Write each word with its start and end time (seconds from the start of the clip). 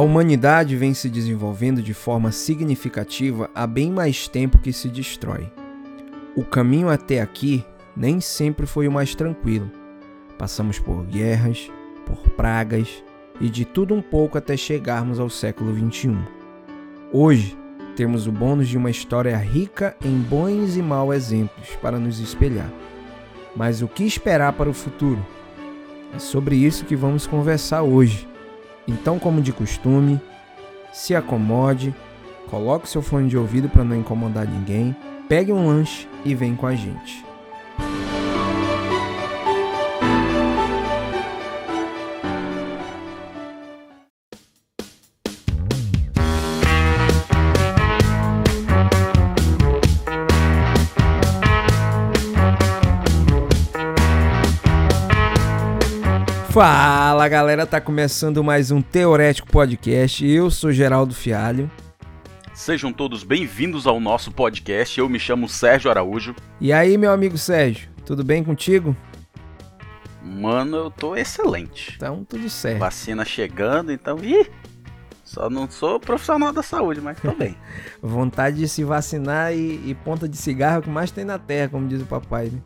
A 0.00 0.02
humanidade 0.02 0.76
vem 0.76 0.94
se 0.94 1.10
desenvolvendo 1.10 1.82
de 1.82 1.92
forma 1.92 2.32
significativa 2.32 3.50
há 3.54 3.66
bem 3.66 3.92
mais 3.92 4.26
tempo 4.26 4.56
que 4.56 4.72
se 4.72 4.88
destrói. 4.88 5.52
O 6.34 6.42
caminho 6.42 6.88
até 6.88 7.20
aqui 7.20 7.62
nem 7.94 8.18
sempre 8.18 8.64
foi 8.64 8.88
o 8.88 8.90
mais 8.90 9.14
tranquilo. 9.14 9.70
Passamos 10.38 10.78
por 10.78 11.04
guerras, 11.04 11.70
por 12.06 12.16
pragas 12.30 13.04
e 13.42 13.50
de 13.50 13.66
tudo 13.66 13.92
um 13.94 14.00
pouco 14.00 14.38
até 14.38 14.56
chegarmos 14.56 15.20
ao 15.20 15.28
século 15.28 15.70
XXI. 15.76 16.16
Hoje, 17.12 17.54
temos 17.94 18.26
o 18.26 18.32
bônus 18.32 18.68
de 18.68 18.78
uma 18.78 18.90
história 18.90 19.36
rica 19.36 19.94
em 20.02 20.16
bons 20.16 20.78
e 20.78 20.82
maus 20.82 21.14
exemplos 21.14 21.76
para 21.82 21.98
nos 21.98 22.20
espelhar. 22.20 22.72
Mas 23.54 23.82
o 23.82 23.86
que 23.86 24.04
esperar 24.04 24.54
para 24.54 24.70
o 24.70 24.72
futuro? 24.72 25.22
É 26.14 26.18
sobre 26.18 26.56
isso 26.56 26.86
que 26.86 26.96
vamos 26.96 27.26
conversar 27.26 27.82
hoje 27.82 28.29
então, 28.90 29.18
como 29.18 29.40
de 29.40 29.52
costume, 29.52 30.20
se 30.92 31.14
acomode, 31.14 31.94
coloque 32.50 32.88
seu 32.88 33.00
fone 33.00 33.28
de 33.28 33.38
ouvido 33.38 33.68
para 33.68 33.84
não 33.84 33.96
incomodar 33.96 34.46
ninguém, 34.46 34.94
pegue 35.28 35.52
um 35.52 35.68
lanche 35.68 36.08
e 36.24 36.34
vem 36.34 36.56
com 36.56 36.66
a 36.66 36.74
gente. 36.74 37.24
Fala 56.62 57.26
galera, 57.26 57.64
tá 57.64 57.80
começando 57.80 58.44
mais 58.44 58.70
um 58.70 58.82
Teorético 58.82 59.48
Podcast. 59.50 60.26
Eu 60.26 60.50
sou 60.50 60.70
Geraldo 60.70 61.14
Fialho. 61.14 61.70
Sejam 62.52 62.92
todos 62.92 63.24
bem-vindos 63.24 63.86
ao 63.86 63.98
nosso 63.98 64.30
podcast. 64.30 65.00
Eu 65.00 65.08
me 65.08 65.18
chamo 65.18 65.48
Sérgio 65.48 65.90
Araújo. 65.90 66.36
E 66.60 66.70
aí, 66.70 66.98
meu 66.98 67.12
amigo 67.12 67.38
Sérgio, 67.38 67.88
tudo 68.04 68.22
bem 68.22 68.44
contigo? 68.44 68.94
Mano, 70.22 70.76
eu 70.76 70.90
tô 70.90 71.16
excelente. 71.16 71.94
Então, 71.96 72.26
tudo 72.28 72.50
certo. 72.50 72.80
Vacina 72.80 73.24
chegando, 73.24 73.90
então. 73.90 74.18
Ih! 74.22 74.46
Só 75.24 75.48
não 75.48 75.66
sou 75.70 75.98
profissional 75.98 76.52
da 76.52 76.62
saúde, 76.62 77.00
mas 77.00 77.18
tô 77.18 77.32
bem. 77.32 77.56
Vontade 78.02 78.58
de 78.58 78.68
se 78.68 78.84
vacinar 78.84 79.54
e, 79.54 79.80
e 79.88 79.96
ponta 80.04 80.28
de 80.28 80.36
cigarro 80.36 80.80
é 80.80 80.82
que 80.82 80.90
mais 80.90 81.10
tem 81.10 81.24
na 81.24 81.38
terra, 81.38 81.70
como 81.70 81.88
diz 81.88 82.02
o 82.02 82.06
papai, 82.06 82.50
né? 82.50 82.60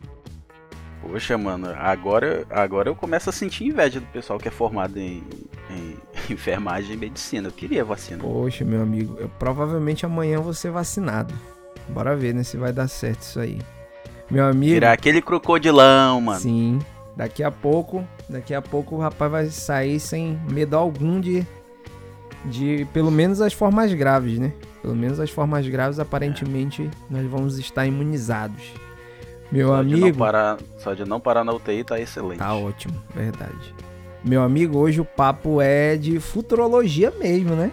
Poxa, 1.07 1.37
mano, 1.37 1.67
agora, 1.77 2.45
agora 2.49 2.89
eu 2.89 2.95
começo 2.95 3.29
a 3.29 3.33
sentir 3.33 3.65
inveja 3.65 3.99
do 3.99 4.07
pessoal 4.07 4.39
que 4.39 4.47
é 4.47 4.51
formado 4.51 4.97
em, 4.97 5.23
em 5.69 5.95
enfermagem 6.33 6.95
e 6.95 6.97
medicina. 6.97 7.47
Eu 7.47 7.51
queria 7.51 7.85
vacina. 7.85 8.23
Poxa, 8.23 8.65
meu 8.65 8.81
amigo, 8.81 9.15
eu, 9.19 9.29
provavelmente 9.37 10.03
amanhã 10.03 10.39
vou 10.39 10.53
ser 10.53 10.71
vacinado. 10.71 11.33
Bora 11.87 12.15
ver, 12.15 12.33
né, 12.33 12.43
se 12.43 12.57
vai 12.57 12.73
dar 12.73 12.87
certo 12.87 13.21
isso 13.21 13.39
aí. 13.39 13.59
Meu 14.31 14.45
amigo. 14.45 14.73
Tirar 14.73 14.93
aquele 14.93 15.21
crocodilão, 15.21 16.19
mano. 16.19 16.39
Sim. 16.39 16.79
Daqui 17.15 17.43
a 17.43 17.51
pouco, 17.51 18.03
daqui 18.27 18.55
a 18.55 18.61
pouco 18.61 18.95
o 18.95 18.99
rapaz 18.99 19.31
vai 19.31 19.45
sair 19.47 19.99
sem 19.99 20.39
medo 20.49 20.75
algum 20.75 21.21
de. 21.21 21.45
De 22.45 22.85
pelo 22.93 23.09
menos 23.09 23.41
as 23.41 23.53
formas 23.53 23.93
graves, 23.93 24.37
né? 24.37 24.53
Pelo 24.81 24.95
menos 24.95 25.19
as 25.19 25.31
formas 25.31 25.67
graves, 25.67 25.99
aparentemente, 25.99 26.89
nós 27.09 27.25
vamos 27.25 27.57
estar 27.57 27.87
imunizados. 27.87 28.71
Meu 29.51 29.69
só 29.69 29.75
amigo. 29.75 30.11
De 30.11 30.17
parar, 30.17 30.57
só 30.77 30.93
de 30.93 31.05
não 31.05 31.19
parar 31.19 31.43
na 31.43 31.53
UTI 31.53 31.83
tá 31.83 31.99
excelente. 31.99 32.39
Tá 32.39 32.53
ótimo, 32.53 32.95
verdade. 33.13 33.73
Meu 34.23 34.41
amigo, 34.41 34.77
hoje 34.77 34.99
o 34.99 35.05
papo 35.05 35.61
é 35.61 35.95
de 35.95 36.19
futurologia 36.19 37.11
mesmo, 37.11 37.55
né? 37.55 37.71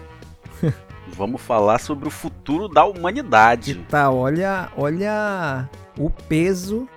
Vamos 1.15 1.41
falar 1.41 1.79
sobre 1.79 2.07
o 2.07 2.11
futuro 2.11 2.67
da 2.67 2.85
humanidade. 2.85 3.75
Que 3.75 3.83
tá, 3.83 4.11
olha, 4.11 4.69
olha 4.77 5.67
o 5.97 6.09
peso 6.09 6.87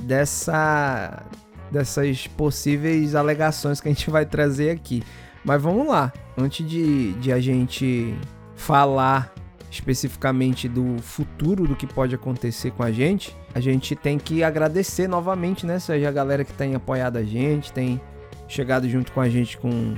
dessa 0.00 1.22
dessas 1.70 2.26
possíveis 2.26 3.14
alegações 3.14 3.80
que 3.80 3.88
a 3.88 3.92
gente 3.92 4.10
vai 4.10 4.26
trazer 4.26 4.70
aqui. 4.70 5.02
Mas 5.42 5.60
vamos 5.60 5.88
lá, 5.88 6.12
antes 6.36 6.68
de, 6.68 7.14
de 7.14 7.32
a 7.32 7.40
gente 7.40 8.14
falar 8.54 9.32
especificamente 9.72 10.68
do 10.68 10.98
futuro 11.00 11.66
do 11.66 11.74
que 11.74 11.86
pode 11.86 12.14
acontecer 12.14 12.72
com 12.72 12.82
a 12.82 12.92
gente, 12.92 13.34
a 13.54 13.60
gente 13.60 13.96
tem 13.96 14.18
que 14.18 14.44
agradecer 14.44 15.08
novamente, 15.08 15.64
né? 15.64 15.78
Seja 15.78 16.10
a 16.10 16.12
galera 16.12 16.44
que 16.44 16.52
tem 16.52 16.74
apoiado 16.74 17.16
a 17.16 17.22
gente, 17.22 17.72
tem 17.72 17.98
chegado 18.46 18.86
junto 18.86 19.10
com 19.12 19.20
a 19.20 19.30
gente 19.30 19.56
com 19.56 19.94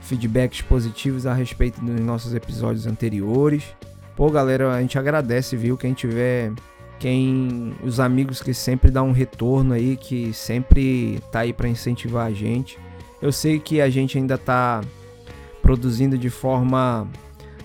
feedbacks 0.00 0.60
positivos 0.62 1.24
a 1.24 1.32
respeito 1.32 1.80
dos 1.80 2.00
nossos 2.00 2.34
episódios 2.34 2.84
anteriores. 2.84 3.62
Pô, 4.16 4.28
galera, 4.28 4.74
a 4.74 4.80
gente 4.80 4.98
agradece, 4.98 5.56
viu? 5.56 5.76
Quem 5.76 5.94
tiver. 5.94 6.52
Quem. 6.98 7.74
Os 7.84 8.00
amigos 8.00 8.42
que 8.42 8.52
sempre 8.52 8.90
dão 8.90 9.08
um 9.08 9.12
retorno 9.12 9.72
aí, 9.72 9.96
que 9.96 10.32
sempre 10.32 11.20
tá 11.30 11.40
aí 11.40 11.52
para 11.52 11.68
incentivar 11.68 12.26
a 12.26 12.32
gente. 12.32 12.76
Eu 13.20 13.30
sei 13.30 13.60
que 13.60 13.80
a 13.80 13.88
gente 13.88 14.18
ainda 14.18 14.36
tá 14.36 14.80
produzindo 15.62 16.18
de 16.18 16.28
forma 16.28 17.06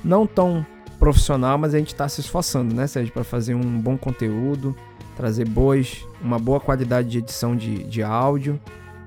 não 0.03 0.27
tão 0.27 0.63
profissional, 0.99 1.57
mas 1.57 1.73
a 1.73 1.77
gente 1.77 1.93
está 1.93 2.07
se 2.07 2.21
esforçando, 2.21 2.73
né, 2.73 2.87
Sérgio, 2.87 3.13
para 3.13 3.23
fazer 3.23 3.55
um 3.55 3.79
bom 3.79 3.97
conteúdo, 3.97 4.75
trazer 5.15 5.47
boas, 5.47 6.05
uma 6.21 6.39
boa 6.39 6.59
qualidade 6.59 7.09
de 7.09 7.17
edição 7.19 7.55
de, 7.55 7.83
de 7.83 8.03
áudio 8.03 8.59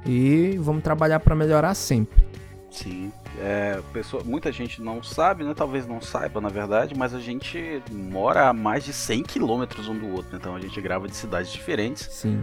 e 0.05 0.57
vamos 0.59 0.83
trabalhar 0.83 1.21
para 1.21 1.35
melhorar 1.35 1.75
sempre. 1.75 2.25
Sim, 2.71 3.13
é, 3.39 3.81
pessoa, 3.93 4.23
muita 4.25 4.53
gente 4.53 4.83
não 4.83 5.03
sabe, 5.03 5.45
né? 5.45 5.53
Talvez 5.55 5.87
não 5.87 6.01
saiba, 6.01 6.41
na 6.41 6.49
verdade, 6.49 6.95
mas 6.97 7.15
a 7.15 7.21
gente 7.21 7.83
mora 7.91 8.49
a 8.49 8.53
mais 8.53 8.85
de 8.85 8.93
100 8.93 9.23
quilômetros 9.25 9.89
um 9.89 9.99
do 9.99 10.09
outro, 10.09 10.37
então 10.37 10.55
a 10.55 10.61
gente 10.61 10.81
grava 10.81 11.09
de 11.09 11.17
cidades 11.17 11.51
diferentes. 11.53 12.09
Sim. 12.11 12.43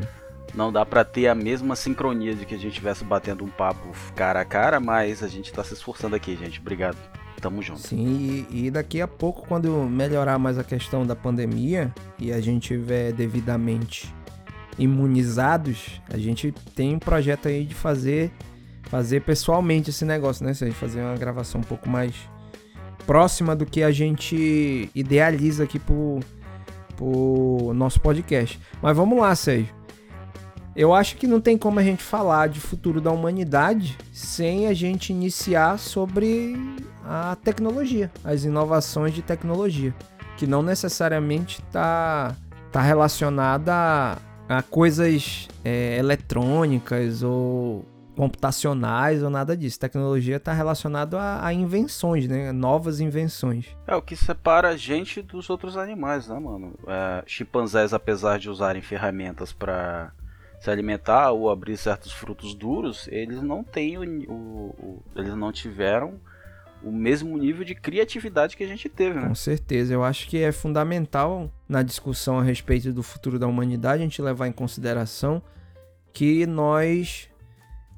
Não 0.53 0.71
dá 0.71 0.85
para 0.85 1.03
ter 1.03 1.27
a 1.27 1.35
mesma 1.35 1.75
sincronia 1.75 2.33
de 2.33 2.45
que 2.45 2.55
a 2.55 2.57
gente 2.57 2.69
estivesse 2.69 3.03
batendo 3.03 3.43
um 3.43 3.49
papo 3.49 3.89
cara 4.15 4.41
a 4.41 4.45
cara, 4.45 4.79
mas 4.79 5.21
a 5.21 5.27
gente 5.27 5.51
tá 5.51 5.63
se 5.63 5.73
esforçando 5.73 6.15
aqui, 6.15 6.35
gente. 6.35 6.59
Obrigado. 6.59 6.97
Tamo 7.41 7.61
junto. 7.61 7.79
Sim, 7.79 8.45
e, 8.49 8.65
e, 8.65 8.71
daqui 8.71 8.99
a 8.99 9.07
pouco, 9.07 9.47
quando 9.47 9.71
melhorar 9.83 10.39
mais 10.39 10.57
a 10.57 10.63
questão 10.63 11.05
da 11.05 11.15
pandemia 11.15 11.93
e 12.17 12.31
a 12.31 12.41
gente 12.41 12.69
tiver 12.69 13.13
devidamente 13.13 14.13
imunizados, 14.79 16.01
a 16.09 16.17
gente 16.17 16.51
tem 16.75 16.95
um 16.95 16.99
projeto 16.99 17.47
aí 17.47 17.63
de 17.63 17.75
fazer 17.75 18.31
fazer 18.83 19.21
pessoalmente 19.21 19.89
esse 19.89 20.05
negócio, 20.05 20.45
né? 20.45 20.53
Se 20.53 20.71
fazer 20.71 21.01
uma 21.01 21.15
gravação 21.15 21.61
um 21.61 21.63
pouco 21.63 21.89
mais 21.89 22.13
próxima 23.05 23.55
do 23.55 23.65
que 23.65 23.83
a 23.83 23.91
gente 23.91 24.89
idealiza 24.95 25.63
aqui 25.63 25.77
pro, 25.77 26.19
pro 26.95 27.71
nosso 27.73 27.99
podcast. 27.99 28.59
Mas 28.81 28.95
vamos 28.95 29.19
lá, 29.19 29.35
Sérgio. 29.35 29.75
Eu 30.75 30.93
acho 30.93 31.17
que 31.17 31.25
não 31.25 31.41
tem 31.41 31.57
como 31.57 31.79
a 31.79 31.83
gente 31.83 32.03
falar 32.03 32.47
de 32.49 32.59
futuro 32.59 33.01
da 33.01 33.11
humanidade 33.11 33.97
sem 34.13 34.67
a 34.67 34.73
gente 34.73 35.11
iniciar 35.11 35.79
sobre 35.79 36.55
a 37.07 37.35
tecnologia, 37.35 38.11
as 38.23 38.43
inovações 38.43 39.13
de 39.13 39.21
tecnologia, 39.21 39.95
que 40.35 40.45
não 40.45 40.61
necessariamente 40.61 41.61
está 41.61 42.35
tá 42.71 42.81
relacionada 42.81 43.73
a, 43.73 44.17
a 44.49 44.61
coisas 44.61 45.47
é, 45.63 45.97
eletrônicas 45.97 47.23
ou 47.23 47.85
computacionais 48.15 49.23
ou 49.23 49.29
nada 49.29 49.55
disso. 49.55 49.79
Tecnologia 49.79 50.37
está 50.37 50.51
relacionado 50.51 51.17
a, 51.17 51.45
a, 51.45 51.53
invenções, 51.53 52.27
né? 52.27 52.51
Novas 52.51 52.99
invenções. 52.99 53.67
É 53.85 53.95
o 53.95 54.01
que 54.01 54.15
separa 54.15 54.69
a 54.69 54.75
gente 54.75 55.21
dos 55.21 55.49
outros 55.49 55.77
animais, 55.77 56.27
né, 56.27 56.37
mano? 56.37 56.73
É, 56.87 57.23
chimpanzés, 57.25 57.93
apesar 57.93 58.39
de 58.39 58.49
usarem 58.49 58.81
ferramentas 58.81 59.53
para 59.53 60.11
se 60.59 60.69
alimentar 60.71 61.31
ou 61.31 61.49
abrir 61.49 61.77
certos 61.77 62.11
frutos 62.11 62.55
duros, 62.55 63.07
eles 63.11 63.41
não 63.43 63.63
têm 63.63 63.97
o, 63.97 64.31
o, 64.31 64.33
o, 64.33 65.03
eles 65.15 65.35
não 65.35 65.51
tiveram 65.51 66.19
o 66.87 66.91
mesmo 66.91 67.37
nível 67.37 67.65
de 67.65 67.75
criatividade 67.75 68.55
que 68.55 68.63
a 68.63 68.67
gente 68.67 68.87
teve, 68.87 69.19
né? 69.19 69.27
Com 69.27 69.35
certeza, 69.35 69.93
eu 69.93 70.03
acho 70.03 70.27
que 70.27 70.37
é 70.37 70.51
fundamental 70.51 71.51
na 71.67 71.83
discussão 71.83 72.39
a 72.39 72.43
respeito 72.43 72.93
do 72.93 73.03
futuro 73.03 73.37
da 73.37 73.47
humanidade 73.47 74.01
a 74.01 74.05
gente 74.05 74.21
levar 74.21 74.47
em 74.47 74.51
consideração 74.51 75.41
que 76.13 76.45
nós 76.45 77.29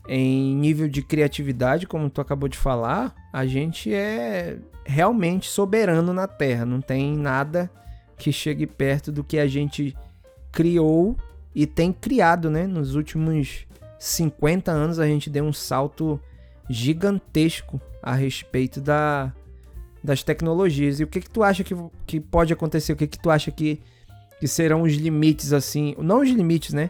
em 0.08 0.56
nível 0.56 0.88
de 0.88 1.04
criatividade, 1.04 1.86
como 1.86 2.10
tu 2.10 2.20
acabou 2.20 2.50
de 2.50 2.58
falar, 2.58 3.14
a 3.32 3.46
gente 3.46 3.94
é 3.94 4.58
realmente 4.84 5.48
soberano 5.48 6.12
na 6.12 6.28
Terra, 6.28 6.66
não 6.66 6.82
tem 6.82 7.16
nada 7.16 7.70
que 8.18 8.32
chegue 8.32 8.66
perto 8.66 9.12
do 9.12 9.24
que 9.24 9.38
a 9.38 9.46
gente 9.46 9.96
criou 10.52 11.16
e 11.54 11.68
tem 11.68 11.94
criado, 11.94 12.50
né? 12.50 12.66
Nos 12.66 12.96
últimos 12.96 13.68
50 14.00 14.72
anos 14.72 14.98
a 14.98 15.06
gente 15.06 15.30
deu 15.30 15.44
um 15.44 15.54
salto 15.54 16.20
gigantesco 16.68 17.80
a 18.02 18.14
respeito 18.14 18.82
da, 18.82 19.34
das 20.04 20.24
tecnologias. 20.24 21.00
E 21.00 21.04
o 21.04 21.08
que 21.08 21.22
que 21.22 21.30
tu 21.30 21.44
acha 21.44 21.64
que, 21.64 21.76
que 22.06 22.20
pode 22.20 22.54
acontecer? 22.54 22.94
O 22.94 22.96
que 22.96 23.08
que 23.08 23.20
tu 23.20 23.30
acha 23.30 23.52
que, 23.52 23.82
que 24.40 24.48
serão 24.48 24.84
os 24.84 24.94
limites 24.94 25.54
assim? 25.54 25.96
Não 25.98 26.22
os 26.22 26.30
limites, 26.30 26.74
né? 26.74 26.90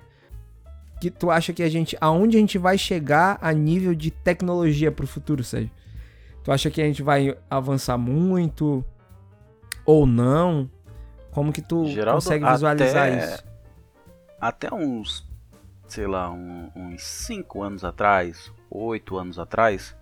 Que 1.02 1.10
tu 1.10 1.32
acha 1.32 1.54
que 1.54 1.64
a 1.64 1.70
gente 1.70 1.98
aonde 2.00 2.38
a 2.38 2.40
gente 2.40 2.58
vai 2.58 2.78
chegar 2.78 3.38
a 3.42 3.54
nível 3.54 3.96
de 3.96 4.12
tecnologia 4.12 4.92
para 4.92 5.06
o 5.06 5.08
futuro, 5.08 5.44
Sérgio? 5.44 5.72
Tu 6.44 6.52
acha 6.52 6.70
que 6.70 6.82
a 6.82 6.86
gente 6.86 7.04
vai 7.04 7.38
avançar 7.50 7.98
muito 7.98 8.84
ou 9.86 10.06
não? 10.06 10.70
Como 11.32 11.54
que 11.54 11.62
tu 11.62 11.86
Geraldo, 11.88 12.22
consegue 12.22 12.46
visualizar 12.46 13.08
até, 13.08 13.18
isso? 13.18 13.44
Até 14.42 14.74
uns, 14.74 15.30
sei 15.88 16.08
lá, 16.08 16.30
um, 16.32 16.72
uns 16.76 17.04
5 17.04 17.62
anos 17.62 17.84
atrás, 17.84 18.52
8 18.70 19.18
anos 19.18 19.40
atrás, 19.40 19.96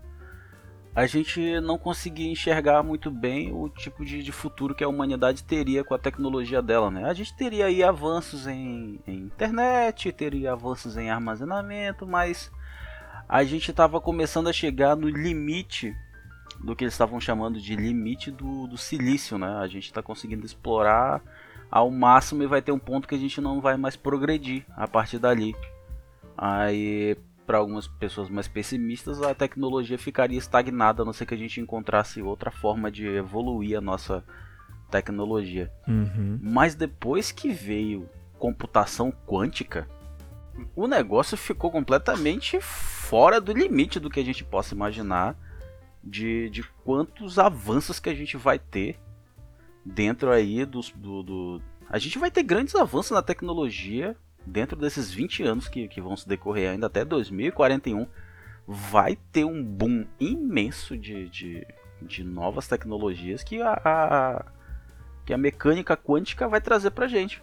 a 0.98 1.06
gente 1.06 1.62
não 1.62 1.78
conseguia 1.78 2.28
enxergar 2.28 2.82
muito 2.82 3.12
bem 3.12 3.54
o 3.54 3.70
tipo 3.70 4.04
de, 4.04 4.24
de, 4.24 4.32
futuro 4.32 4.74
que 4.74 4.84
a 4.84 4.88
humanidade 4.88 5.44
teria 5.44 5.84
com 5.84 5.94
a 5.94 6.00
tecnologia 6.00 6.60
dela, 6.60 6.90
né? 6.90 7.08
A 7.08 7.14
gente 7.14 7.36
teria 7.36 7.68
aí 7.68 7.84
avanços 7.84 8.48
em, 8.48 9.00
em 9.06 9.18
internet, 9.20 10.12
teria 10.12 10.54
avanços 10.54 10.98
em 10.98 11.12
armazenamento, 11.12 12.08
mas 12.08 12.52
a 13.30 13.44
gente 13.44 13.70
estava 13.70 14.02
começando 14.02 14.48
a 14.48 14.54
chegar 14.54 14.96
no 14.96 15.08
limite 15.08 15.96
do 16.64 16.76
que 16.76 16.84
eles 16.84 16.96
estavam 16.96 17.22
chamando 17.22 17.62
de 17.62 17.76
limite 17.76 18.32
do, 18.32 18.66
do 18.66 18.76
silício, 18.76 19.38
né? 19.38 19.56
A 19.62 19.68
gente 19.68 19.86
está 19.86 20.02
conseguindo 20.02 20.48
explorar 20.48 21.22
ao 21.70 21.92
máximo 21.92 22.42
e 22.42 22.48
vai 22.48 22.60
ter 22.64 22.72
um 22.72 22.80
ponto 22.80 23.08
que 23.08 23.14
a 23.14 23.20
gente 23.20 23.40
não 23.40 23.62
vai 23.62 23.78
mais 23.78 23.96
progredir 23.96 24.66
a 24.76 24.88
partir 24.88 25.20
dali. 25.20 25.56
Aí, 26.36 27.16
para 27.48 27.58
algumas 27.58 27.88
pessoas 27.88 28.30
mais 28.30 28.46
pessimistas, 28.46 29.22
a 29.22 29.34
tecnologia 29.34 29.98
ficaria 29.98 30.38
estagnada, 30.38 31.02
a 31.02 31.06
não 31.06 31.14
ser 31.14 31.26
que 31.26 31.34
a 31.34 31.38
gente 31.38 31.62
encontrasse 31.62 32.22
outra 32.22 32.52
forma 32.52 32.92
de 32.92 33.08
evoluir 33.08 33.78
a 33.78 33.82
nossa 33.82 34.22
tecnologia. 34.92 35.72
Uhum. 35.88 36.38
Mas 36.44 36.76
depois 36.76 37.32
que 37.32 37.50
veio 37.50 38.10
computação 38.38 39.14
quântica, 39.26 39.90
o 40.76 40.88
negócio 40.88 41.38
ficou 41.38 41.72
completamente 41.72 42.60
fora 42.60 43.40
do 43.40 43.54
limite 43.54 43.98
do 43.98 44.10
que 44.10 44.20
a 44.20 44.26
gente 44.26 44.44
possa 44.44 44.76
imaginar 44.76 45.38
de, 46.04 46.50
de 46.50 46.64
quantos 46.84 47.40
avanços 47.40 47.98
que 47.98 48.10
a 48.10 48.14
gente 48.14 48.36
vai 48.36 48.60
ter 48.60 49.00
dentro 49.86 50.32
aí 50.32 50.66
dos, 50.66 50.92
do, 50.92 51.24
do... 51.24 51.62
A 51.90 51.98
gente 51.98 52.20
vai 52.20 52.30
ter 52.30 52.44
grandes 52.44 52.76
avanços 52.76 53.12
na 53.12 53.22
tecnologia 53.22 54.18
dentro 54.48 54.78
desses 54.78 55.12
20 55.12 55.44
anos 55.44 55.68
que, 55.68 55.88
que 55.88 56.02
vão 56.02 56.16
se 56.16 56.28
decorrer 56.28 56.72
ainda 56.72 56.88
até 56.88 57.04
2041. 57.04 58.08
Vai 58.66 59.18
ter 59.32 59.46
um 59.46 59.64
boom 59.64 60.06
imenso 60.20 60.98
de, 60.98 61.30
de, 61.30 61.68
de 62.02 62.24
novas 62.24 62.68
tecnologias 62.68 63.44
que 63.44 63.62
a, 63.62 63.80
a, 63.84 64.46
que 65.26 65.34
a 65.34 65.38
mecânica 65.38 65.96
quântica 65.96 66.48
vai 66.48 66.60
trazer 66.60 66.92
pra 66.92 67.08
gente. 67.08 67.42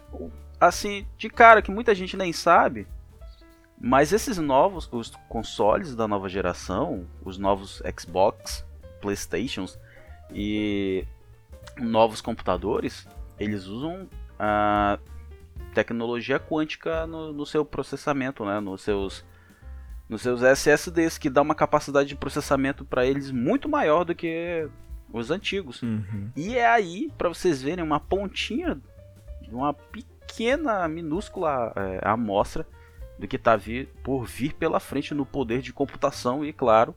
Assim, 0.59 1.05
de 1.17 1.29
cara, 1.29 1.61
que 1.61 1.71
muita 1.71 1.95
gente 1.95 2.15
nem 2.15 2.31
sabe, 2.31 2.87
mas 3.79 4.13
esses 4.13 4.37
novos, 4.37 4.87
os 4.91 5.11
consoles 5.27 5.95
da 5.95 6.07
nova 6.07 6.29
geração, 6.29 7.05
os 7.23 7.37
novos 7.37 7.81
Xbox, 7.99 8.65
Playstations 9.01 9.77
e 10.31 11.05
novos 11.77 12.21
computadores, 12.21 13.07
eles 13.39 13.65
usam 13.65 14.07
a 14.39 14.97
tecnologia 15.75 16.39
quântica 16.39 17.05
no, 17.05 17.33
no 17.33 17.45
seu 17.45 17.65
processamento, 17.65 18.45
né? 18.45 18.59
nos, 18.59 18.81
seus, 18.81 19.25
nos 20.07 20.21
seus 20.21 20.41
SSDs, 20.41 21.17
que 21.17 21.29
dá 21.29 21.41
uma 21.41 21.53
capacidade 21.53 22.09
de 22.09 22.15
processamento 22.15 22.85
para 22.85 23.05
eles 23.05 23.29
muito 23.29 23.67
maior 23.67 24.05
do 24.05 24.15
que 24.15 24.67
os 25.11 25.29
antigos. 25.29 25.81
Uhum. 25.83 26.31
E 26.35 26.57
é 26.57 26.65
aí, 26.65 27.11
para 27.17 27.29
vocês 27.29 27.61
verem, 27.61 27.83
uma 27.83 27.99
pontinha, 27.99 28.79
uma 29.51 29.73
pequena, 29.73 30.87
minúscula 30.87 31.73
é, 31.75 31.99
amostra 32.03 32.65
do 33.19 33.27
que 33.27 33.35
está 33.35 33.55
vir, 33.55 33.89
por 34.03 34.25
vir 34.25 34.53
pela 34.53 34.79
frente 34.79 35.13
no 35.13 35.25
poder 35.25 35.61
de 35.61 35.71
computação 35.71 36.43
e, 36.43 36.51
claro, 36.51 36.95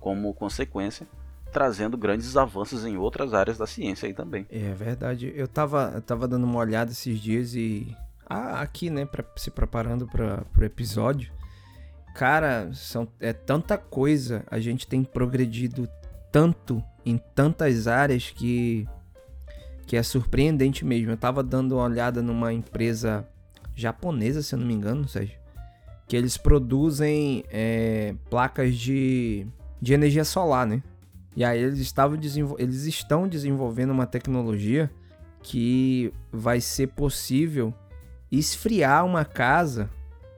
como 0.00 0.34
consequência, 0.34 1.06
trazendo 1.50 1.96
grandes 1.96 2.36
avanços 2.36 2.84
em 2.84 2.96
outras 2.96 3.32
áreas 3.32 3.56
da 3.56 3.66
ciência 3.66 4.06
aí 4.06 4.12
também. 4.12 4.46
É 4.50 4.72
verdade. 4.72 5.32
Eu 5.34 5.46
estava 5.46 5.92
eu 5.94 6.02
tava 6.02 6.26
dando 6.26 6.44
uma 6.44 6.58
olhada 6.58 6.90
esses 6.90 7.18
dias 7.18 7.54
e 7.54 7.96
aqui, 8.28 8.90
né, 8.90 9.04
para 9.04 9.24
se 9.36 9.50
preparando 9.50 10.06
para 10.06 10.44
o 10.58 10.64
episódio. 10.64 11.32
Cara, 12.14 12.70
são, 12.72 13.08
é 13.20 13.32
tanta 13.32 13.76
coisa, 13.76 14.44
a 14.50 14.58
gente 14.60 14.86
tem 14.86 15.02
progredido 15.02 15.88
tanto 16.30 16.82
em 17.04 17.18
tantas 17.18 17.86
áreas 17.86 18.30
que 18.30 18.88
que 19.86 19.96
é 19.96 20.02
surpreendente 20.02 20.84
mesmo. 20.84 21.10
Eu 21.10 21.16
tava 21.16 21.42
dando 21.42 21.76
uma 21.76 21.84
olhada 21.84 22.22
numa 22.22 22.52
empresa 22.52 23.28
japonesa, 23.74 24.42
se 24.42 24.54
eu 24.54 24.58
não 24.58 24.66
me 24.66 24.74
engano, 24.74 25.06
Sérgio, 25.06 25.38
que 26.06 26.16
eles 26.16 26.36
produzem 26.36 27.44
é, 27.50 28.14
placas 28.30 28.76
de, 28.76 29.46
de 29.80 29.92
energia 29.92 30.24
solar, 30.24 30.66
né? 30.66 30.82
E 31.36 31.44
aí 31.44 31.60
eles, 31.60 31.80
estavam 31.80 32.18
eles 32.58 32.84
estão 32.84 33.26
desenvolvendo 33.26 33.90
uma 33.90 34.06
tecnologia 34.06 34.90
que 35.42 36.12
vai 36.32 36.60
ser 36.60 36.88
possível 36.88 37.74
esfriar 38.38 39.04
uma 39.04 39.24
casa 39.24 39.90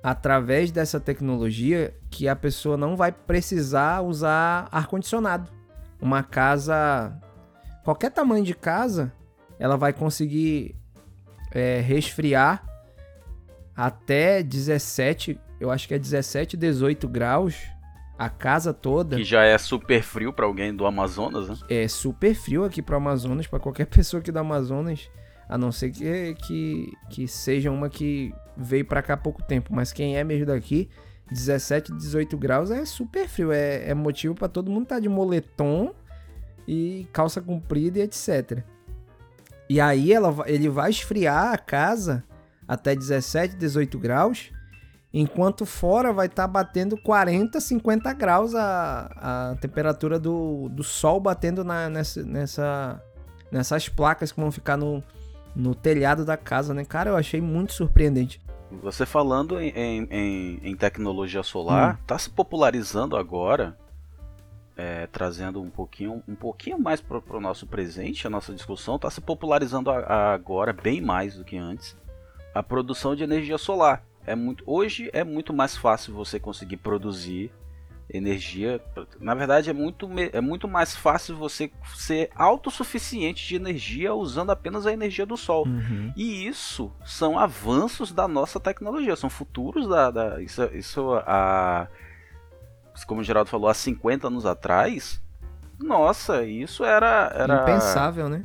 através 0.02 0.70
dessa 0.70 1.00
tecnologia 1.00 1.94
que 2.10 2.28
a 2.28 2.36
pessoa 2.36 2.76
não 2.76 2.96
vai 2.96 3.10
precisar 3.10 4.02
usar 4.02 4.68
ar-condicionado. 4.70 5.50
Uma 6.00 6.22
casa, 6.22 7.18
qualquer 7.84 8.10
tamanho 8.10 8.44
de 8.44 8.54
casa, 8.54 9.12
ela 9.58 9.76
vai 9.76 9.92
conseguir 9.92 10.76
é, 11.52 11.80
resfriar 11.80 12.64
até 13.74 14.42
17 14.42 15.40
eu 15.58 15.70
acho 15.70 15.88
que 15.88 15.94
é 15.94 15.98
17, 15.98 16.56
18 16.56 17.08
graus 17.08 17.56
a 18.18 18.28
casa 18.28 18.72
toda. 18.72 19.16
Que 19.16 19.24
já 19.24 19.44
é 19.44 19.56
super 19.58 20.02
frio 20.02 20.32
para 20.32 20.46
alguém 20.46 20.74
do 20.74 20.86
Amazonas, 20.86 21.48
né? 21.48 21.56
É 21.68 21.88
super 21.88 22.34
frio 22.34 22.64
aqui 22.64 22.80
pro 22.82 22.96
Amazonas, 22.96 23.46
para 23.46 23.58
qualquer 23.58 23.86
pessoa 23.88 24.20
aqui 24.20 24.30
do 24.30 24.38
Amazonas, 24.38 25.10
a 25.48 25.56
não 25.56 25.70
ser 25.70 25.90
que, 25.90 26.34
que, 26.34 26.92
que 27.10 27.28
seja 27.28 27.70
uma 27.70 27.88
que 27.88 28.34
veio 28.56 28.84
para 28.84 29.02
cá 29.02 29.14
há 29.14 29.16
pouco 29.16 29.42
tempo, 29.42 29.72
mas 29.74 29.92
quem 29.92 30.16
é 30.16 30.24
mesmo 30.24 30.46
daqui, 30.46 30.88
17, 31.30 31.92
18 31.92 32.36
graus 32.36 32.70
é 32.70 32.84
super 32.84 33.28
frio, 33.28 33.52
é, 33.52 33.90
é 33.90 33.94
motivo 33.94 34.34
para 34.34 34.48
todo 34.48 34.70
mundo 34.70 34.84
estar 34.84 34.96
tá 34.96 35.00
de 35.00 35.08
moletom 35.08 35.94
e 36.66 37.06
calça 37.12 37.40
comprida 37.40 37.98
e 37.98 38.02
etc. 38.02 38.62
E 39.68 39.80
aí 39.80 40.12
ela, 40.12 40.34
ele 40.46 40.68
vai 40.68 40.90
esfriar 40.90 41.52
a 41.52 41.58
casa 41.58 42.24
até 42.66 42.94
17, 42.94 43.56
18 43.56 43.98
graus 43.98 44.52
Enquanto 45.18 45.64
fora 45.64 46.12
vai 46.12 46.26
estar 46.26 46.42
tá 46.42 46.46
batendo 46.46 46.94
40, 46.94 47.58
50 47.58 48.12
graus 48.12 48.54
a, 48.54 49.50
a 49.52 49.56
temperatura 49.58 50.18
do, 50.18 50.68
do 50.68 50.84
sol 50.84 51.18
batendo 51.18 51.64
na, 51.64 51.88
nessa, 51.88 52.22
nessa, 52.22 53.02
nessas 53.50 53.88
placas 53.88 54.30
que 54.30 54.38
vão 54.38 54.52
ficar 54.52 54.76
no, 54.76 55.02
no 55.56 55.74
telhado 55.74 56.24
da 56.24 56.36
casa, 56.36 56.74
né? 56.74 56.84
Cara, 56.84 57.10
eu 57.10 57.16
achei 57.16 57.40
muito 57.40 57.72
surpreendente. 57.72 58.40
Você 58.82 59.06
falando 59.06 59.58
em, 59.58 59.72
em, 60.10 60.60
em 60.62 60.76
tecnologia 60.76 61.42
solar, 61.42 61.94
hum. 61.94 61.98
tá 62.06 62.18
se 62.18 62.28
popularizando 62.28 63.16
agora, 63.16 63.76
é, 64.76 65.06
trazendo 65.06 65.62
um 65.62 65.70
pouquinho, 65.70 66.22
um 66.28 66.34
pouquinho 66.34 66.78
mais 66.78 67.00
para 67.00 67.36
o 67.36 67.40
nosso 67.40 67.66
presente, 67.66 68.26
a 68.26 68.30
nossa 68.30 68.52
discussão, 68.52 68.98
tá 68.98 69.08
se 69.08 69.20
popularizando 69.20 69.90
a, 69.90 70.00
a 70.00 70.34
agora 70.34 70.72
bem 70.72 71.00
mais 71.00 71.36
do 71.36 71.44
que 71.44 71.56
antes, 71.56 71.96
a 72.54 72.62
produção 72.62 73.16
de 73.16 73.24
energia 73.24 73.56
solar 73.56 74.04
é 74.26 74.34
muito 74.34 74.64
hoje 74.66 75.08
é 75.12 75.22
muito 75.22 75.54
mais 75.54 75.76
fácil 75.76 76.12
você 76.12 76.40
conseguir 76.40 76.78
produzir 76.78 77.52
energia. 78.08 78.80
Na 79.20 79.34
verdade, 79.34 79.70
é 79.70 79.72
muito, 79.72 80.08
é 80.32 80.40
muito 80.40 80.68
mais 80.68 80.94
fácil 80.94 81.36
você 81.36 81.70
ser 81.94 82.30
autossuficiente 82.34 83.46
de 83.46 83.56
energia 83.56 84.14
usando 84.14 84.50
apenas 84.50 84.86
a 84.86 84.92
energia 84.92 85.26
do 85.26 85.36
Sol. 85.36 85.66
Uhum. 85.66 86.12
E 86.16 86.46
isso 86.46 86.92
são 87.04 87.38
avanços 87.38 88.12
da 88.12 88.28
nossa 88.28 88.60
tecnologia, 88.60 89.16
são 89.16 89.30
futuros 89.30 89.88
da. 89.88 90.10
da 90.10 90.42
isso, 90.42 90.62
isso 90.72 91.14
a. 91.26 91.88
Como 93.06 93.20
o 93.20 93.24
Geraldo 93.24 93.50
falou, 93.50 93.68
há 93.68 93.74
50 93.74 94.28
anos 94.28 94.46
atrás. 94.46 95.20
Nossa, 95.78 96.44
isso 96.44 96.84
era. 96.84 97.30
era 97.34 97.62
Impensável, 97.62 98.28
né? 98.28 98.44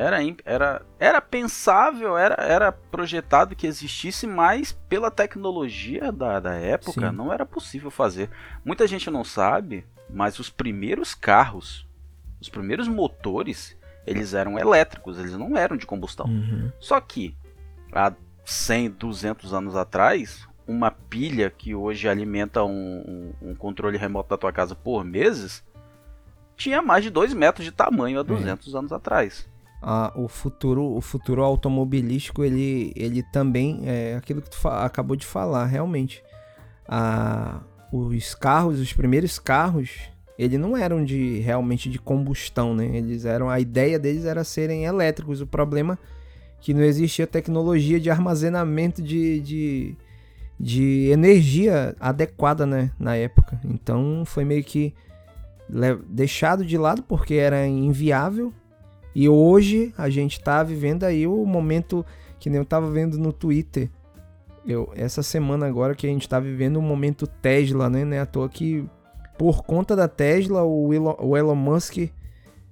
Era, 0.00 0.16
era, 0.46 0.82
era 0.98 1.20
pensável, 1.20 2.16
era, 2.16 2.42
era 2.42 2.72
projetado 2.72 3.54
que 3.54 3.66
existisse, 3.66 4.26
mas 4.26 4.72
pela 4.72 5.10
tecnologia 5.10 6.10
da, 6.10 6.40
da 6.40 6.54
época 6.54 7.10
Sim. 7.10 7.14
não 7.14 7.30
era 7.30 7.44
possível 7.44 7.90
fazer. 7.90 8.30
Muita 8.64 8.86
gente 8.86 9.10
não 9.10 9.22
sabe, 9.22 9.84
mas 10.08 10.38
os 10.38 10.48
primeiros 10.48 11.14
carros, 11.14 11.86
os 12.40 12.48
primeiros 12.48 12.88
motores, 12.88 13.76
eles 14.06 14.32
eram 14.32 14.58
elétricos, 14.58 15.18
eles 15.18 15.36
não 15.36 15.54
eram 15.54 15.76
de 15.76 15.84
combustão. 15.84 16.24
Uhum. 16.24 16.72
Só 16.80 16.98
que 16.98 17.36
há 17.92 18.10
100, 18.42 18.92
200 18.92 19.52
anos 19.52 19.76
atrás, 19.76 20.48
uma 20.66 20.90
pilha 20.90 21.50
que 21.50 21.74
hoje 21.74 22.08
alimenta 22.08 22.64
um, 22.64 23.34
um, 23.42 23.50
um 23.50 23.54
controle 23.54 23.98
remoto 23.98 24.30
da 24.30 24.38
tua 24.38 24.50
casa 24.50 24.74
por 24.74 25.04
meses 25.04 25.62
tinha 26.56 26.80
mais 26.80 27.04
de 27.04 27.10
2 27.10 27.34
metros 27.34 27.64
de 27.66 27.72
tamanho 27.72 28.20
há 28.20 28.22
200 28.22 28.74
é. 28.74 28.78
anos 28.78 28.92
atrás 28.92 29.49
o 30.14 30.28
futuro 30.28 30.84
o 30.84 31.00
futuro 31.00 31.42
automobilístico 31.42 32.44
ele, 32.44 32.92
ele 32.94 33.22
também 33.22 33.80
é 33.84 34.14
aquilo 34.16 34.42
que 34.42 34.50
tu 34.50 34.68
acabou 34.68 35.16
de 35.16 35.24
falar 35.26 35.64
realmente 35.66 36.22
os 37.90 38.34
carros 38.34 38.78
os 38.78 38.92
primeiros 38.92 39.38
carros 39.38 40.10
eles 40.40 40.58
não 40.58 40.74
eram 40.74 41.04
de 41.04 41.38
realmente 41.40 41.90
de 41.90 41.98
combustão, 41.98 42.74
né? 42.74 42.86
Eles 42.96 43.26
eram 43.26 43.50
a 43.50 43.60
ideia 43.60 43.98
deles 43.98 44.24
era 44.24 44.42
serem 44.42 44.86
elétricos. 44.86 45.42
O 45.42 45.46
problema 45.46 45.98
é 46.02 46.20
que 46.62 46.72
não 46.72 46.82
existia 46.82 47.26
tecnologia 47.26 48.00
de 48.00 48.08
armazenamento 48.08 49.02
de, 49.02 49.40
de, 49.40 49.96
de 50.58 51.10
energia 51.12 51.94
adequada, 52.00 52.64
né, 52.64 52.90
na 52.98 53.16
época. 53.16 53.60
Então 53.62 54.22
foi 54.24 54.46
meio 54.46 54.64
que 54.64 54.94
deixado 56.08 56.64
de 56.64 56.78
lado 56.78 57.02
porque 57.02 57.34
era 57.34 57.66
inviável. 57.66 58.50
E 59.14 59.28
hoje 59.28 59.92
a 59.98 60.08
gente 60.08 60.38
está 60.38 60.62
vivendo 60.62 61.04
aí 61.04 61.26
o 61.26 61.44
momento 61.44 62.04
que 62.38 62.48
nem 62.48 62.58
eu 62.58 62.62
estava 62.62 62.90
vendo 62.90 63.18
no 63.18 63.32
Twitter. 63.32 63.90
Eu, 64.66 64.92
essa 64.94 65.22
semana 65.22 65.66
agora 65.66 65.94
que 65.94 66.06
a 66.06 66.10
gente 66.10 66.22
está 66.22 66.38
vivendo 66.38 66.76
o 66.76 66.82
momento 66.82 67.26
Tesla, 67.26 67.88
né? 67.88 68.04
Não 68.04 68.16
é 68.16 68.20
à 68.20 68.26
toa 68.26 68.48
que 68.48 68.84
por 69.38 69.62
conta 69.62 69.96
da 69.96 70.06
Tesla, 70.06 70.62
o 70.62 70.92
Elon, 70.92 71.14
o 71.18 71.36
Elon 71.36 71.54
Musk 71.54 72.10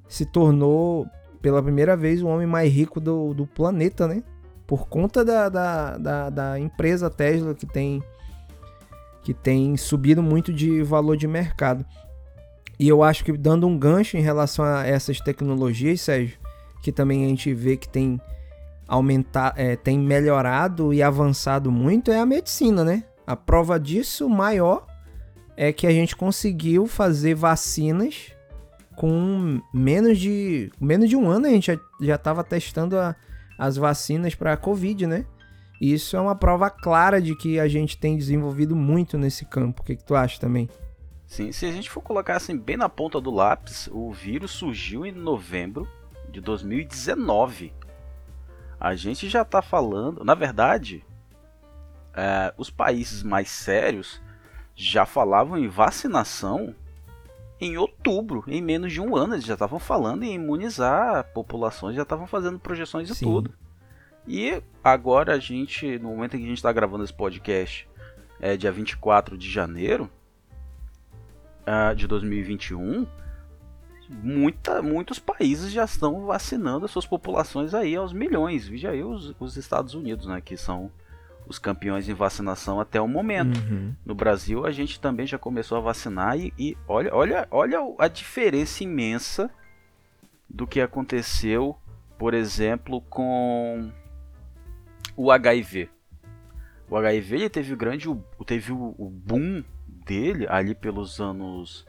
se 0.07 0.27
tornou 0.27 1.07
pela 1.41 1.63
primeira 1.63 1.97
vez 1.97 2.23
o 2.23 2.27
homem 2.27 2.47
mais 2.47 2.73
rico 2.73 3.01
do, 3.01 3.33
do 3.33 3.47
planeta, 3.47 4.07
né? 4.07 4.23
Por 4.67 4.87
conta 4.87 5.25
da, 5.25 5.49
da, 5.49 5.97
da, 5.97 6.31
da, 6.31 6.61
empresa 6.61 7.09
Tesla 7.09 7.55
que 7.55 7.65
tem, 7.65 8.03
que 9.23 9.33
tem 9.33 9.77
subido 9.79 10.23
muito 10.23 10.53
de 10.53 10.83
valor 10.83 11.17
de 11.17 11.27
mercado. 11.27 11.87
E 12.79 12.89
eu 12.89 13.03
acho 13.03 13.25
que 13.25 13.33
dando 13.33 13.67
um 13.67 13.77
gancho 13.77 14.17
em 14.17 14.21
relação 14.21 14.65
a 14.65 14.87
essas 14.87 15.21
tecnologias, 15.21 16.01
Sérgio, 16.01 16.39
que 16.83 16.93
também 16.93 17.25
a 17.25 17.29
gente 17.29 17.53
vê 17.53 17.77
que 17.77 17.89
tem 17.89 18.21
aumentar, 18.87 19.53
é, 19.57 19.77
tem 19.77 19.99
melhorado 19.99 20.95
e 20.95 21.03
avançado 21.03 21.71
muito, 21.71 22.11
é 22.11 22.19
a 22.19 22.27
medicina, 22.27 22.85
né? 22.85 23.05
A 23.27 23.37
prova 23.37 23.79
disso 23.79 24.29
maior 24.29 24.87
é 25.57 25.73
que 25.73 25.87
a 25.87 25.91
gente 25.91 26.17
conseguiu 26.17 26.87
fazer 26.87 27.35
vacinas 27.35 28.33
com 28.97 29.61
menos 29.73 30.19
de 30.19 30.73
menos 30.81 31.09
de 31.09 31.15
um 31.15 31.29
ano 31.29 31.47
a 31.47 31.51
gente 31.51 31.79
já 32.01 32.15
estava 32.17 32.43
testando 32.43 32.99
a, 32.99 33.15
as 33.59 33.77
vacinas 33.77 34.35
para 34.35 34.55
a 34.55 34.57
Covid, 34.57 35.07
né? 35.07 35.27
E 35.81 35.93
isso 35.93 36.17
é 36.17 36.21
uma 36.21 36.35
prova 36.35 36.71
clara 36.71 37.21
de 37.21 37.37
que 37.37 37.61
a 37.61 37.69
gente 37.69 37.99
tem 37.99 38.17
desenvolvido 38.17 38.75
muito 38.75 39.17
nesse 39.17 39.45
campo. 39.45 39.83
O 39.83 39.85
que, 39.85 39.95
que 39.95 40.05
tu 40.05 40.17
acha 40.17 40.41
também? 40.41 40.69
Sim, 41.29 41.53
se 41.53 41.67
a 41.67 41.71
gente 41.71 41.91
for 41.91 42.01
colocar 42.01 42.37
assim 42.37 42.57
bem 42.57 42.79
na 42.79 42.89
ponta 42.89 43.21
do 43.21 43.31
lápis, 43.31 43.87
o 43.93 44.11
vírus 44.11 44.51
surgiu 44.51 45.05
em 45.05 45.13
novembro 45.13 45.87
de 46.31 46.41
2019. 46.41 47.71
A 48.81 48.95
gente 48.97 49.29
já 49.29 49.43
está 49.43 49.61
falando, 49.61 50.25
na 50.25 50.35
verdade, 50.35 51.05
é, 52.15 52.53
os 52.57 52.71
países 52.71 53.23
mais 53.23 53.51
sérios 53.51 54.23
já 54.75 55.05
falavam 55.05 55.59
em 55.59 55.69
vacinação 55.69 56.75
em 57.61 57.77
outubro, 57.77 58.43
em 58.47 58.63
menos 58.63 58.91
de 58.91 59.01
um 59.01 59.15
ano. 59.15 59.35
Eles 59.35 59.45
já 59.45 59.53
estavam 59.53 59.79
falando 59.79 60.23
em 60.23 60.35
imunizar 60.35 61.25
populações, 61.35 61.95
já 61.95 62.05
estavam 62.05 62.27
fazendo 62.27 62.59
projeções 62.59 63.11
e 63.11 63.15
Sim. 63.15 63.27
tudo. 63.27 63.53
E 64.27 64.63
agora 64.83 65.35
a 65.35 65.39
gente, 65.39 65.99
no 65.99 66.09
momento 66.09 66.37
em 66.37 66.39
que 66.39 66.47
a 66.47 66.49
gente 66.49 66.59
está 66.59 66.73
gravando 66.73 67.05
esse 67.05 67.13
podcast, 67.13 67.87
é 68.41 68.57
dia 68.57 68.73
24 68.73 69.37
de 69.37 69.51
janeiro 69.51 70.11
uh, 71.69 71.95
de 71.95 72.07
2021, 72.07 73.07
muita, 74.09 74.81
muitos 74.81 75.19
países 75.19 75.71
já 75.71 75.85
estão 75.85 76.25
vacinando 76.25 76.87
as 76.87 76.91
suas 76.91 77.07
populações 77.07 77.75
aí 77.75 77.95
aos 77.95 78.13
milhões. 78.13 78.67
Veja 78.67 78.91
aí 78.91 79.03
os, 79.03 79.35
os 79.39 79.57
Estados 79.57 79.95
Unidos, 79.95 80.27
né, 80.27 80.41
que 80.41 80.57
são 80.57 80.91
os 81.47 81.59
campeões 81.59 82.09
em 82.09 82.15
vacinação 82.15 82.81
até 82.81 83.01
o 83.01 83.09
momento. 83.09 83.59
Uhum. 83.61 83.95
No 84.05 84.15
Brasil, 84.15 84.67
a 84.67 84.71
gente 84.71 85.01
também 85.01 85.27
já 85.27 85.39
começou 85.39 85.79
a 85.79 85.81
vacinar 85.81 86.39
e, 86.39 86.53
e, 86.59 86.77
olha, 86.87 87.11
olha, 87.15 87.49
olha 87.51 87.79
a 87.99 88.09
diferença 88.09 88.85
imensa 88.85 89.51
do 90.49 90.67
que 90.67 90.81
aconteceu, 90.81 91.77
por 92.19 92.35
exemplo, 92.35 93.01
com 93.03 93.91
o 95.17 95.31
HIV. 95.31 95.91
O 96.91 96.97
HIV 96.97 97.51
teve 97.51 97.75
o 97.75 97.77
grande, 97.77 98.09
teve 98.47 98.73
o, 98.73 98.95
o 98.99 99.11
boom 99.11 99.63
dele 100.09 100.47
ali 100.49 100.75
pelos 100.75 101.21
anos 101.21 101.87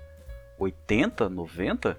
80, 0.59 1.29
90, 1.29 1.97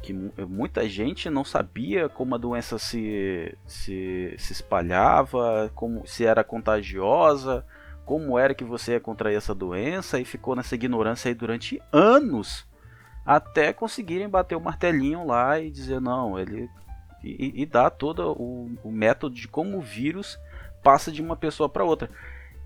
que 0.00 0.12
muita 0.12 0.88
gente 0.88 1.28
não 1.28 1.44
sabia 1.44 2.08
como 2.08 2.36
a 2.36 2.38
doença 2.38 2.78
se, 2.78 3.56
se, 3.66 4.34
se 4.38 4.52
espalhava, 4.52 5.70
como 5.74 6.06
se 6.06 6.24
era 6.24 6.44
contagiosa, 6.44 7.66
como 8.06 8.38
era 8.38 8.54
que 8.54 8.64
você 8.64 8.92
ia 8.92 9.00
contrair 9.00 9.36
essa 9.36 9.54
doença 9.54 10.20
e 10.20 10.24
ficou 10.24 10.54
nessa 10.54 10.76
ignorância 10.76 11.28
aí 11.28 11.34
durante 11.34 11.82
anos 11.92 12.66
até 13.24 13.72
conseguirem 13.72 14.28
bater 14.28 14.56
o 14.56 14.60
martelinho 14.60 15.24
lá 15.24 15.60
e 15.60 15.70
dizer 15.70 16.00
não, 16.00 16.38
ele 16.38 16.68
e, 17.22 17.62
e 17.62 17.66
dar 17.66 17.90
todo 17.90 18.32
o, 18.32 18.70
o 18.82 18.90
método 18.90 19.34
de 19.34 19.46
como 19.46 19.78
o 19.78 19.80
vírus 19.80 20.38
passa 20.82 21.12
de 21.12 21.22
uma 21.22 21.36
pessoa 21.36 21.68
para 21.68 21.84
outra. 21.84 22.10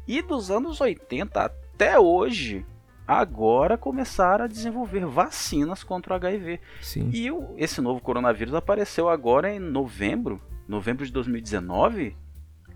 E 0.09 0.23
dos 0.23 0.50
anos 0.50 0.80
80 0.80 1.52
até 1.76 1.99
hoje, 1.99 2.64
agora 3.06 3.76
começaram 3.76 4.47
a 4.47 4.49
desenvolver 4.49 5.04
vacinas 5.04 5.85
contra 5.85 6.14
o 6.14 6.16
HIV. 6.16 6.59
Sim. 6.80 7.11
E 7.12 7.30
o, 7.30 7.54
esse 7.59 7.83
novo 7.83 8.00
coronavírus 8.00 8.54
apareceu 8.54 9.11
agora 9.11 9.54
em 9.54 9.59
novembro, 9.61 10.40
novembro 10.66 11.04
de 11.04 11.12
2019, 11.12 12.16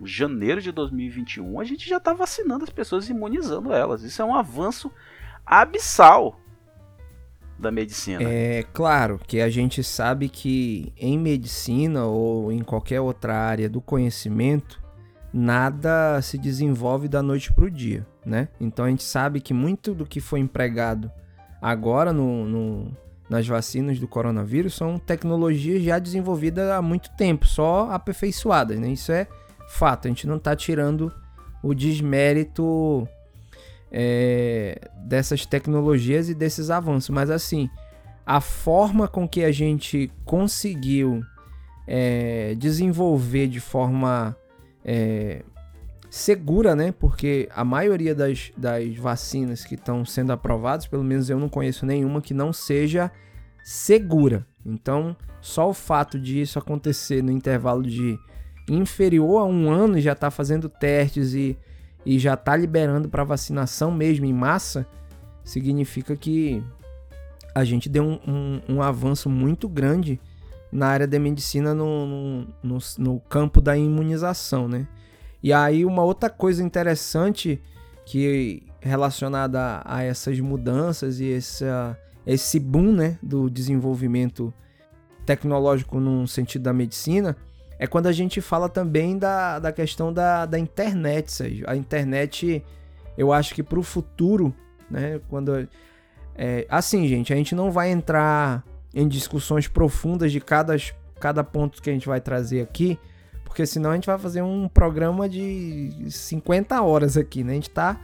janeiro 0.04 0.60
de 0.60 0.70
2021, 0.70 1.58
a 1.60 1.64
gente 1.64 1.88
já 1.88 1.96
está 1.96 2.12
vacinando 2.12 2.62
as 2.62 2.68
pessoas, 2.68 3.08
imunizando 3.08 3.72
elas. 3.72 4.02
Isso 4.02 4.20
é 4.20 4.24
um 4.24 4.34
avanço 4.34 4.92
abissal 5.46 6.38
da 7.58 7.70
medicina. 7.70 8.22
É 8.22 8.64
claro 8.74 9.18
que 9.26 9.40
a 9.40 9.48
gente 9.48 9.82
sabe 9.82 10.28
que 10.28 10.92
em 10.98 11.18
medicina 11.18 12.04
ou 12.04 12.52
em 12.52 12.62
qualquer 12.62 13.00
outra 13.00 13.34
área 13.34 13.68
do 13.68 13.80
conhecimento, 13.80 14.78
nada 15.32 16.20
se 16.20 16.36
desenvolve 16.36 17.08
da 17.08 17.22
noite 17.22 17.50
para 17.50 17.64
o 17.64 17.70
dia 17.70 18.06
né? 18.24 18.48
Então 18.60 18.84
a 18.84 18.88
gente 18.88 19.02
sabe 19.02 19.40
que 19.40 19.54
muito 19.54 19.94
do 19.94 20.06
que 20.06 20.20
foi 20.20 20.40
empregado 20.40 21.10
agora 21.60 22.12
no, 22.12 22.44
no, 22.44 22.96
nas 23.28 23.46
vacinas 23.46 23.98
do 23.98 24.08
coronavírus 24.08 24.74
são 24.74 24.98
tecnologias 24.98 25.82
já 25.82 25.98
desenvolvidas 25.98 26.70
há 26.70 26.80
muito 26.80 27.10
tempo, 27.16 27.46
só 27.46 27.90
aperfeiçoadas, 27.90 28.78
né? 28.78 28.88
Isso 28.88 29.12
é 29.12 29.26
fato, 29.68 30.06
a 30.06 30.08
gente 30.08 30.26
não 30.26 30.36
está 30.36 30.56
tirando 30.56 31.12
o 31.62 31.74
desmérito 31.74 33.06
é, 33.90 34.80
dessas 34.96 35.46
tecnologias 35.46 36.28
e 36.28 36.34
desses 36.34 36.70
avanços, 36.70 37.10
mas 37.10 37.30
assim, 37.30 37.68
a 38.26 38.40
forma 38.40 39.06
com 39.06 39.28
que 39.28 39.44
a 39.44 39.52
gente 39.52 40.10
conseguiu 40.24 41.22
é, 41.86 42.54
desenvolver 42.56 43.48
de 43.48 43.60
forma 43.60 44.36
é, 44.84 45.42
segura, 46.10 46.74
né? 46.74 46.92
Porque 46.92 47.48
a 47.54 47.64
maioria 47.64 48.14
das, 48.14 48.50
das 48.56 48.96
vacinas 48.96 49.64
que 49.64 49.76
estão 49.76 50.04
sendo 50.04 50.32
aprovadas, 50.32 50.86
pelo 50.86 51.04
menos 51.04 51.30
eu 51.30 51.38
não 51.38 51.48
conheço 51.48 51.86
nenhuma 51.86 52.20
que 52.20 52.34
não 52.34 52.52
seja 52.52 53.10
segura. 53.62 54.44
Então, 54.66 55.16
só 55.40 55.70
o 55.70 55.74
fato 55.74 56.18
de 56.18 56.40
isso 56.40 56.58
acontecer 56.58 57.22
no 57.22 57.30
intervalo 57.30 57.84
de 57.84 58.18
inferior 58.68 59.38
a 59.38 59.44
um 59.44 59.70
ano 59.70 59.96
e 59.96 60.00
já 60.00 60.12
está 60.12 60.30
fazendo 60.30 60.68
testes 60.68 61.32
e, 61.32 61.56
e 62.04 62.18
já 62.18 62.34
está 62.34 62.56
liberando 62.56 63.08
para 63.08 63.24
vacinação 63.24 63.90
mesmo 63.90 64.26
em 64.26 64.32
massa, 64.32 64.86
significa 65.44 66.16
que 66.16 66.62
a 67.54 67.64
gente 67.64 67.88
deu 67.88 68.04
um, 68.04 68.20
um, 68.26 68.76
um 68.76 68.82
avanço 68.82 69.30
muito 69.30 69.68
grande 69.68 70.20
na 70.70 70.88
área 70.88 71.06
da 71.06 71.18
medicina 71.18 71.74
no, 71.74 72.06
no, 72.06 72.46
no, 72.62 72.78
no 72.98 73.20
campo 73.20 73.60
da 73.60 73.76
imunização, 73.76 74.68
né? 74.68 74.86
E 75.42 75.52
aí 75.52 75.84
uma 75.84 76.02
outra 76.02 76.28
coisa 76.28 76.62
interessante 76.62 77.60
que 78.04 78.62
relacionada 78.80 79.82
a, 79.84 80.02
essas 80.02 80.38
mudanças 80.40 81.20
e 81.20 81.32
essa, 81.32 81.98
esse 82.26 82.58
boom 82.58 82.92
né, 82.92 83.18
do 83.22 83.48
desenvolvimento 83.48 84.52
tecnológico 85.24 86.00
no 86.00 86.26
sentido 86.26 86.62
da 86.62 86.72
medicina 86.72 87.36
é 87.78 87.86
quando 87.86 88.06
a 88.06 88.12
gente 88.12 88.40
fala 88.40 88.68
também 88.68 89.16
da, 89.16 89.58
da 89.58 89.72
questão 89.72 90.12
da, 90.12 90.44
da 90.44 90.58
internet, 90.58 91.32
Sérgio. 91.32 91.64
A 91.68 91.74
internet, 91.74 92.62
eu 93.16 93.32
acho 93.32 93.54
que 93.54 93.62
para 93.62 93.78
o 93.78 93.82
futuro, 93.82 94.54
né, 94.90 95.18
quando 95.30 95.66
é, 96.34 96.66
assim, 96.68 97.06
gente, 97.08 97.32
a 97.32 97.36
gente 97.36 97.54
não 97.54 97.70
vai 97.70 97.90
entrar 97.90 98.62
em 98.94 99.08
discussões 99.08 99.66
profundas 99.66 100.30
de 100.30 100.40
cada, 100.40 100.76
cada 101.18 101.42
ponto 101.42 101.80
que 101.80 101.88
a 101.88 101.92
gente 101.92 102.06
vai 102.06 102.20
trazer 102.20 102.60
aqui, 102.60 102.98
porque 103.50 103.66
senão 103.66 103.90
a 103.90 103.94
gente 103.96 104.06
vai 104.06 104.16
fazer 104.16 104.42
um 104.42 104.68
programa 104.68 105.28
de 105.28 105.90
50 106.08 106.80
horas 106.82 107.16
aqui, 107.16 107.42
né? 107.42 107.50
A 107.50 107.54
gente 107.56 107.68
tá 107.68 108.00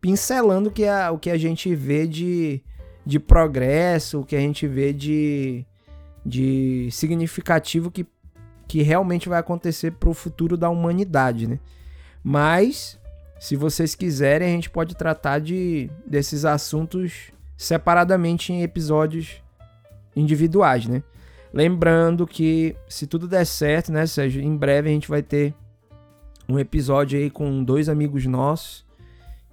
pincelando 0.00 0.68
o 0.68 0.72
que 0.72 0.86
a, 0.86 1.10
o 1.10 1.18
que 1.18 1.30
a 1.30 1.36
gente 1.36 1.74
vê 1.74 2.06
de, 2.06 2.62
de 3.04 3.18
progresso, 3.18 4.20
o 4.20 4.24
que 4.24 4.36
a 4.36 4.38
gente 4.38 4.68
vê 4.68 4.92
de, 4.92 5.66
de 6.24 6.88
significativo 6.92 7.90
que, 7.90 8.06
que 8.68 8.82
realmente 8.82 9.28
vai 9.28 9.40
acontecer 9.40 9.90
para 9.90 10.08
o 10.08 10.14
futuro 10.14 10.56
da 10.56 10.70
humanidade, 10.70 11.48
né? 11.48 11.58
Mas, 12.22 12.96
se 13.40 13.56
vocês 13.56 13.96
quiserem, 13.96 14.46
a 14.46 14.52
gente 14.52 14.70
pode 14.70 14.94
tratar 14.94 15.40
de, 15.40 15.90
desses 16.06 16.44
assuntos 16.44 17.32
separadamente 17.56 18.52
em 18.52 18.62
episódios 18.62 19.42
individuais, 20.14 20.86
né? 20.86 21.02
Lembrando 21.54 22.26
que 22.26 22.74
se 22.88 23.06
tudo 23.06 23.28
der 23.28 23.46
certo, 23.46 23.92
né, 23.92 24.04
Sérgio, 24.08 24.42
em 24.42 24.56
breve 24.56 24.88
a 24.88 24.92
gente 24.92 25.08
vai 25.08 25.22
ter 25.22 25.54
um 26.48 26.58
episódio 26.58 27.16
aí 27.16 27.30
com 27.30 27.62
dois 27.62 27.88
amigos 27.88 28.26
nossos 28.26 28.84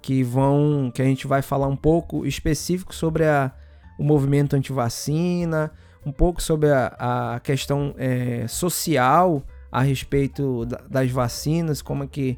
que 0.02 0.24
vão, 0.24 0.90
que 0.92 1.00
a 1.00 1.04
gente 1.04 1.28
vai 1.28 1.42
falar 1.42 1.68
um 1.68 1.76
pouco 1.76 2.26
específico 2.26 2.92
sobre 2.92 3.24
a, 3.24 3.52
o 3.96 4.02
movimento 4.02 4.56
anti-vacina, 4.56 5.70
um 6.04 6.10
pouco 6.10 6.42
sobre 6.42 6.70
a, 6.72 7.36
a 7.36 7.40
questão 7.40 7.94
é, 7.96 8.48
social 8.48 9.40
a 9.70 9.80
respeito 9.80 10.66
da, 10.66 10.78
das 10.90 11.08
vacinas, 11.08 11.80
como 11.80 12.02
é 12.02 12.08
que, 12.08 12.36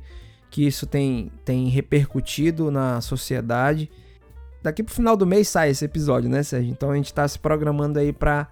que 0.50 0.66
isso 0.66 0.86
tem, 0.86 1.32
tem 1.42 1.68
repercutido 1.70 2.70
na 2.70 3.00
sociedade. 3.00 3.90
Daqui 4.62 4.82
pro 4.82 4.94
final 4.94 5.16
do 5.16 5.26
mês 5.26 5.48
sai 5.48 5.70
esse 5.70 5.86
episódio, 5.86 6.28
né, 6.28 6.42
Sérgio? 6.42 6.70
Então 6.70 6.90
a 6.90 6.96
gente 6.96 7.06
está 7.06 7.26
se 7.26 7.38
programando 7.38 7.98
aí 7.98 8.12
para 8.12 8.46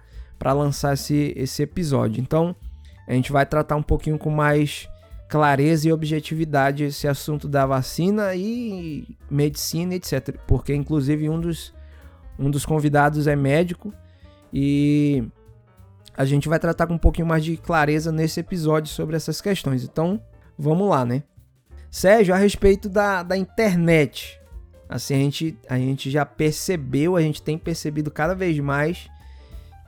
lançar 0.51 0.95
esse, 0.95 1.31
esse 1.37 1.63
episódio. 1.63 2.19
Então 2.19 2.55
a 3.07 3.13
gente 3.13 3.31
vai 3.31 3.45
tratar 3.45 3.75
um 3.75 3.83
pouquinho 3.83 4.17
com 4.17 4.29
mais 4.29 4.89
clareza 5.33 5.87
e 5.87 5.91
objetividade 5.91 6.83
esse 6.83 7.07
assunto 7.07 7.47
da 7.47 7.65
vacina 7.65 8.35
e 8.35 9.17
medicina, 9.29 9.95
etc. 9.95 10.37
Porque, 10.45 10.75
inclusive, 10.75 11.27
um 11.29 11.39
dos, 11.39 11.73
um 12.37 12.51
dos 12.51 12.65
convidados 12.65 13.25
é 13.25 13.35
médico 13.35 13.93
e 14.53 15.23
a 16.15 16.23
gente 16.23 16.47
vai 16.47 16.59
tratar 16.59 16.85
com 16.85 16.93
um 16.93 16.99
pouquinho 16.99 17.27
mais 17.27 17.43
de 17.43 17.57
clareza 17.57 18.11
nesse 18.11 18.39
episódio 18.39 18.93
sobre 18.93 19.15
essas 19.15 19.41
questões. 19.41 19.83
Então, 19.83 20.21
vamos 20.57 20.87
lá, 20.87 21.03
né? 21.03 21.23
Sérgio, 21.89 22.33
a 22.33 22.37
respeito 22.37 22.87
da, 22.87 23.23
da 23.23 23.35
internet. 23.35 24.39
Assim, 24.87 25.15
a 25.15 25.17
gente, 25.17 25.57
a 25.67 25.77
gente 25.77 26.11
já 26.11 26.25
percebeu, 26.25 27.15
a 27.15 27.21
gente 27.21 27.41
tem 27.41 27.57
percebido 27.57 28.11
cada 28.11 28.35
vez 28.35 28.59
mais 28.59 29.09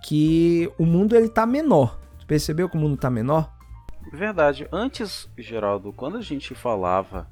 que 0.05 0.71
o 0.77 0.85
mundo 0.85 1.15
ele 1.15 1.27
tá 1.27 1.47
menor. 1.47 1.99
Tu 2.19 2.27
percebeu 2.27 2.69
que 2.69 2.77
o 2.77 2.79
mundo 2.79 2.95
tá 2.95 3.09
menor? 3.09 3.51
Verdade. 4.13 4.67
Antes, 4.71 5.27
Geraldo, 5.35 5.91
quando 5.91 6.17
a 6.17 6.21
gente 6.21 6.53
falava 6.53 7.27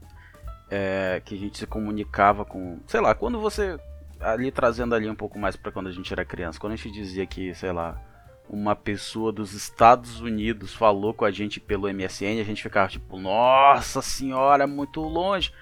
é, 0.72 1.22
que 1.24 1.36
a 1.36 1.38
gente 1.38 1.60
se 1.60 1.68
comunicava 1.68 2.44
com, 2.44 2.80
sei 2.88 3.00
lá, 3.00 3.14
quando 3.14 3.40
você 3.40 3.80
ali 4.20 4.52
trazendo 4.52 4.96
ali 4.96 5.08
um 5.08 5.14
pouco 5.14 5.38
mais 5.38 5.56
para 5.56 5.72
quando 5.72 5.88
a 5.88 5.92
gente 5.92 6.12
era 6.12 6.26
criança, 6.26 6.60
quando 6.60 6.74
a 6.74 6.76
gente 6.76 6.92
dizia 6.92 7.28
que, 7.28 7.54
sei 7.54 7.72
lá, 7.72 8.02
uma 8.50 8.76
pessoa 8.76 9.32
dos 9.32 9.54
Estados 9.54 10.20
Unidos 10.20 10.74
falou 10.74 11.14
com 11.14 11.26
a 11.26 11.32
gente 11.32 11.60
pelo 11.60 11.88
MSN, 11.88 12.42
a 12.42 12.44
gente 12.44 12.64
ficava 12.64 12.88
tipo, 12.88 13.20
nossa 13.20 14.02
senhora, 14.02 14.66
muito 14.66 15.00
longe. 15.00 15.54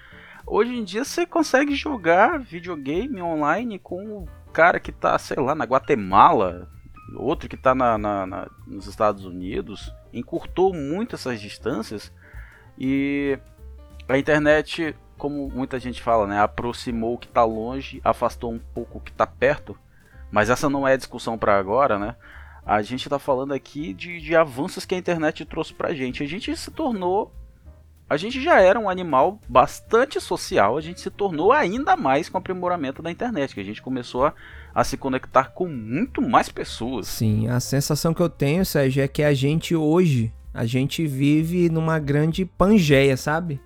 Hoje 0.46 0.74
em 0.74 0.82
dia 0.82 1.04
você 1.04 1.26
consegue 1.26 1.74
jogar 1.74 2.40
videogame 2.40 3.20
online 3.20 3.78
com 3.78 4.16
o 4.16 4.28
cara 4.50 4.80
que 4.80 4.92
tá, 4.92 5.18
sei 5.18 5.36
lá, 5.36 5.54
na 5.54 5.64
Guatemala, 5.64 6.70
outro 7.16 7.48
que 7.48 7.56
tá 7.56 7.74
na 7.74 8.48
nos 8.66 8.86
Estados 8.86 9.24
Unidos 9.24 9.92
encurtou 10.12 10.72
muito 10.72 11.14
essas 11.14 11.40
distâncias 11.40 12.12
e 12.78 13.38
a 14.08 14.18
internet, 14.18 14.96
como 15.16 15.48
muita 15.48 15.78
gente 15.78 16.02
fala, 16.02 16.26
né, 16.26 16.40
aproximou 16.40 17.14
o 17.14 17.18
que 17.18 17.26
está 17.26 17.44
longe, 17.44 18.00
afastou 18.04 18.52
um 18.52 18.58
pouco 18.58 18.98
o 18.98 19.00
que 19.00 19.10
está 19.10 19.26
perto. 19.26 19.78
Mas 20.30 20.50
essa 20.50 20.68
não 20.68 20.88
é 20.88 20.94
a 20.94 20.96
discussão 20.96 21.36
para 21.36 21.58
agora, 21.58 21.98
né? 21.98 22.16
A 22.64 22.80
gente 22.80 23.06
está 23.06 23.18
falando 23.18 23.52
aqui 23.52 23.92
de, 23.92 24.20
de 24.20 24.34
avanços 24.34 24.86
que 24.86 24.94
a 24.94 24.98
internet 24.98 25.44
trouxe 25.44 25.74
para 25.74 25.88
a 25.88 25.94
gente. 25.94 26.22
A 26.22 26.26
gente 26.26 26.56
se 26.56 26.70
tornou 26.70 27.32
a 28.12 28.16
gente 28.18 28.42
já 28.42 28.60
era 28.60 28.78
um 28.78 28.90
animal 28.90 29.40
bastante 29.48 30.20
social, 30.20 30.76
a 30.76 30.82
gente 30.82 31.00
se 31.00 31.08
tornou 31.08 31.50
ainda 31.50 31.96
mais 31.96 32.28
com 32.28 32.36
o 32.36 32.40
aprimoramento 32.40 33.00
da 33.00 33.10
internet, 33.10 33.54
que 33.54 33.60
a 33.60 33.64
gente 33.64 33.80
começou 33.80 34.26
a, 34.26 34.34
a 34.74 34.84
se 34.84 34.96
conectar 34.96 35.52
com 35.52 35.68
muito 35.68 36.22
mais 36.22 36.48
pessoas. 36.48 37.06
Sim, 37.06 37.48
a 37.48 37.60
sensação 37.60 38.14
que 38.14 38.20
eu 38.20 38.28
tenho, 38.28 38.64
Sérgio, 38.64 39.02
é 39.02 39.08
que 39.08 39.22
a 39.22 39.34
gente 39.34 39.74
hoje, 39.74 40.32
a 40.52 40.64
gente 40.64 41.06
vive 41.06 41.68
numa 41.68 41.98
grande 41.98 42.44
pangeia, 42.44 43.16
sabe? 43.16 43.60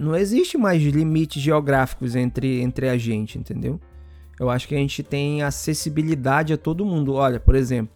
Não 0.00 0.16
existe 0.16 0.58
mais 0.58 0.82
limites 0.82 1.40
geográficos 1.40 2.16
entre, 2.16 2.60
entre 2.60 2.88
a 2.88 2.98
gente, 2.98 3.38
entendeu? 3.38 3.80
Eu 4.38 4.50
acho 4.50 4.66
que 4.66 4.74
a 4.74 4.78
gente 4.78 5.02
tem 5.02 5.42
acessibilidade 5.42 6.52
a 6.52 6.58
todo 6.58 6.84
mundo. 6.84 7.14
Olha, 7.14 7.38
por 7.38 7.54
exemplo, 7.54 7.94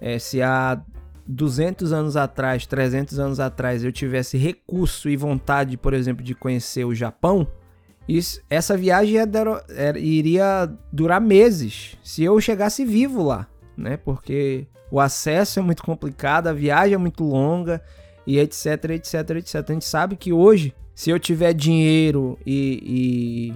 é, 0.00 0.18
se 0.18 0.40
há 0.40 0.80
200 1.26 1.92
anos 1.92 2.16
atrás, 2.16 2.66
300 2.66 3.18
anos 3.18 3.40
atrás, 3.40 3.84
eu 3.84 3.92
tivesse 3.92 4.36
recurso 4.36 5.08
e 5.08 5.16
vontade, 5.16 5.76
por 5.76 5.94
exemplo, 5.94 6.24
de 6.24 6.34
conhecer 6.34 6.84
o 6.84 6.94
Japão, 6.94 7.46
isso, 8.08 8.40
essa 8.50 8.76
viagem 8.76 9.14
ia 9.14 9.26
dar, 9.26 9.46
iria 9.96 10.70
durar 10.92 11.20
meses 11.20 11.96
se 12.02 12.24
eu 12.24 12.40
chegasse 12.40 12.84
vivo 12.84 13.22
lá, 13.22 13.46
né? 13.76 13.96
Porque 13.96 14.66
o 14.90 14.98
acesso 14.98 15.60
é 15.60 15.62
muito 15.62 15.82
complicado, 15.82 16.48
a 16.48 16.52
viagem 16.52 16.94
é 16.94 16.98
muito 16.98 17.22
longa 17.22 17.80
e 18.26 18.38
etc, 18.38 18.90
etc, 18.90 19.30
etc. 19.36 19.54
A 19.68 19.72
gente 19.72 19.84
sabe 19.84 20.16
que 20.16 20.32
hoje, 20.32 20.74
se 20.94 21.10
eu 21.10 21.18
tiver 21.18 21.52
dinheiro 21.52 22.36
e, 22.44 23.52
e 23.52 23.54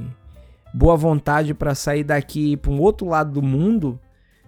boa 0.73 0.97
vontade 0.97 1.53
para 1.53 1.75
sair 1.75 2.05
daqui 2.05 2.57
para 2.57 2.71
um 2.71 2.81
outro 2.81 3.09
lado 3.09 3.33
do 3.33 3.43
mundo, 3.43 3.99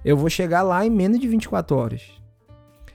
eu 0.04 0.16
vou 0.16 0.30
chegar 0.30 0.62
lá 0.62 0.86
em 0.86 0.90
menos 0.90 1.18
de 1.18 1.26
24 1.26 1.76
horas. 1.76 2.02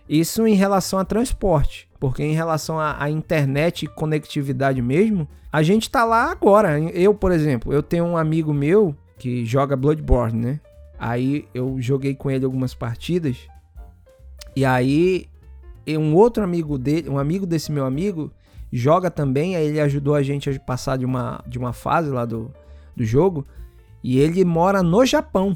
Isso 0.07 0.47
em 0.47 0.55
relação 0.55 0.97
a 0.97 1.05
transporte, 1.05 1.89
porque 2.01 2.23
em 2.23 2.33
relação 2.33 2.79
à 2.79 3.11
internet 3.11 3.85
e 3.85 3.87
conectividade 3.87 4.81
mesmo, 4.81 5.27
a 5.51 5.61
gente 5.61 5.87
tá 5.87 6.03
lá 6.03 6.31
agora. 6.31 6.79
Eu, 6.79 7.13
por 7.13 7.31
exemplo, 7.31 7.71
eu 7.71 7.83
tenho 7.83 8.05
um 8.05 8.17
amigo 8.17 8.51
meu 8.51 8.95
que 9.19 9.45
joga 9.45 9.75
Bloodborne, 9.75 10.35
né? 10.35 10.59
Aí 10.97 11.47
eu 11.53 11.79
joguei 11.79 12.15
com 12.15 12.31
ele 12.31 12.43
algumas 12.43 12.73
partidas. 12.73 13.37
E 14.55 14.65
aí 14.65 15.27
um 15.87 16.15
outro 16.15 16.43
amigo 16.43 16.75
dele, 16.75 17.07
um 17.07 17.19
amigo 17.19 17.45
desse 17.45 17.71
meu 17.71 17.85
amigo, 17.85 18.31
joga 18.73 19.11
também, 19.11 19.55
aí 19.55 19.67
ele 19.67 19.79
ajudou 19.79 20.15
a 20.15 20.23
gente 20.23 20.49
a 20.49 20.59
passar 20.59 20.97
de 20.97 21.05
uma, 21.05 21.43
de 21.45 21.59
uma 21.59 21.71
fase 21.71 22.09
lá 22.09 22.25
do, 22.25 22.51
do 22.95 23.05
jogo. 23.05 23.45
E 24.03 24.17
ele 24.17 24.43
mora 24.43 24.81
no 24.81 25.05
Japão. 25.05 25.55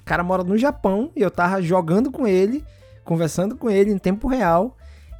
O 0.00 0.04
cara 0.06 0.24
mora 0.24 0.42
no 0.42 0.56
Japão 0.56 1.12
e 1.14 1.20
eu 1.20 1.30
tava 1.30 1.60
jogando 1.60 2.10
com 2.10 2.26
ele 2.26 2.64
conversando 3.04 3.56
com 3.56 3.68
ele 3.68 3.90
em 3.90 3.98
tempo 3.98 4.26
real. 4.26 4.74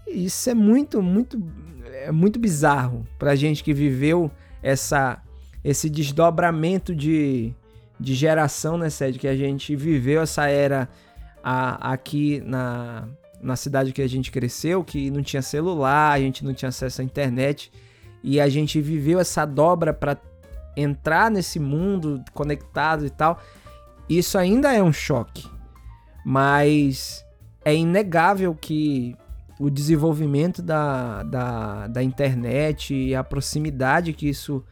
Isso 0.07 0.51
é 0.51 0.55
muito, 0.55 1.03
muito, 1.03 1.43
é 1.93 2.13
muito 2.13 2.39
bizarro 2.39 3.07
pra 3.19 3.35
gente 3.35 3.65
que 3.65 3.73
viveu 3.73 4.31
essa, 4.63 5.23
esse 5.63 5.89
desdobramento 5.89 6.95
de, 6.95 7.53
de 7.99 8.15
geração, 8.15 8.77
né, 8.77 8.91
Sérgio? 8.91 9.21
Que 9.21 9.29
a 9.29 9.37
gente 9.37 9.75
viveu 9.75 10.23
essa 10.23 10.47
era 10.47 10.89
a, 11.43 11.93
aqui 11.93 12.43
na, 12.45 13.09
na 13.41 13.57
cidade 13.57 13.93
que 13.93 14.03
a 14.03 14.09
gente 14.09 14.31
cresceu, 14.31 14.83
que 14.83 15.11
não 15.11 15.23
tinha 15.23 15.43
celular, 15.43 16.13
a 16.13 16.19
gente 16.19 16.45
não 16.45 16.55
tinha 16.55 16.71
acesso 16.71 17.03
à 17.03 17.05
internet. 17.05 17.71
E 18.23 18.41
a 18.41 18.49
gente 18.49 18.81
viveu 18.81 19.19
essa 19.19 19.45
dobra 19.45 19.93
para 19.93 20.17
entrar 20.75 21.31
nesse 21.31 21.61
mundo 21.61 22.25
conectado 22.33 23.05
e 23.05 23.11
tal. 23.11 23.39
Isso 24.09 24.39
ainda 24.39 24.73
é 24.73 24.83
um 24.83 24.93
choque. 24.93 25.47
Mas 26.25 27.25
é 27.65 27.75
inegável 27.75 28.55
que 28.55 29.15
o 29.59 29.71
desenvolvimento 29.71 30.61
da, 30.61 31.23
da, 31.23 31.87
da 31.87 32.03
internet 32.03 32.95
e 32.95 33.15
a 33.15 33.23
proximidade 33.23 34.13
que 34.13 34.29
isso 34.29 34.65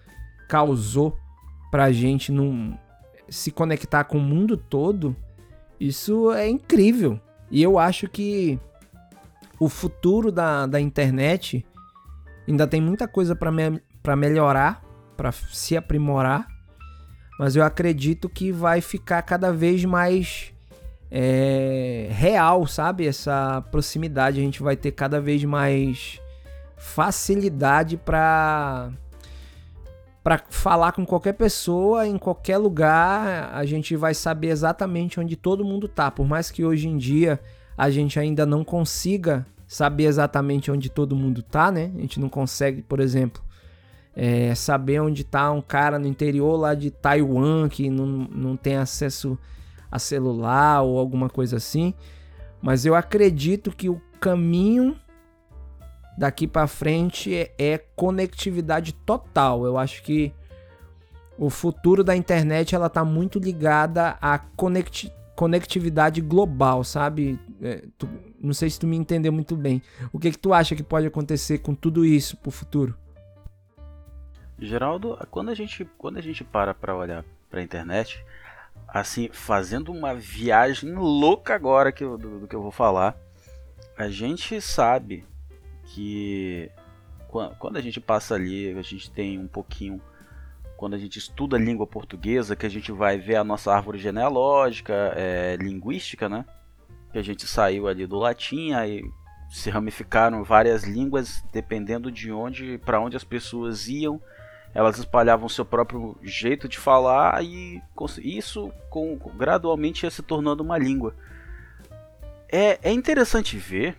causou 0.49 1.17
para 1.71 1.85
a 1.85 1.93
gente 1.93 2.31
num, 2.33 2.77
se 3.29 3.51
conectar 3.51 4.05
com 4.05 4.19
o 4.19 4.21
mundo 4.21 4.57
todo, 4.57 5.17
isso 5.81 6.33
é 6.33 6.49
incrível. 6.49 7.19
E 7.51 7.63
eu 7.63 7.79
acho 7.79 8.09
que 8.09 8.59
o 9.59 9.69
futuro 9.69 10.31
da, 10.31 10.67
da 10.67 10.81
internet 10.81 11.65
ainda 12.47 12.67
tem 12.67 12.81
muita 12.81 13.07
coisa 13.07 13.35
para 13.35 13.51
me, 13.51 13.81
melhorar, 14.17 14.83
para 15.17 15.33
se 15.33 15.77
aprimorar, 15.77 16.47
mas 17.39 17.57
eu 17.57 17.65
acredito 17.65 18.29
que 18.29 18.53
vai 18.53 18.81
ficar 18.81 19.23
cada 19.23 19.53
vez 19.53 19.85
mais 19.85 20.53
é, 21.15 22.09
real, 22.11 22.67
sabe? 22.67 23.07
Essa 23.07 23.63
proximidade 23.71 24.41
a 24.41 24.43
gente 24.43 24.63
vai 24.63 24.75
ter 24.75 24.93
cada 24.93 25.21
vez 25.21 25.45
mais 25.45 26.19
facilidade 26.79 27.99
para 27.99 28.91
para 30.25 30.41
falar 30.49 30.93
com 30.93 31.05
qualquer 31.05 31.33
pessoa 31.33 32.07
em 32.07 32.17
qualquer 32.17 32.57
lugar, 32.57 33.51
a 33.53 33.65
gente 33.67 33.97
vai 33.97 34.15
saber 34.15 34.49
exatamente 34.49 35.19
onde 35.19 35.35
todo 35.35 35.65
mundo 35.65 35.89
tá. 35.89 36.13
Por 36.13 36.25
mais 36.25 36.49
que 36.49 36.65
hoje 36.65 36.89
em 36.89 36.97
dia 36.97 37.41
a 37.77 37.91
gente 37.91 38.21
ainda 38.21 38.47
não 38.47 38.65
consiga 38.65 39.45
saber 39.67 40.05
exatamente 40.05 40.71
onde 40.71 40.89
todo 40.89 41.17
mundo 41.17 41.43
tá, 41.43 41.73
né? 41.73 41.91
A 41.97 42.01
gente 42.01 42.21
não 42.21 42.29
consegue, 42.29 42.83
por 42.83 43.01
exemplo, 43.01 43.43
é, 44.15 44.55
saber 44.55 45.01
onde 45.01 45.25
tá 45.25 45.51
um 45.51 45.61
cara 45.61 45.99
no 45.99 46.07
interior 46.07 46.57
lá 46.57 46.73
de 46.75 46.91
Taiwan 46.91 47.69
que 47.69 47.91
não, 47.91 48.07
não 48.07 48.57
tem 48.57 48.77
acesso 48.77 49.37
a 49.93 49.99
celular 49.99 50.83
ou 50.83 50.99
alguma 50.99 51.29
coisa 51.29 51.59
assim. 51.59 51.93
Mas 52.63 52.87
eu 52.87 52.95
acredito 52.95 53.71
que 53.71 53.91
o 53.91 54.01
caminho 54.19 54.97
daqui 56.17 56.47
para 56.47 56.67
frente 56.67 57.35
é, 57.35 57.53
é, 57.59 57.79
conectividade 57.79 58.93
total. 58.93 59.67
Eu 59.67 59.77
acho 59.77 60.03
que 60.03 60.33
o 61.39 61.51
futuro 61.51 62.03
da 62.03 62.17
internet 62.17 62.75
ela 62.75 62.89
tá 62.89 63.05
muito 63.05 63.39
ligada 63.39 64.17
à 64.21 64.39
conect, 64.39 65.13
conectividade 65.35 66.21
global, 66.21 66.85
sabe? 66.85 67.39
É, 67.61 67.85
tu, 67.99 68.09
não 68.41 68.55
sei 68.55 68.71
se 68.71 68.79
tu 68.79 68.87
me 68.87 68.97
entendeu 68.97 69.33
muito 69.33 69.57
bem. 69.57 69.83
O 70.13 70.19
que 70.19 70.31
que 70.31 70.39
tu 70.39 70.55
acha 70.55 70.75
que 70.75 70.83
pode 70.83 71.07
acontecer 71.07 71.59
com 71.59 71.75
tudo 71.75 72.05
isso 72.05 72.37
pro 72.37 72.51
futuro? 72.51 72.97
Geraldo, 74.59 75.19
quando 75.31 75.51
a 75.51 75.55
gente 75.55 75.85
quando 75.99 76.19
a 76.19 76.21
gente 76.21 76.45
para 76.45 76.73
para 76.73 76.95
olhar 76.95 77.25
para 77.51 77.61
a 77.61 77.63
internet, 77.63 78.25
assim, 78.93 79.31
fazendo 79.33 79.91
uma 79.91 80.15
viagem 80.15 80.93
louca 80.95 81.55
agora 81.55 81.91
que 81.91 82.05
eu, 82.05 82.19
do, 82.19 82.41
do 82.41 82.47
que 82.47 82.55
eu 82.55 82.63
vou 82.63 82.71
falar, 82.71 83.17
a 83.97 84.09
gente 84.09 84.61
sabe 84.61 85.25
que 85.87 86.71
quando 87.59 87.79
a 87.79 87.81
gente 87.81 87.99
passa 87.99 88.35
ali, 88.35 88.77
a 88.79 88.83
gente 88.83 89.11
tem 89.11 89.39
um 89.39 89.49
pouquinho 89.49 90.01
quando 90.77 90.95
a 90.95 90.99
gente 90.99 91.19
estuda 91.19 91.57
a 91.57 91.61
língua 91.61 91.87
portuguesa, 91.87 92.57
que 92.57 92.67
a 92.67 92.69
gente 92.69 92.91
vai 92.91 93.17
ver 93.17 93.37
a 93.37 93.45
nossa 93.45 93.73
árvore 93.73 93.99
genealógica, 93.99 94.93
é, 95.17 95.57
linguística, 95.57 96.29
né? 96.29 96.45
Que 97.13 97.19
a 97.19 97.23
gente 97.23 97.47
saiu 97.47 97.87
ali 97.87 98.05
do 98.05 98.19
latim, 98.19 98.73
aí 98.73 99.01
se 99.49 99.71
ramificaram 99.71 100.43
várias 100.43 100.83
línguas, 100.83 101.43
dependendo 101.53 102.11
de 102.11 102.33
onde, 102.33 102.79
para 102.79 103.01
onde 103.01 103.17
as 103.17 103.23
pessoas 103.23 103.87
iam, 103.87 104.21
elas 104.75 104.99
espalhavam 104.99 105.49
seu 105.49 105.65
próprio 105.65 106.17
jeito 106.23 106.69
de 106.69 106.79
falar 106.79 107.45
e 107.45 107.83
isso 108.23 108.73
com, 108.89 109.19
gradualmente 109.37 110.05
ia 110.05 110.11
se 110.11 110.23
tornando 110.23 110.63
uma 110.63 110.79
língua. 110.79 111.15
É, 112.49 112.79
é 112.83 112.93
interessante 112.93 113.57
ver 113.57 113.97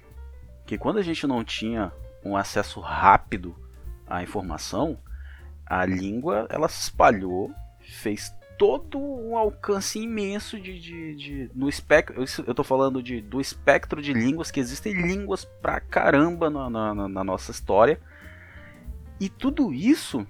que 0.66 0.78
quando 0.78 0.98
a 0.98 1.04
gente 1.04 1.28
não 1.28 1.44
tinha 1.44 1.92
um 2.24 2.36
acesso 2.36 2.80
rápido 2.80 3.56
à 4.08 4.24
informação, 4.24 4.98
a 5.66 5.86
língua 5.86 6.48
ela 6.50 6.68
se 6.68 6.84
espalhou, 6.84 7.52
fez 7.80 8.34
todo 8.58 9.00
um 9.00 9.36
alcance 9.36 10.00
imenso 10.00 10.60
de, 10.60 10.80
de, 10.80 11.16
de 11.16 11.52
no 11.54 11.68
espectro. 11.68 12.16
Eu 12.16 12.24
estou 12.24 12.64
falando 12.64 13.02
de, 13.02 13.22
do 13.22 13.42
espectro 13.42 14.02
de 14.02 14.14
línguas, 14.14 14.52
que 14.52 14.60
existem 14.60 14.94
línguas 14.94 15.46
pra 15.46 15.80
caramba 15.80 16.50
na, 16.50 16.70
na, 16.70 17.10
na 17.10 17.24
nossa 17.24 17.52
história. 17.52 18.00
E 19.20 19.30
tudo 19.30 19.74
isso 19.74 20.26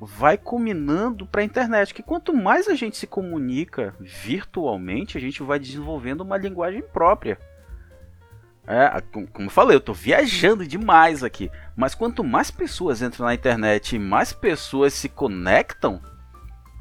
vai 0.00 0.38
culminando 0.38 1.26
para 1.26 1.40
a 1.40 1.44
internet, 1.44 1.92
que 1.92 2.02
quanto 2.02 2.32
mais 2.34 2.68
a 2.68 2.74
gente 2.74 2.96
se 2.96 3.06
comunica 3.06 3.94
virtualmente, 3.98 5.18
a 5.18 5.20
gente 5.20 5.42
vai 5.42 5.58
desenvolvendo 5.58 6.20
uma 6.20 6.36
linguagem 6.36 6.82
própria. 6.82 7.38
É, 8.66 9.00
como 9.32 9.46
eu 9.46 9.50
falei, 9.50 9.74
eu 9.74 9.78
estou 9.78 9.94
viajando 9.94 10.66
demais 10.66 11.24
aqui. 11.24 11.50
Mas 11.74 11.94
quanto 11.94 12.22
mais 12.22 12.50
pessoas 12.50 13.00
entram 13.00 13.26
na 13.26 13.34
internet 13.34 13.96
e 13.96 13.98
mais 13.98 14.32
pessoas 14.32 14.92
se 14.92 15.08
conectam, 15.08 16.02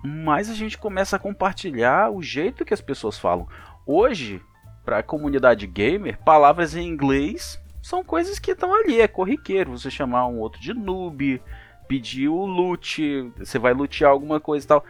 mais 0.04 0.50
a 0.50 0.54
gente 0.54 0.78
começa 0.78 1.16
a 1.16 1.20
compartilhar 1.20 2.12
o 2.12 2.22
jeito 2.22 2.66
que 2.66 2.74
as 2.74 2.82
pessoas 2.82 3.18
falam. 3.18 3.48
Hoje, 3.86 4.42
para 4.84 5.00
a 5.00 5.04
comunidade 5.04 5.66
gamer, 5.66 6.20
palavras 6.20 6.76
em 6.76 6.86
inglês 6.86 7.60
são 7.82 8.04
coisas 8.04 8.38
que 8.38 8.52
estão 8.52 8.76
ali, 8.76 9.00
é 9.00 9.08
corriqueiro. 9.08 9.72
Você 9.72 9.90
chamar 9.90 10.28
um 10.28 10.40
outro 10.40 10.60
de 10.60 10.74
noob, 10.74 11.42
pedir 11.88 12.30
o 12.30 12.46
loot, 12.46 13.32
você 13.38 13.58
vai 13.58 13.74
lutear 13.74 14.12
alguma 14.12 14.40
coisa 14.40 14.66
e 14.66 14.68
tal. 14.68 14.86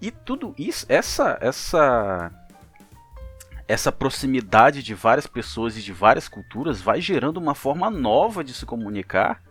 E 0.00 0.10
tudo 0.10 0.54
isso, 0.58 0.86
essa 0.88 1.38
essa 1.40 2.30
essa 3.66 3.90
proximidade 3.90 4.82
de 4.82 4.94
várias 4.94 5.26
pessoas 5.26 5.76
e 5.76 5.82
de 5.82 5.92
várias 5.92 6.28
culturas 6.28 6.82
vai 6.82 7.00
gerando 7.00 7.38
uma 7.38 7.54
forma 7.54 7.90
nova 7.90 8.44
de 8.44 8.52
se 8.52 8.66
comunicar 8.66 9.42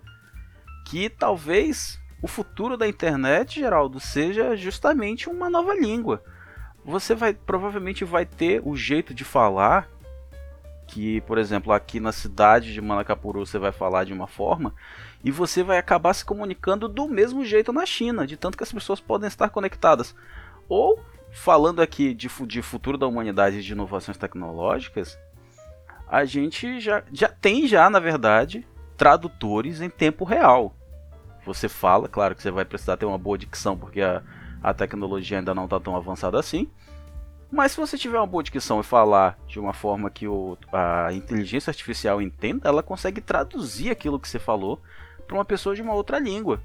que 0.86 1.10
talvez 1.10 2.00
o 2.22 2.28
futuro 2.28 2.78
da 2.78 2.88
internet, 2.88 3.60
Geraldo, 3.60 4.00
seja 4.00 4.56
justamente 4.56 5.28
uma 5.28 5.50
nova 5.50 5.74
língua. 5.74 6.24
Você 6.86 7.16
vai 7.16 7.34
provavelmente 7.34 8.06
vai 8.06 8.26
ter 8.26 8.62
o 8.64 8.76
jeito 8.76 9.14
de 9.14 9.24
falar 9.24 9.90
que, 10.88 11.22
por 11.22 11.38
exemplo, 11.38 11.74
aqui 11.74 12.00
na 12.00 12.12
cidade 12.12 12.74
de 12.74 12.82
Manacapuru 12.82 13.46
você 13.46 13.58
vai 13.58 13.72
falar 13.72 14.04
de 14.04 14.14
uma 14.14 14.28
forma 14.28 14.76
e 15.24 15.32
você 15.32 15.64
vai 15.64 15.78
acabar 15.78 16.14
se 16.14 16.26
comunicando 16.26 16.90
do 16.90 17.08
mesmo 17.08 17.46
jeito 17.46 17.72
na 17.72 17.86
China, 17.86 18.28
de 18.28 18.36
tanto 18.36 18.58
que 18.58 18.64
as 18.64 18.72
pessoas 18.74 19.00
podem 19.00 19.28
estar 19.28 19.50
conectadas. 19.50 20.14
Ou 20.68 21.00
falando 21.32 21.82
aqui 21.82 22.14
de, 22.14 22.28
de 22.46 22.62
futuro 22.62 22.98
da 22.98 23.08
humanidade 23.08 23.58
e 23.58 23.62
de 23.62 23.72
inovações 23.72 24.18
tecnológicas, 24.18 25.18
a 26.08 26.26
gente 26.26 26.80
já, 26.80 27.04
já 27.12 27.30
tem 27.30 27.66
já, 27.68 27.90
na 27.90 28.00
verdade, 28.00 28.68
tradutores 28.98 29.82
em 29.82 29.90
tempo 29.90 30.26
real. 30.26 30.76
Você 31.46 31.70
fala, 31.70 32.08
claro 32.08 32.36
que 32.36 32.42
você 32.42 32.52
vai 32.52 32.66
precisar 32.66 32.98
ter 32.98 33.06
uma 33.06 33.18
boa 33.18 33.38
dicção, 33.38 33.78
porque 33.78 34.02
a, 34.02 34.22
a 34.62 34.74
tecnologia 34.74 35.40
ainda 35.40 35.56
não 35.56 35.66
está 35.66 35.80
tão 35.80 35.96
avançada 35.96 36.38
assim. 36.38 36.70
Mas 37.52 37.72
se 37.72 37.78
você 37.78 37.98
tiver 37.98 38.18
uma 38.18 38.28
boa 38.28 38.44
dicção 38.44 38.80
e 38.80 38.84
falar 38.84 39.38
de 39.48 39.60
uma 39.60 39.74
forma 39.74 40.10
que 40.10 40.28
o, 40.28 40.58
a 40.72 41.14
inteligência 41.14 41.70
artificial 41.70 42.22
entenda, 42.22 42.68
ela 42.68 42.82
consegue 42.82 43.22
traduzir 43.22 43.92
aquilo 43.92 44.20
que 44.20 44.28
você 44.28 44.40
falou 44.40 44.82
para 45.34 45.40
uma 45.40 45.46
pessoa 45.46 45.76
de 45.76 45.82
uma 45.82 45.96
outra 45.96 46.20
língua. 46.20 46.62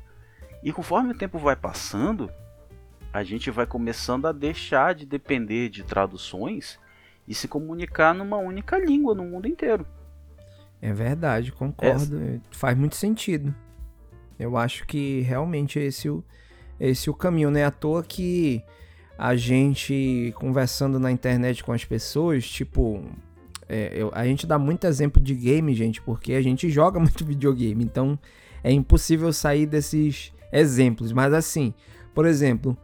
E 0.63 0.71
conforme 0.73 1.13
o 1.13 1.17
tempo 1.17 1.39
vai 1.39 1.57
passando, 1.57 2.31
a 3.11 3.25
gente 3.25 3.51
vai 3.51 3.67
começando 3.67 4.27
a 4.27 4.33
deixar 4.33 4.95
de 4.95 5.07
depender 5.07 5.71
de 5.71 5.83
traduções 5.83 6.79
e 7.27 7.35
se 7.35 7.49
comunicar 7.49 8.15
numa 8.15 8.37
única 8.37 8.79
língua 8.79 9.15
no 9.15 9.25
mundo 9.25 9.49
inteiro. 9.49 9.87
É 10.83 10.93
verdade, 10.93 11.51
concordo. 11.51 12.21
É. 12.21 12.41
Faz 12.51 12.77
muito 12.77 12.95
sentido. 12.95 13.55
Eu 14.39 14.57
acho 14.57 14.87
que 14.87 15.23
realmente 15.23 15.79
esse, 15.79 16.09
esse 16.79 17.09
é 17.09 17.13
o 17.13 17.15
caminho. 17.15 17.51
Não 17.51 17.59
é 17.59 17.65
à 17.65 17.71
toa 17.71 18.03
que 18.03 18.63
a 19.17 19.35
gente 19.35 20.33
conversando 20.37 21.01
na 21.01 21.11
internet 21.11 21.65
com 21.65 21.73
as 21.73 21.87
pessoas, 21.87 22.47
tipo, 22.47 23.03
é, 23.67 23.93
eu, 23.95 24.11
a 24.15 24.27
gente 24.27 24.47
dá 24.47 24.59
muito 24.59 24.87
exemplo 24.87 25.23
de 25.23 25.35
game, 25.35 25.75
gente, 25.75 26.03
porque 26.03 26.35
a 26.35 26.43
gente 26.43 26.69
joga 26.69 27.01
muito 27.01 27.25
videogame. 27.25 27.83
Então 27.83 28.19
é 28.63 28.73
impossível 28.73 29.33
sair 29.33 29.67
desses 29.67 30.33
exemplos. 30.53 31.13
Mas 31.13 31.33
assim, 31.33 31.75
por 32.15 32.27
exemplo, 32.27 32.77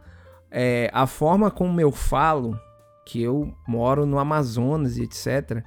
é, 0.51 0.89
a 0.93 1.05
forma 1.05 1.51
como 1.51 1.79
eu 1.81 1.91
falo, 1.91 2.59
que 3.05 3.21
eu 3.21 3.53
moro 3.67 4.05
no 4.05 4.19
Amazonas 4.19 4.97
e 4.97 5.03
etc., 5.03 5.63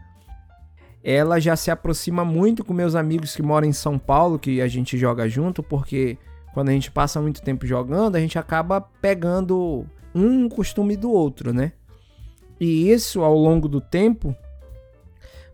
ela 1.02 1.40
já 1.40 1.54
se 1.56 1.70
aproxima 1.70 2.24
muito 2.24 2.64
com 2.64 2.74
meus 2.74 2.94
amigos 2.94 3.34
que 3.34 3.42
moram 3.42 3.66
em 3.66 3.72
São 3.72 3.98
Paulo, 3.98 4.38
que 4.38 4.60
a 4.60 4.68
gente 4.68 4.98
joga 4.98 5.28
junto, 5.28 5.62
porque 5.62 6.18
quando 6.52 6.70
a 6.70 6.72
gente 6.72 6.90
passa 6.90 7.20
muito 7.20 7.40
tempo 7.40 7.66
jogando, 7.66 8.16
a 8.16 8.20
gente 8.20 8.38
acaba 8.38 8.80
pegando 8.80 9.86
um 10.14 10.48
costume 10.48 10.96
do 10.96 11.10
outro, 11.10 11.52
né? 11.52 11.72
E 12.60 12.90
isso, 12.90 13.22
ao 13.22 13.36
longo 13.36 13.68
do 13.68 13.80
tempo, 13.80 14.34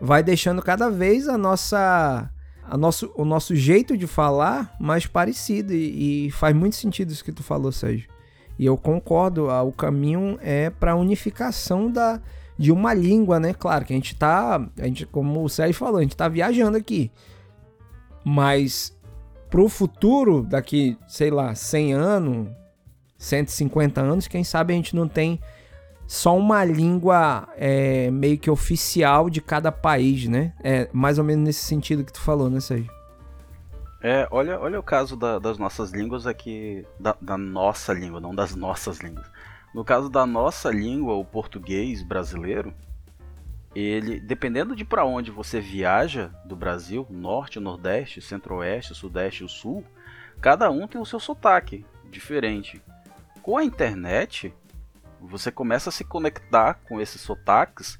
vai 0.00 0.22
deixando 0.22 0.62
cada 0.62 0.88
vez 0.88 1.28
a 1.28 1.36
nossa, 1.36 2.30
a 2.68 2.76
nosso, 2.76 3.12
o 3.14 3.24
nosso 3.24 3.54
jeito 3.54 3.96
de 3.96 4.06
falar 4.06 4.74
mais 4.78 5.06
parecido. 5.06 5.72
E, 5.72 6.26
e 6.26 6.30
faz 6.30 6.54
muito 6.54 6.76
sentido 6.76 7.10
isso 7.10 7.24
que 7.24 7.32
tu 7.32 7.42
falou, 7.42 7.70
Sérgio. 7.70 8.08
E 8.58 8.64
eu 8.64 8.76
concordo, 8.76 9.48
o 9.48 9.72
caminho 9.72 10.38
é 10.40 10.70
para 10.70 10.92
a 10.92 10.96
unificação 10.96 11.90
da, 11.90 12.20
de 12.56 12.70
uma 12.70 12.94
língua, 12.94 13.40
né? 13.40 13.52
Claro 13.52 13.84
que 13.84 13.92
a 13.92 13.96
gente 13.96 14.14
tá, 14.14 14.56
a 14.78 14.84
gente, 14.84 15.06
como 15.06 15.42
o 15.42 15.48
Sérgio 15.48 15.74
falou, 15.74 15.98
a 15.98 16.02
gente 16.02 16.16
tá 16.16 16.28
viajando 16.28 16.76
aqui. 16.76 17.10
Mas 18.24 18.96
pro 19.50 19.68
futuro, 19.68 20.42
daqui, 20.42 20.96
sei 21.08 21.30
lá, 21.30 21.54
100 21.54 21.92
anos, 21.94 22.48
150 23.18 24.00
anos, 24.00 24.28
quem 24.28 24.44
sabe 24.44 24.72
a 24.72 24.76
gente 24.76 24.94
não 24.94 25.08
tem 25.08 25.40
só 26.06 26.36
uma 26.36 26.64
língua 26.64 27.48
é, 27.56 28.10
meio 28.10 28.38
que 28.38 28.50
oficial 28.50 29.30
de 29.30 29.40
cada 29.40 29.72
país, 29.72 30.28
né? 30.28 30.52
É 30.62 30.88
mais 30.92 31.18
ou 31.18 31.24
menos 31.24 31.44
nesse 31.44 31.64
sentido 31.64 32.04
que 32.04 32.12
tu 32.12 32.20
falou, 32.20 32.50
né, 32.50 32.60
Sérgio? 32.60 32.92
É, 34.02 34.28
olha, 34.30 34.60
olha 34.60 34.78
o 34.78 34.82
caso 34.82 35.16
da, 35.16 35.38
das 35.38 35.56
nossas 35.56 35.90
línguas 35.90 36.26
aqui, 36.26 36.86
da, 37.00 37.16
da, 37.18 37.38
nossa 37.38 37.90
língua, 37.94 38.20
não 38.20 38.34
das 38.34 38.54
nossas 38.54 38.98
línguas. 38.98 39.26
No 39.74 39.82
caso 39.82 40.10
da 40.10 40.26
nossa 40.26 40.70
língua, 40.70 41.14
o 41.14 41.24
português 41.24 42.02
brasileiro, 42.02 42.74
ele, 43.74 44.20
dependendo 44.20 44.76
de 44.76 44.84
para 44.84 45.06
onde 45.06 45.30
você 45.30 45.58
viaja 45.58 46.30
do 46.44 46.54
Brasil, 46.54 47.06
norte, 47.08 47.58
nordeste, 47.58 48.20
centro-oeste, 48.20 48.94
sudeste 48.94 49.42
e 49.42 49.48
sul, 49.48 49.82
cada 50.38 50.70
um 50.70 50.86
tem 50.86 51.00
o 51.00 51.06
seu 51.06 51.18
sotaque 51.18 51.82
diferente. 52.10 52.82
Com 53.42 53.56
a 53.56 53.64
internet, 53.64 54.52
você 55.28 55.50
começa 55.50 55.90
a 55.90 55.92
se 55.92 56.04
conectar 56.04 56.74
com 56.88 57.00
esses 57.00 57.20
sotaques 57.20 57.98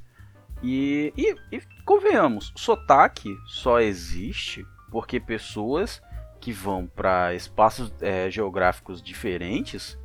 e, 0.63 1.13
e, 1.17 1.37
e 1.53 1.63
convenhamos, 1.85 2.53
sotaque 2.57 3.37
só 3.47 3.81
existe 3.81 4.67
porque 4.91 5.19
pessoas 5.19 6.01
que 6.41 6.53
vão 6.53 6.87
para 6.87 7.35
espaços 7.35 7.93
é, 8.01 8.31
geográficos 8.31 9.03
diferentes, 9.03 9.99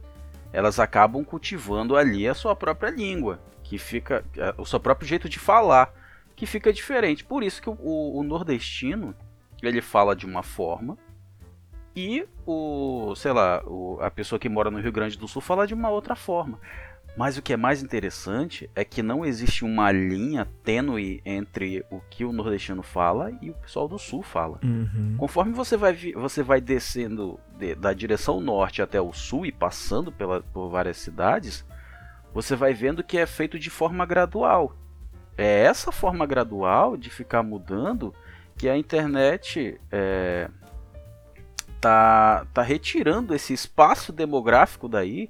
elas 0.53 0.79
acabam 0.79 1.23
cultivando 1.23 1.95
ali 1.95 2.27
a 2.27 2.34
sua 2.34 2.55
própria 2.55 2.89
língua, 2.89 3.41
que 3.62 3.77
fica 3.77 4.23
é, 4.38 4.55
o 4.58 4.65
seu 4.65 4.79
próprio 4.79 5.08
jeito 5.08 5.29
de 5.29 5.38
falar, 5.38 5.93
que 6.36 6.45
fica 6.45 6.71
diferente. 6.71 7.23
Por 7.25 7.43
isso 7.43 7.62
que 7.62 7.69
o, 7.69 7.75
o, 7.77 8.23
nordestino 8.23 9.13
ele 9.62 9.82
fala 9.82 10.15
de 10.15 10.25
uma 10.25 10.41
forma 10.41 10.97
E 11.93 12.25
o, 12.45 13.13
sei 13.15 13.34
lá, 13.34 13.62
o, 13.65 13.99
a 14.01 14.10
pessoa 14.10 14.39
que 14.39 14.47
mora 14.47 14.71
no 14.71 14.79
Rio 14.79 14.91
Grande 14.91 15.17
do 15.17 15.27
Sul 15.27 15.41
fala 15.41 15.67
de 15.67 15.73
uma 15.73 15.89
outra 15.89 16.15
forma. 16.15 16.58
Mas 17.19 17.38
o 17.38 17.41
que 17.41 17.51
é 17.51 17.58
mais 17.58 17.84
interessante 17.84 18.69
é 18.73 18.86
que 18.86 19.03
não 19.03 19.25
existe 19.25 19.65
uma 19.65 19.91
linha 19.91 20.47
tênue 20.63 21.21
entre 21.25 21.86
o 21.91 21.99
que 21.99 22.23
o 22.23 22.32
nordestino 22.32 22.82
fala 22.82 23.29
e 23.41 23.49
o 23.49 23.53
pessoal 23.55 23.89
do 23.89 23.99
sul 23.99 24.23
fala. 24.23 24.58
Uhum. 24.63 25.15
Conforme 25.17 25.51
você 25.51 25.75
vai, 25.75 25.93
você 26.13 26.41
vai 26.41 26.62
descendo 26.62 27.38
de, 27.58 27.75
da 27.75 27.91
direção 27.91 28.39
norte 28.39 28.82
até 28.82 29.01
o 29.01 29.12
sul 29.12 29.45
e 29.45 29.51
passando 29.51 30.13
pela, 30.13 30.39
por 30.39 30.69
várias 30.69 30.95
cidades, 30.95 31.65
você 32.34 32.55
vai 32.55 32.73
vendo 32.73 33.03
que 33.03 33.17
é 33.17 33.25
feito 33.25 33.60
de 33.60 33.69
forma 33.69 34.05
gradual. 34.05 34.73
É 35.38 35.63
essa 35.63 35.91
forma 35.91 36.25
gradual 36.25 36.95
de 36.95 37.10
ficar 37.10 37.43
mudando 37.43 38.15
que 38.55 38.69
a 38.69 38.77
internet 38.77 39.77
é, 39.91 40.49
tá, 41.82 42.47
tá 42.53 42.62
retirando 42.62 43.36
esse 43.36 43.51
espaço 43.51 44.13
demográfico 44.13 44.88
daí 44.88 45.29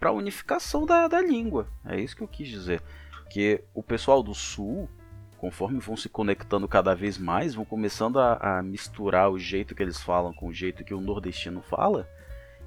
para 0.00 0.08
a 0.08 0.14
unificação 0.14 0.86
da, 0.86 1.06
da 1.06 1.20
língua. 1.20 1.68
É 1.84 2.00
isso 2.00 2.16
que 2.16 2.22
eu 2.22 2.28
quis 2.28 2.48
dizer. 2.48 2.82
Que 3.28 3.62
o 3.74 3.82
pessoal 3.82 4.22
do 4.22 4.34
sul, 4.34 4.88
conforme 5.36 5.78
vão 5.78 5.96
se 5.96 6.08
conectando 6.08 6.66
cada 6.66 6.94
vez 6.94 7.18
mais, 7.18 7.54
vão 7.54 7.66
começando 7.66 8.18
a, 8.18 8.58
a, 8.58 8.62
misturar 8.62 9.30
o 9.30 9.38
jeito 9.38 9.74
que 9.74 9.82
eles 9.82 10.00
falam 10.00 10.32
com 10.32 10.48
o 10.48 10.52
jeito 10.52 10.82
que 10.82 10.94
o 10.94 11.00
nordestino 11.00 11.60
fala. 11.60 12.08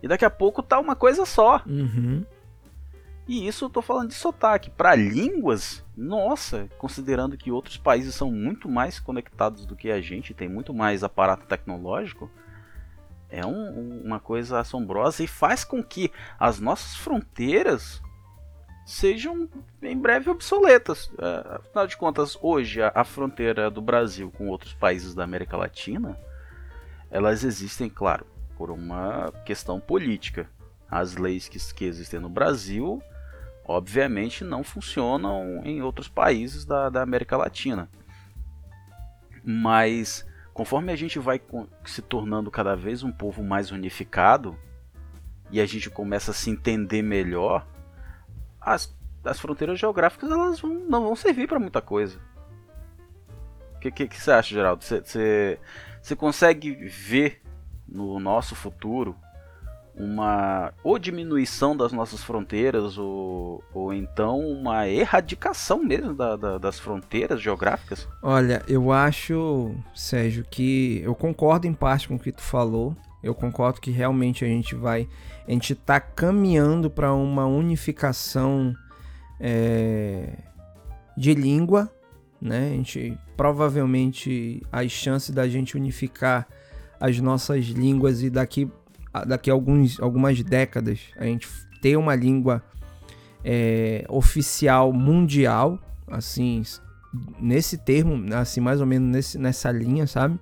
E 0.01 0.07
daqui 0.07 0.23
a 0.23 0.29
pouco 0.29 0.61
tá 0.61 0.79
uma 0.79 0.95
coisa 0.95 1.25
só. 1.25 1.61
Uhum. 1.65 2.23
E 3.27 3.47
isso 3.47 3.65
eu 3.65 3.69
tô 3.69 3.81
falando 3.81 4.09
de 4.09 4.15
sotaque. 4.15 4.69
Para 4.69 4.95
línguas, 4.95 5.83
nossa, 5.95 6.69
considerando 6.77 7.37
que 7.37 7.51
outros 7.51 7.77
países 7.77 8.13
são 8.13 8.29
muito 8.31 8.69
mais 8.69 8.99
conectados 8.99 9.65
do 9.65 9.75
que 9.75 9.89
a 9.89 10.01
gente, 10.01 10.33
tem 10.33 10.49
muito 10.49 10.73
mais 10.73 11.03
aparato 11.03 11.47
tecnológico, 11.47 12.29
é 13.33 13.43
um, 13.43 14.03
uma 14.05 14.19
coisa 14.19 14.59
assombrosa 14.59 15.23
e 15.23 15.27
faz 15.27 15.63
com 15.63 15.83
que 15.83 16.11
as 16.39 16.59
nossas 16.59 16.95
fronteiras 16.95 17.99
sejam 18.85 19.49
em 19.81 19.97
breve 19.97 20.29
obsoletas. 20.29 21.11
É, 21.17 21.55
afinal 21.55 21.87
de 21.87 21.97
contas, 21.97 22.37
hoje 22.39 22.79
a, 22.83 23.03
fronteira 23.03 23.71
do 23.71 23.81
Brasil 23.81 24.29
com 24.29 24.49
outros 24.49 24.73
países 24.75 25.15
da 25.15 25.23
América 25.23 25.57
Latina, 25.57 26.15
elas 27.09 27.43
existem, 27.43 27.89
claro, 27.89 28.27
por 28.55 28.69
uma 28.69 29.31
questão 29.43 29.79
política. 29.79 30.47
As 30.89 31.15
leis 31.15 31.49
que, 31.49 31.57
que 31.73 31.85
existem 31.85 32.19
no 32.19 32.29
Brasil, 32.29 33.01
obviamente, 33.65 34.43
não 34.43 34.63
funcionam 34.63 35.61
em 35.65 35.81
outros 35.81 36.07
países 36.07 36.65
da, 36.65 36.87
da 36.87 37.01
América 37.01 37.35
Latina. 37.35 37.89
Mas 39.43 40.23
conforme 40.53 40.91
a 40.91 40.95
gente 40.95 41.17
vai 41.19 41.41
se 41.85 42.01
tornando 42.01 42.51
cada 42.51 42.75
vez 42.75 43.03
um 43.03 43.11
povo 43.11 43.43
mais 43.43 43.71
unificado 43.71 44.57
e 45.51 45.59
a 45.59 45.65
gente 45.65 45.89
começa 45.89 46.31
a 46.31 46.33
se 46.33 46.49
entender 46.49 47.01
melhor, 47.01 47.67
as, 48.59 48.95
as 49.23 49.39
fronteiras 49.39 49.79
geográficas 49.79 50.31
elas 50.31 50.59
vão, 50.59 50.73
não 50.73 51.03
vão 51.03 51.15
servir 51.15 51.47
para 51.47 51.59
muita 51.59 51.81
coisa. 51.81 52.19
O 53.75 53.79
que, 53.79 53.91
que, 53.91 54.07
que, 54.07 54.19
você 54.19 54.31
acha, 54.31 54.53
Geraldo? 54.53 54.83
Você 54.83 56.15
consegue 56.15 56.73
ver 56.87 57.41
no 57.87 58.19
nosso 58.19 58.55
futuro 58.55 59.15
uma 59.95 60.73
ou 60.83 60.97
diminuição 60.97 61.77
das 61.77 61.91
nossas 61.91 62.23
fronteiras 62.23 62.97
ou, 62.97 63.63
ou 63.73 63.93
então 63.93 64.39
uma 64.39 64.87
erradicação 64.87 65.83
mesmo 65.83 66.13
da, 66.13 66.35
da, 66.35 66.57
das 66.57 66.79
fronteiras 66.79 67.41
geográficas? 67.41 68.07
Olha, 68.21 68.63
eu 68.67 68.91
acho, 68.91 69.75
Sérgio, 69.93 70.45
que 70.49 71.01
eu 71.03 71.13
concordo 71.13 71.67
em 71.67 71.73
parte 71.73 72.07
com 72.07 72.15
o 72.15 72.19
que 72.19 72.31
tu 72.31 72.41
falou. 72.41 72.95
Eu 73.21 73.33
concordo 73.33 73.79
que 73.79 73.91
realmente 73.91 74.43
a 74.43 74.47
gente 74.47 74.75
vai, 74.75 75.07
a 75.47 75.51
gente 75.51 75.73
está 75.73 75.99
caminhando 75.99 76.89
para 76.89 77.13
uma 77.13 77.45
unificação 77.45 78.75
é, 79.39 80.37
de 81.15 81.33
língua, 81.33 81.89
né? 82.41 82.71
A 82.71 82.75
gente 82.75 83.17
provavelmente 83.37 84.61
as 84.71 84.91
chances 84.91 85.29
da 85.29 85.47
gente 85.47 85.77
unificar 85.77 86.47
as 86.99 87.19
nossas 87.19 87.65
línguas 87.65 88.21
e 88.23 88.29
daqui 88.29 88.69
daqui 89.27 89.49
a 89.49 89.53
alguns, 89.53 89.99
algumas 89.99 90.41
décadas 90.41 90.99
a 91.17 91.25
gente 91.25 91.47
ter 91.81 91.97
uma 91.97 92.15
língua 92.15 92.63
é, 93.43 94.05
oficial 94.09 94.91
mundial, 94.91 95.77
assim, 96.07 96.63
nesse 97.39 97.77
termo, 97.77 98.33
assim, 98.33 98.59
mais 98.59 98.79
ou 98.79 98.87
menos 98.87 99.09
nesse, 99.09 99.37
nessa 99.37 99.71
linha, 99.71 100.07
sabe? 100.07 100.39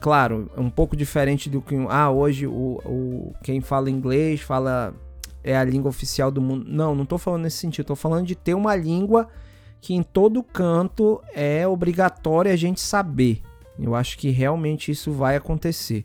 Claro, 0.00 0.50
é 0.56 0.60
um 0.60 0.70
pouco 0.70 0.96
diferente 0.96 1.50
do 1.50 1.60
que 1.60 1.74
ah, 1.90 2.10
hoje 2.10 2.46
o, 2.46 2.80
o 2.86 3.34
quem 3.42 3.60
fala 3.60 3.90
inglês 3.90 4.40
fala 4.40 4.94
é 5.44 5.54
a 5.54 5.64
língua 5.64 5.90
oficial 5.90 6.30
do 6.30 6.40
mundo. 6.40 6.64
Não, 6.66 6.94
não 6.94 7.02
estou 7.02 7.18
falando 7.18 7.42
nesse 7.42 7.58
sentido, 7.58 7.82
estou 7.82 7.96
falando 7.96 8.26
de 8.26 8.34
ter 8.34 8.54
uma 8.54 8.74
língua 8.74 9.28
que 9.80 9.94
em 9.94 10.02
todo 10.02 10.42
canto 10.42 11.20
é 11.34 11.68
obrigatório 11.68 12.50
a 12.50 12.56
gente 12.56 12.80
saber. 12.80 13.42
Eu 13.78 13.94
acho 13.94 14.18
que 14.18 14.30
realmente 14.30 14.90
isso 14.90 15.12
vai 15.12 15.36
acontecer. 15.36 16.04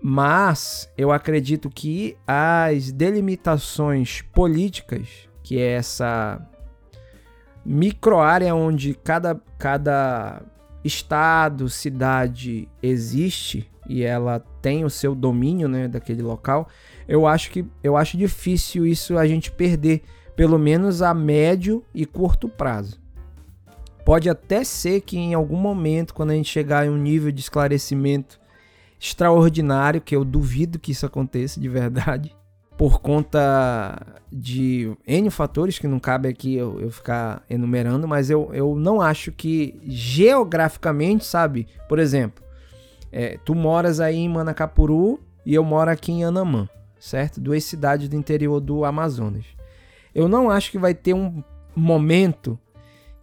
Mas 0.00 0.90
eu 0.96 1.10
acredito 1.10 1.68
que 1.68 2.16
as 2.26 2.92
delimitações 2.92 4.22
políticas, 4.22 5.28
que 5.42 5.58
é 5.58 5.72
essa 5.72 6.40
microárea 7.64 8.54
onde 8.54 8.94
cada, 8.94 9.40
cada 9.58 10.42
estado, 10.84 11.68
cidade 11.68 12.68
existe 12.82 13.68
e 13.88 14.04
ela 14.04 14.38
tem 14.62 14.84
o 14.84 14.90
seu 14.90 15.14
domínio 15.14 15.66
né, 15.66 15.88
daquele 15.88 16.22
local, 16.22 16.68
eu 17.08 17.26
acho 17.26 17.50
que 17.50 17.64
eu 17.82 17.96
acho 17.96 18.16
difícil 18.16 18.86
isso 18.86 19.16
a 19.16 19.26
gente 19.26 19.50
perder, 19.50 20.02
pelo 20.36 20.58
menos 20.58 21.02
a 21.02 21.12
médio 21.12 21.82
e 21.94 22.04
curto 22.04 22.48
prazo. 22.48 23.00
Pode 24.04 24.30
até 24.30 24.62
ser 24.62 25.00
que 25.00 25.18
em 25.18 25.34
algum 25.34 25.56
momento, 25.56 26.14
quando 26.14 26.30
a 26.30 26.34
gente 26.34 26.48
chegar 26.48 26.86
em 26.86 26.90
um 26.90 26.96
nível 26.96 27.32
de 27.32 27.40
esclarecimento 27.40 28.38
extraordinário, 28.98 30.00
que 30.00 30.14
eu 30.14 30.24
duvido 30.24 30.78
que 30.78 30.92
isso 30.92 31.06
aconteça 31.06 31.60
de 31.60 31.68
verdade, 31.68 32.34
por 32.76 33.00
conta 33.00 34.20
de 34.30 34.96
N 35.06 35.30
fatores 35.30 35.78
que 35.78 35.88
não 35.88 35.98
cabe 35.98 36.28
aqui 36.28 36.54
eu, 36.54 36.80
eu 36.80 36.90
ficar 36.90 37.42
enumerando, 37.50 38.06
mas 38.06 38.30
eu, 38.30 38.50
eu 38.52 38.76
não 38.76 39.00
acho 39.00 39.32
que 39.32 39.80
geograficamente, 39.84 41.24
sabe? 41.24 41.66
Por 41.88 41.98
exemplo, 41.98 42.44
é, 43.10 43.38
tu 43.44 43.54
moras 43.54 44.00
aí 44.00 44.16
em 44.16 44.28
Manacapuru 44.28 45.20
e 45.44 45.54
eu 45.54 45.64
moro 45.64 45.90
aqui 45.90 46.12
em 46.12 46.24
Anamã, 46.24 46.68
certo? 47.00 47.40
Duas 47.40 47.64
cidades 47.64 48.08
do 48.08 48.16
interior 48.16 48.60
do 48.60 48.84
Amazonas. 48.84 49.44
Eu 50.14 50.28
não 50.28 50.50
acho 50.50 50.70
que 50.70 50.78
vai 50.78 50.94
ter 50.94 51.14
um 51.14 51.42
momento 51.74 52.58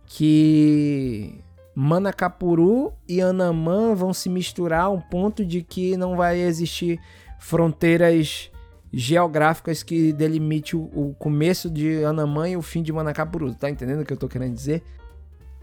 que 0.06 1.44
Manacapuru 1.76 2.94
e 3.08 3.20
Anamã 3.20 3.94
vão 3.94 4.14
se 4.14 4.30
misturar 4.30 4.86
a 4.86 4.90
um 4.90 5.02
ponto 5.02 5.46
de 5.46 5.62
que 5.62 5.98
não 5.98 6.16
vai 6.16 6.40
existir 6.40 7.00
fronteiras 7.38 8.50
geográficas 8.94 9.84
que 9.84 10.14
delimite 10.14 10.76
o, 10.76 10.84
o 10.94 11.14
começo 11.20 11.70
de 11.70 12.02
Anamã 12.06 12.48
e 12.48 12.56
o 12.56 12.62
fim 12.62 12.82
de 12.82 12.94
Manacapuru. 12.94 13.54
Tá 13.54 13.70
entendendo 13.70 14.02
o 14.02 14.06
que 14.06 14.14
eu 14.14 14.18
tô 14.18 14.30
querendo 14.30 14.54
dizer? 14.54 14.82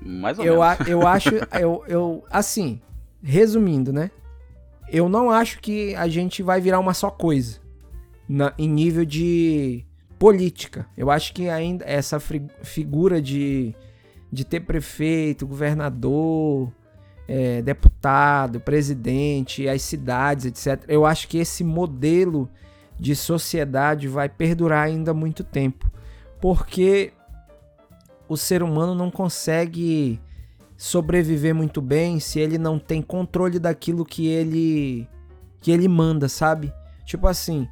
Mais 0.05 0.38
ou 0.38 0.44
eu, 0.44 0.61
menos. 0.61 0.81
A, 0.81 0.90
eu 0.90 1.07
acho, 1.07 1.31
eu, 1.59 1.85
eu, 1.88 2.25
assim, 2.31 2.79
resumindo, 3.22 3.90
né? 3.90 4.11
Eu 4.90 5.09
não 5.09 5.31
acho 5.31 5.61
que 5.61 5.94
a 5.94 6.07
gente 6.09 6.42
vai 6.42 6.61
virar 6.61 6.79
uma 6.79 6.92
só 6.92 7.11
coisa 7.11 7.59
na, 8.29 8.53
em 8.59 8.68
nível 8.68 9.07
de 9.07 9.87
política. 10.18 10.87
Eu 10.94 11.11
acho 11.11 11.33
que 11.33 11.48
ainda 11.48 11.87
essa 11.87 12.20
figura 12.20 13.20
de 13.22 13.75
de 14.33 14.45
ter 14.45 14.61
prefeito, 14.61 15.47
governador, 15.47 16.73
é, 17.29 17.61
deputado, 17.61 18.59
presidente, 18.61 19.68
as 19.68 19.83
cidades, 19.83 20.47
etc. 20.47 20.85
Eu 20.88 21.05
acho 21.05 21.29
que 21.29 21.38
esse 21.38 21.62
modelo 21.62 22.49
de 22.99 23.14
sociedade 23.14 24.09
vai 24.09 24.29
perdurar 24.29 24.87
ainda 24.87 25.12
muito 25.12 25.45
tempo, 25.45 25.90
porque 26.40 27.12
o 28.29 28.37
ser 28.37 28.62
humano 28.62 28.95
não 28.95 29.11
consegue 29.11 30.21
sobreviver 30.77 31.55
muito 31.55 31.81
bem 31.81 32.18
se 32.18 32.40
ele 32.40 32.59
não 32.59 32.79
tem 32.79 33.03
controle 33.03 33.59
daquilo 33.59 34.05
que 34.05 34.27
ele 34.27 35.07
que 35.61 35.71
ele 35.71 35.87
manda, 35.87 36.29
sabe? 36.29 36.73
Tipo 37.05 37.29
assim, 37.29 37.68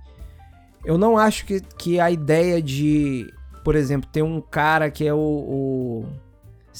eu 0.84 0.96
não 0.96 1.18
acho 1.18 1.44
que, 1.44 1.60
que 1.60 1.98
a 1.98 2.10
ideia 2.10 2.62
de, 2.62 3.32
por 3.64 3.74
exemplo, 3.74 4.08
ter 4.12 4.22
um 4.22 4.40
cara 4.40 4.90
que 4.90 5.04
é 5.04 5.12
o, 5.12 5.18
o 5.18 6.06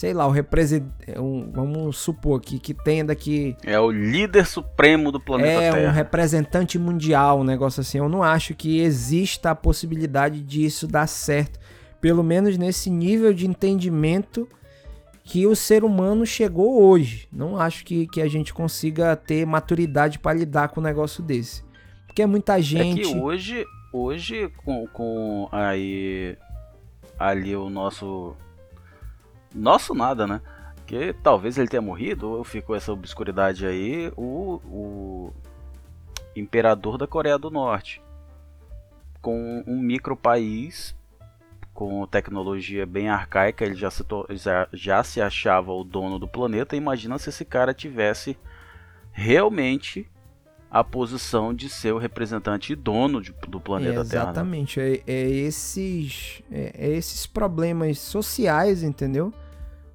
sei 0.00 0.14
lá, 0.14 0.26
o 0.26 0.30
representante. 0.30 1.18
Um, 1.18 1.50
vamos 1.52 1.98
supor 1.98 2.38
aqui 2.38 2.58
que 2.58 2.72
tenha 2.72 3.04
daqui. 3.04 3.54
É 3.62 3.78
o 3.78 3.90
líder 3.90 4.46
supremo 4.46 5.12
do 5.12 5.20
planeta 5.20 5.62
é, 5.62 5.72
Terra. 5.72 5.78
É 5.78 5.88
um 5.90 5.92
representante 5.92 6.78
mundial, 6.78 7.40
um 7.40 7.44
negócio 7.44 7.82
assim. 7.82 7.98
Eu 7.98 8.08
não 8.08 8.22
acho 8.22 8.54
que 8.54 8.80
exista 8.80 9.50
a 9.50 9.54
possibilidade 9.54 10.40
disso 10.40 10.86
dar 10.88 11.06
certo. 11.06 11.60
Pelo 12.00 12.24
menos 12.24 12.56
nesse 12.56 12.88
nível 12.88 13.34
de 13.34 13.46
entendimento 13.46 14.48
que 15.22 15.46
o 15.46 15.54
ser 15.54 15.84
humano 15.84 16.24
chegou 16.24 16.82
hoje. 16.82 17.28
Não 17.30 17.60
acho 17.60 17.84
que, 17.84 18.06
que 18.06 18.22
a 18.22 18.26
gente 18.26 18.54
consiga 18.54 19.14
ter 19.14 19.46
maturidade 19.46 20.18
para 20.18 20.38
lidar 20.38 20.68
com 20.68 20.80
um 20.80 20.84
negócio 20.84 21.22
desse. 21.22 21.62
Porque 22.06 22.22
é 22.22 22.26
muita 22.26 22.58
gente. 22.62 23.02
É 23.02 23.04
que 23.04 23.18
hoje, 23.18 23.66
hoje 23.92 24.50
com, 24.64 24.86
com 24.86 25.46
aí 25.52 26.38
ali 27.18 27.54
o 27.54 27.68
nosso 27.68 28.34
nosso 29.54 29.94
nada, 29.94 30.26
né? 30.26 30.40
Que 30.86 31.12
talvez 31.22 31.58
ele 31.58 31.68
tenha 31.68 31.82
morrido 31.82 32.28
ou 32.28 32.44
ficou 32.44 32.74
essa 32.74 32.92
obscuridade 32.92 33.66
aí 33.66 34.12
o, 34.16 34.60
o 34.64 35.32
imperador 36.34 36.98
da 36.98 37.06
Coreia 37.06 37.38
do 37.38 37.50
Norte 37.50 38.02
com 39.20 39.62
um 39.66 39.78
micro 39.78 40.16
país 40.16 40.94
com 41.72 42.06
tecnologia 42.06 42.84
bem 42.84 43.08
arcaica, 43.08 43.64
ele 43.64 43.74
já 43.74 43.90
se, 43.90 44.04
já, 44.30 44.68
já 44.70 45.02
se 45.02 45.20
achava 45.20 45.72
o 45.72 45.84
dono 45.84 46.18
do 46.18 46.28
planeta. 46.28 46.76
Imagina 46.76 47.18
se 47.18 47.30
esse 47.30 47.44
cara 47.44 47.72
tivesse 47.72 48.36
realmente 49.12 50.06
a 50.70 50.84
posição 50.84 51.52
de 51.52 51.68
ser 51.68 51.92
o 51.92 51.98
representante 51.98 52.72
e 52.72 52.76
dono 52.76 53.20
de, 53.20 53.34
do 53.48 53.60
planeta 53.60 54.02
é, 54.02 54.04
Terra. 54.04 54.24
Né? 54.24 54.30
Exatamente, 54.30 54.80
é, 54.80 55.02
é, 55.04 55.28
esses, 55.28 56.42
é, 56.50 56.72
é, 56.78 56.90
esses 56.90 57.26
problemas 57.26 57.98
sociais, 57.98 58.84
entendeu? 58.84 59.32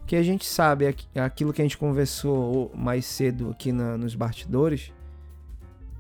Que 0.05 0.17
a 0.17 0.21
gente 0.21 0.45
sabe, 0.45 0.85
aquilo 1.15 1.53
que 1.53 1.61
a 1.61 1.65
gente 1.65 1.77
conversou 1.77 2.71
mais 2.75 3.05
cedo 3.05 3.51
aqui 3.51 3.71
na, 3.71 3.97
nos 3.97 4.15
bastidores, 4.15 4.91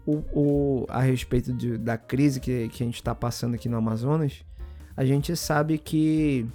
o, 0.05 0.17
o, 0.33 0.85
a 0.89 0.99
respeito 0.99 1.53
de, 1.53 1.77
da 1.77 1.97
crise 1.97 2.39
que, 2.39 2.67
que 2.67 2.83
a 2.83 2.85
gente 2.85 2.95
está 2.95 3.15
passando 3.15 3.55
aqui 3.55 3.69
no 3.69 3.77
Amazonas, 3.77 4.43
a 4.95 5.05
gente 5.05 5.35
sabe 5.35 5.77
que 5.77 6.45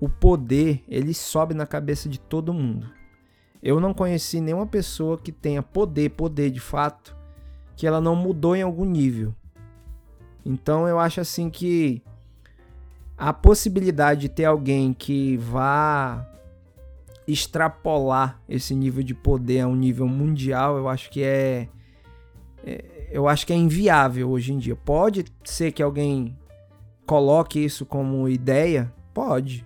o 0.00 0.08
poder 0.08 0.82
ele 0.88 1.12
sobe 1.12 1.54
na 1.54 1.66
cabeça 1.66 2.08
de 2.08 2.18
todo 2.18 2.52
mundo. 2.52 2.90
Eu 3.62 3.78
não 3.78 3.92
conheci 3.92 4.40
nenhuma 4.40 4.66
pessoa 4.66 5.18
que 5.18 5.32
tenha 5.32 5.62
poder, 5.62 6.10
poder 6.10 6.50
de 6.50 6.60
fato, 6.60 7.17
que 7.78 7.86
ela 7.86 8.00
não 8.00 8.16
mudou 8.16 8.56
em 8.56 8.62
algum 8.62 8.84
nível. 8.84 9.32
Então 10.44 10.88
eu 10.88 10.98
acho 10.98 11.20
assim 11.20 11.48
que 11.48 12.02
a 13.16 13.32
possibilidade 13.32 14.22
de 14.22 14.28
ter 14.28 14.46
alguém 14.46 14.92
que 14.92 15.36
vá 15.36 16.28
extrapolar 17.24 18.42
esse 18.48 18.74
nível 18.74 19.04
de 19.04 19.14
poder 19.14 19.60
a 19.60 19.68
um 19.68 19.76
nível 19.76 20.08
mundial, 20.08 20.76
eu 20.76 20.88
acho 20.88 21.08
que 21.08 21.22
é, 21.22 21.68
é 22.64 22.84
eu 23.12 23.28
acho 23.28 23.46
que 23.46 23.52
é 23.52 23.56
inviável 23.56 24.28
hoje 24.28 24.52
em 24.52 24.58
dia. 24.58 24.74
Pode 24.74 25.26
ser 25.44 25.70
que 25.70 25.82
alguém 25.82 26.36
coloque 27.06 27.64
isso 27.64 27.86
como 27.86 28.28
ideia? 28.28 28.92
Pode. 29.14 29.64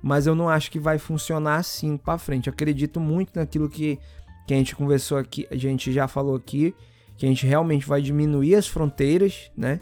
Mas 0.00 0.24
eu 0.24 0.36
não 0.36 0.48
acho 0.48 0.70
que 0.70 0.78
vai 0.78 0.98
funcionar 0.98 1.56
assim 1.56 1.96
para 1.96 2.16
frente. 2.16 2.46
Eu 2.46 2.52
acredito 2.52 3.00
muito 3.00 3.32
naquilo 3.34 3.68
que, 3.68 3.98
que 4.46 4.54
a 4.54 4.56
gente 4.56 4.76
conversou 4.76 5.18
aqui, 5.18 5.48
a 5.50 5.56
gente 5.56 5.92
já 5.92 6.06
falou 6.06 6.36
aqui, 6.36 6.74
que 7.20 7.26
a 7.26 7.28
gente 7.28 7.46
realmente 7.46 7.86
vai 7.86 8.00
diminuir 8.00 8.54
as 8.54 8.66
fronteiras, 8.66 9.50
né? 9.54 9.78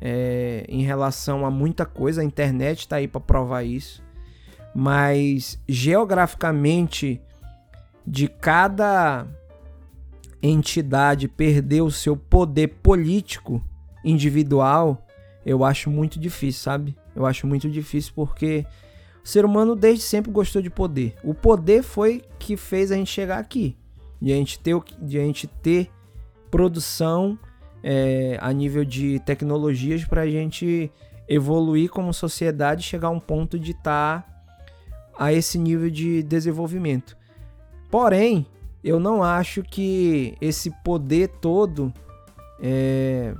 É, 0.00 0.64
em 0.68 0.84
relação 0.84 1.44
a 1.44 1.50
muita 1.50 1.84
coisa, 1.84 2.20
a 2.20 2.24
internet 2.24 2.78
está 2.78 2.94
aí 2.94 3.08
para 3.08 3.20
provar 3.20 3.64
isso. 3.64 4.00
Mas 4.72 5.60
geograficamente, 5.68 7.20
de 8.06 8.28
cada 8.28 9.26
entidade 10.40 11.26
perder 11.26 11.80
o 11.80 11.90
seu 11.90 12.16
poder 12.16 12.68
político 12.68 13.60
individual, 14.04 15.04
eu 15.44 15.64
acho 15.64 15.90
muito 15.90 16.20
difícil, 16.20 16.62
sabe? 16.62 16.96
Eu 17.16 17.26
acho 17.26 17.48
muito 17.48 17.68
difícil 17.68 18.12
porque 18.14 18.64
o 19.24 19.26
ser 19.26 19.44
humano 19.44 19.74
desde 19.74 20.04
sempre 20.04 20.30
gostou 20.30 20.62
de 20.62 20.70
poder. 20.70 21.16
O 21.24 21.34
poder 21.34 21.82
foi 21.82 22.22
que 22.38 22.56
fez 22.56 22.92
a 22.92 22.94
gente 22.94 23.10
chegar 23.10 23.38
aqui. 23.38 23.76
De 24.22 24.32
a 24.32 24.36
gente 24.36 24.56
ter, 24.60 24.80
de 25.02 25.18
a 25.18 25.22
gente 25.22 25.48
ter 25.48 25.90
produção 26.50 27.38
é, 27.82 28.38
a 28.40 28.52
nível 28.52 28.84
de 28.84 29.20
tecnologias 29.20 30.04
para 30.04 30.22
a 30.22 30.30
gente 30.30 30.90
evoluir 31.28 31.90
como 31.90 32.12
sociedade 32.12 32.82
e 32.82 32.84
chegar 32.84 33.08
a 33.08 33.10
um 33.10 33.20
ponto 33.20 33.58
de 33.58 33.72
estar 33.72 34.22
tá 34.22 34.36
a 35.18 35.32
esse 35.32 35.58
nível 35.58 35.90
de 35.90 36.22
desenvolvimento. 36.22 37.16
Porém, 37.90 38.46
eu 38.82 39.00
não 39.00 39.22
acho 39.22 39.62
que 39.62 40.36
esse 40.40 40.70
poder 40.82 41.28
todo 41.40 41.92
é, 42.60 43.34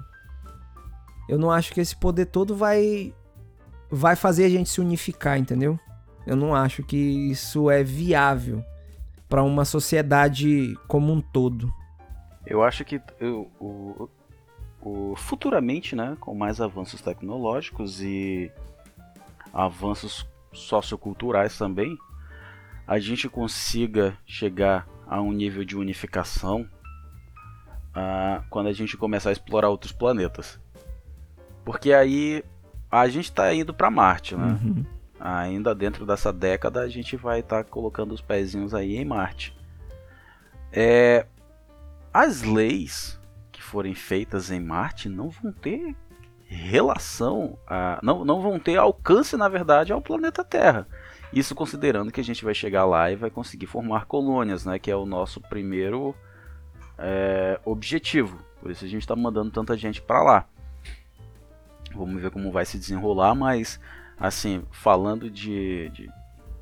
eu 1.28 1.38
não 1.38 1.50
acho 1.50 1.72
que 1.72 1.80
esse 1.80 1.96
poder 1.96 2.26
todo 2.26 2.54
vai 2.54 3.12
vai 3.90 4.16
fazer 4.16 4.44
a 4.44 4.48
gente 4.48 4.68
se 4.68 4.80
unificar, 4.80 5.38
entendeu? 5.38 5.78
Eu 6.26 6.36
não 6.36 6.54
acho 6.54 6.82
que 6.82 6.96
isso 6.96 7.70
é 7.70 7.84
viável 7.84 8.64
para 9.28 9.42
uma 9.42 9.64
sociedade 9.64 10.76
como 10.88 11.12
um 11.12 11.20
todo. 11.20 11.72
Eu 12.46 12.62
acho 12.62 12.84
que 12.84 13.00
eu, 13.18 13.50
o, 13.58 14.08
o, 14.80 15.16
futuramente, 15.16 15.96
né, 15.96 16.16
com 16.20 16.34
mais 16.34 16.60
avanços 16.60 17.00
tecnológicos 17.00 18.00
e 18.00 18.50
avanços 19.52 20.26
socioculturais 20.52 21.58
também, 21.58 21.98
a 22.86 22.98
gente 22.98 23.28
consiga 23.28 24.16
chegar 24.24 24.86
a 25.06 25.20
um 25.20 25.32
nível 25.32 25.64
de 25.64 25.76
unificação 25.76 26.68
uh, 27.96 28.44
quando 28.48 28.68
a 28.68 28.72
gente 28.72 28.96
começar 28.96 29.30
a 29.30 29.32
explorar 29.32 29.68
outros 29.68 29.92
planetas. 29.92 30.60
Porque 31.64 31.92
aí 31.92 32.44
a 32.90 33.08
gente 33.08 33.24
está 33.24 33.52
indo 33.52 33.74
para 33.74 33.90
Marte, 33.90 34.36
né? 34.36 34.58
Uhum. 34.62 34.84
Ainda 35.18 35.74
dentro 35.74 36.06
dessa 36.06 36.32
década 36.32 36.80
a 36.80 36.88
gente 36.88 37.16
vai 37.16 37.40
estar 37.40 37.64
tá 37.64 37.70
colocando 37.70 38.12
os 38.12 38.20
pezinhos 38.20 38.72
aí 38.72 38.96
em 38.96 39.04
Marte. 39.04 39.56
É, 40.72 41.26
as 42.16 42.40
leis 42.40 43.20
que 43.52 43.62
forem 43.62 43.94
feitas 43.94 44.50
em 44.50 44.58
Marte 44.58 45.06
não 45.06 45.28
vão 45.28 45.52
ter 45.52 45.94
relação, 46.46 47.58
a, 47.66 48.00
não, 48.02 48.24
não 48.24 48.40
vão 48.40 48.58
ter 48.58 48.78
alcance, 48.78 49.36
na 49.36 49.50
verdade, 49.50 49.92
ao 49.92 50.00
planeta 50.00 50.42
Terra. 50.42 50.88
Isso 51.30 51.54
considerando 51.54 52.10
que 52.10 52.18
a 52.18 52.24
gente 52.24 52.42
vai 52.42 52.54
chegar 52.54 52.86
lá 52.86 53.10
e 53.10 53.16
vai 53.16 53.28
conseguir 53.28 53.66
formar 53.66 54.06
colônias, 54.06 54.64
né? 54.64 54.78
Que 54.78 54.90
é 54.90 54.96
o 54.96 55.04
nosso 55.04 55.42
primeiro 55.42 56.14
é, 56.96 57.60
objetivo. 57.66 58.38
Por 58.62 58.70
isso 58.70 58.86
a 58.86 58.88
gente 58.88 59.02
está 59.02 59.14
mandando 59.14 59.50
tanta 59.50 59.76
gente 59.76 60.00
para 60.00 60.22
lá. 60.22 60.48
Vamos 61.94 62.22
ver 62.22 62.30
como 62.30 62.50
vai 62.50 62.64
se 62.64 62.78
desenrolar, 62.78 63.34
mas 63.34 63.78
assim, 64.18 64.64
falando 64.70 65.30
de, 65.30 65.90
de 65.90 66.10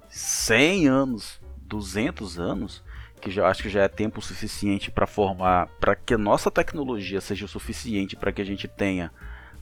100 0.08 0.88
anos, 0.88 1.40
200 1.58 2.40
anos, 2.40 2.83
que 3.24 3.30
já 3.30 3.48
acho 3.48 3.62
que 3.62 3.70
já 3.70 3.82
é 3.82 3.88
tempo 3.88 4.20
suficiente 4.20 4.90
para 4.90 5.06
formar, 5.06 5.68
para 5.80 5.96
que 5.96 6.12
a 6.12 6.18
nossa 6.18 6.50
tecnologia 6.50 7.22
seja 7.22 7.46
o 7.46 7.48
suficiente 7.48 8.14
para 8.14 8.30
que 8.30 8.42
a 8.42 8.44
gente 8.44 8.68
tenha 8.68 9.10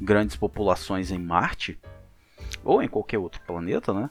grandes 0.00 0.34
populações 0.34 1.12
em 1.12 1.18
Marte 1.18 1.78
ou 2.64 2.82
em 2.82 2.88
qualquer 2.88 3.18
outro 3.18 3.40
planeta, 3.46 3.94
né? 3.94 4.10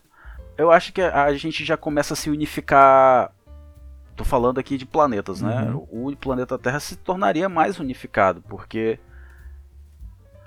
Eu 0.57 0.71
acho 0.71 0.93
que 0.93 1.01
a, 1.01 1.33
gente 1.33 1.65
já 1.65 1.75
começa 1.75 2.13
a 2.13 2.17
se 2.17 2.29
unificar. 2.29 3.33
Tô 4.15 4.23
falando 4.23 4.57
aqui 4.57 4.77
de 4.77 4.85
planetas, 4.85 5.41
né? 5.41 5.63
Uhum. 5.63 6.11
O 6.11 6.15
planeta 6.15 6.57
Terra 6.57 6.79
se 6.79 6.95
tornaria 6.95 7.49
mais 7.49 7.77
unificado, 7.77 8.41
porque 8.43 8.99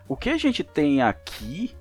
o 0.08 0.16
que 0.16 0.30
a 0.30 0.38
gente 0.38 0.64
tem 0.64 1.02
aqui 1.02 1.76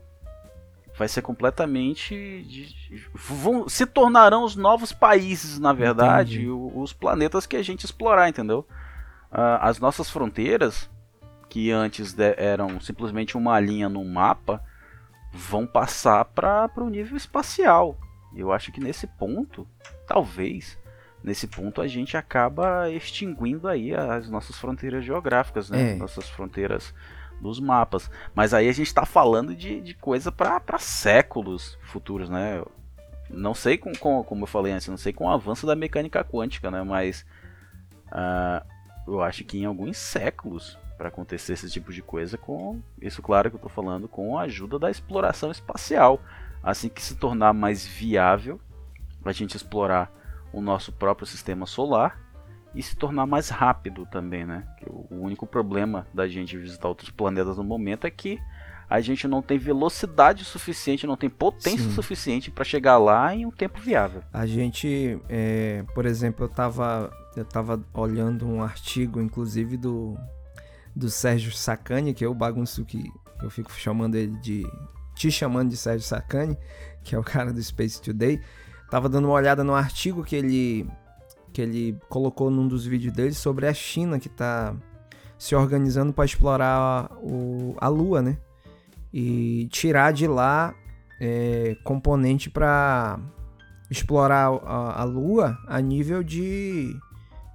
vai 0.98 1.08
ser 1.08 1.22
completamente. 1.22 2.78
Vão, 3.14 3.68
se 3.68 3.86
tornarão 3.86 4.44
os 4.44 4.56
novos 4.56 4.92
países, 4.92 5.60
na 5.60 5.74
verdade, 5.74 6.48
os 6.50 6.94
planetas 6.94 7.46
que 7.46 7.56
a 7.56 7.64
gente 7.64 7.86
explorar, 7.86 8.30
entendeu? 8.30 8.66
Uh, 9.32 9.58
as 9.62 9.80
nossas 9.80 10.10
fronteiras, 10.10 10.90
que 11.50 11.72
antes 11.72 12.14
de, 12.14 12.36
eram 12.38 12.80
simplesmente 12.80 13.36
uma 13.36 13.60
linha 13.60 13.90
no 13.90 14.04
mapa, 14.06 14.64
vão 15.32 15.66
passar 15.66 16.26
para 16.26 16.70
o 16.78 16.90
nível 16.90 17.18
espacial. 17.18 17.98
Eu 18.36 18.52
acho 18.52 18.72
que 18.72 18.80
nesse 18.80 19.08
ponto, 19.08 19.68
talvez, 20.08 20.78
nesse 21.24 21.48
ponto 21.48 21.82
a 21.82 21.88
gente 21.88 22.16
acaba 22.16 22.90
extinguindo 22.90 23.68
aí 23.68 23.96
as 23.96 24.30
nossas 24.30 24.58
fronteiras 24.58 25.04
geográficas, 25.04 25.70
né? 25.70 25.94
É. 25.94 25.96
Nossas 25.96 26.30
fronteiras 26.30 26.94
dos 27.44 27.60
mapas. 27.60 28.10
Mas 28.34 28.54
aí 28.54 28.68
a 28.68 28.72
gente 28.72 28.88
está 28.88 29.06
falando 29.06 29.56
de, 29.56 29.82
de 29.82 29.94
coisa 29.94 30.32
para 30.32 30.80
séculos 30.80 31.78
futuros, 31.84 32.30
né? 32.30 32.64
Não 33.30 33.54
sei 33.54 33.78
com, 33.78 33.94
com, 33.94 34.24
como 34.24 34.44
eu 34.44 34.48
falei 34.48 34.74
antes, 34.74 34.88
não 34.88 34.98
sei 34.98 35.14
com 35.14 35.26
o 35.26 35.30
avanço 35.30 35.68
da 35.68 35.76
mecânica 35.76 36.24
quântica, 36.24 36.72
né? 36.72 36.82
Mas 36.84 37.26
uh, 38.08 38.66
eu 39.08 39.22
acho 39.22 39.44
que 39.44 39.60
em 39.60 39.66
alguns 39.66 39.98
séculos 39.98 40.78
para 40.98 41.10
acontecer 41.10 41.54
esse 41.54 41.70
tipo 41.70 41.92
de 41.92 42.02
coisa 42.02 42.38
com 42.38 42.80
isso 43.02 43.22
claro 43.22 43.50
que 43.50 43.56
eu 43.56 43.58
estou 43.58 43.70
falando 43.70 44.08
com 44.08 44.38
a 44.38 44.44
ajuda 44.44 44.78
da 44.78 44.92
exploração 44.92 45.52
espacial 45.52 46.22
assim 46.62 46.88
que 46.88 47.02
se 47.02 47.16
tornar 47.16 47.52
mais 47.52 47.86
viável 47.86 48.62
a 49.26 49.32
gente 49.32 49.58
explorar 49.58 50.12
o 50.54 50.62
nosso 50.62 50.92
próprio 50.92 51.26
sistema 51.26 51.66
solar 51.66 52.23
e 52.74 52.82
se 52.82 52.96
tornar 52.96 53.26
mais 53.26 53.50
rápido 53.50 54.06
também, 54.06 54.46
né? 54.46 54.66
o 54.88 55.16
único 55.16 55.46
problema 55.46 56.08
da 56.14 56.28
gente 56.28 56.58
visitar 56.58 56.88
outros 56.88 57.10
planetas 57.10 57.58
no 57.58 57.64
momento 57.64 58.06
é 58.06 58.12
que 58.12 58.40
a 58.90 59.00
gente 59.00 59.28
não 59.28 59.42
tem 59.42 59.58
velocidade 59.58 60.44
suficiente, 60.44 61.08
não 61.08 61.18
tem 61.18 61.30
potência 61.30 61.86
Sim. 61.86 61.92
suficiente 61.92 62.52
para 62.52 62.64
chegar 62.64 62.98
lá 62.98 63.34
em 63.34 63.46
um 63.46 63.52
tempo 63.52 63.80
viável. 63.80 64.22
A 64.32 64.46
gente, 64.46 65.20
é, 65.30 65.84
por 65.94 66.06
exemplo, 66.06 66.46
eu 66.46 66.50
estava 66.50 67.12
eu 67.36 67.46
tava 67.46 67.84
olhando 67.94 68.48
um 68.48 68.62
artigo, 68.62 69.20
inclusive, 69.20 69.78
do, 69.78 70.18
do 70.96 71.10
Sérgio 71.10 71.52
Sacani, 71.52 72.14
que 72.14 72.24
é 72.24 72.28
o 72.28 72.34
bagunço 72.34 72.86
que 72.86 73.04
eu 73.42 73.50
fico 73.50 73.72
chamando 73.72 74.16
ele 74.16 74.38
de. 74.38 74.64
te 75.16 75.32
chamando 75.32 75.70
de 75.70 75.78
Sérgio 75.78 76.08
Sacani, 76.08 76.58
que 77.04 77.16
é 77.16 77.20
o 77.20 77.24
cara 77.24 77.52
do 77.52 77.62
Space 77.62 78.02
Today. 78.02 78.40
Tava 78.90 79.10
dando 79.10 79.26
uma 79.26 79.34
olhada 79.34 79.64
no 79.64 79.74
artigo 79.74 80.24
que 80.24 80.36
ele, 80.36 80.88
que 81.54 81.62
ele 81.62 81.98
colocou 82.10 82.50
num 82.50 82.68
dos 82.68 82.86
vídeos 82.86 83.14
dele 83.14 83.34
sobre 83.34 83.68
a 83.68 83.74
China 83.74 84.20
que 84.20 84.28
está 84.28 84.76
se 85.38 85.56
organizando 85.56 86.12
para 86.12 86.26
explorar 86.26 87.12
o, 87.22 87.76
a 87.78 87.88
Lua, 87.88 88.22
né? 88.22 88.38
E 89.14 89.68
tirar 89.72 90.12
de 90.12 90.28
lá 90.28 90.74
é, 91.22 91.78
componente 91.84 92.50
para 92.50 93.20
explorar 93.90 94.48
a, 94.66 95.02
a 95.02 95.04
Lua 95.04 95.58
a 95.68 95.80
nível 95.80 96.24
de 96.24 97.00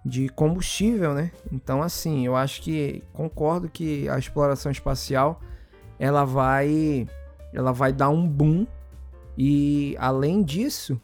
de 0.04 0.28
combustível, 0.30 1.12
né? 1.12 1.30
Então, 1.52 1.82
assim, 1.82 2.24
eu 2.24 2.34
acho 2.34 2.62
que 2.62 3.04
concordo 3.12 3.68
que 3.68 4.08
a 4.08 4.18
exploração 4.18 4.72
espacial 4.72 5.40
ela 5.98 6.24
vai 6.24 7.06
ela 7.52 7.72
vai 7.72 7.92
dar 7.92 8.08
um 8.08 8.26
boom 8.26 8.66
e 9.36 9.94
além 9.98 10.42
disso, 10.42 11.00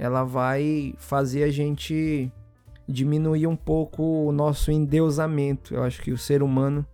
ela 0.00 0.24
vai 0.24 0.94
fazer 0.96 1.42
a 1.42 1.50
gente 1.50 2.32
diminuir 2.88 3.46
um 3.46 3.54
pouco 3.54 4.02
o 4.02 4.32
nosso 4.32 4.72
endeusamento. 4.72 5.74
Eu 5.74 5.84
acho 5.84 6.00
que 6.00 6.10
o 6.10 6.16
ser 6.16 6.42
humano 6.42 6.86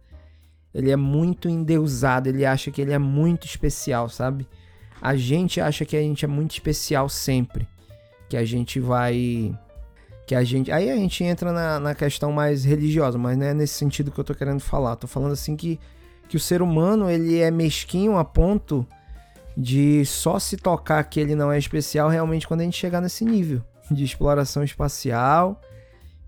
ele 0.74 0.90
é 0.90 0.96
muito 0.96 1.48
endeusado, 1.48 2.28
ele 2.28 2.44
acha 2.44 2.68
que 2.72 2.82
ele 2.82 2.92
é 2.92 2.98
muito 2.98 3.46
especial, 3.46 4.08
sabe? 4.08 4.44
A 5.00 5.14
gente 5.14 5.60
acha 5.60 5.84
que 5.84 5.96
a 5.96 6.00
gente 6.00 6.24
é 6.24 6.28
muito 6.28 6.50
especial 6.50 7.08
sempre, 7.08 7.68
que 8.28 8.36
a 8.36 8.44
gente 8.44 8.80
vai 8.80 9.56
que 10.26 10.34
a 10.34 10.42
gente. 10.42 10.72
Aí 10.72 10.90
a 10.90 10.96
gente 10.96 11.22
entra 11.22 11.52
na, 11.52 11.78
na 11.78 11.94
questão 11.94 12.32
mais 12.32 12.64
religiosa, 12.64 13.16
mas 13.16 13.38
não 13.38 13.46
é 13.46 13.54
nesse 13.54 13.74
sentido 13.74 14.10
que 14.10 14.18
eu 14.18 14.24
tô 14.24 14.34
querendo 14.34 14.58
falar. 14.58 14.96
Tô 14.96 15.06
falando 15.06 15.30
assim 15.30 15.54
que, 15.54 15.78
que 16.28 16.36
o 16.36 16.40
ser 16.40 16.60
humano 16.60 17.08
ele 17.08 17.38
é 17.38 17.52
mesquinho 17.52 18.18
a 18.18 18.24
ponto 18.24 18.84
de 19.56 20.04
só 20.04 20.38
se 20.38 20.56
tocar 20.56 21.02
que 21.04 21.18
ele 21.18 21.34
não 21.34 21.50
é 21.50 21.58
especial 21.58 22.08
realmente 22.08 22.46
quando 22.46 22.60
a 22.60 22.64
gente 22.64 22.76
chegar 22.76 23.00
nesse 23.00 23.24
nível 23.24 23.62
de 23.90 24.04
exploração 24.04 24.62
espacial 24.62 25.60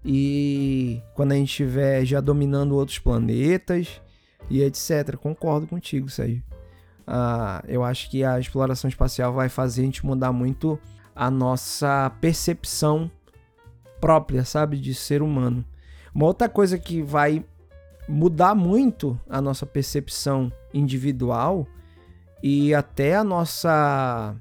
e 0.04 1.02
quando 1.14 1.32
a 1.32 1.34
gente 1.34 1.48
estiver 1.48 2.04
já 2.04 2.20
dominando 2.20 2.74
outros 2.76 2.98
planetas 2.98 4.00
e 4.48 4.62
etc. 4.62 5.16
Concordo 5.16 5.66
contigo, 5.66 6.08
Sérgio. 6.08 6.42
Ah, 7.06 7.62
eu 7.66 7.84
acho 7.84 8.10
que 8.10 8.24
a 8.24 8.38
exploração 8.38 8.88
espacial 8.88 9.32
vai 9.32 9.48
fazer 9.48 9.82
a 9.82 9.84
gente 9.84 10.06
mudar 10.06 10.32
muito 10.32 10.78
a 11.14 11.30
nossa 11.30 12.10
percepção 12.20 13.10
própria, 14.00 14.44
sabe, 14.44 14.78
de 14.78 14.94
ser 14.94 15.20
humano. 15.20 15.64
Uma 16.14 16.26
outra 16.26 16.48
coisa 16.48 16.78
que 16.78 17.02
vai 17.02 17.44
mudar 18.08 18.54
muito 18.54 19.20
a 19.28 19.40
nossa 19.40 19.66
percepção 19.66 20.52
individual 20.72 21.66
e 22.43 22.74
até 22.74 23.16
a 23.16 23.24
nossa 23.24 24.34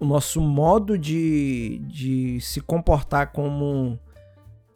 o 0.00 0.04
nosso 0.04 0.40
modo 0.40 0.98
de, 0.98 1.80
de 1.86 2.40
se 2.40 2.60
comportar 2.60 3.30
como 3.30 3.96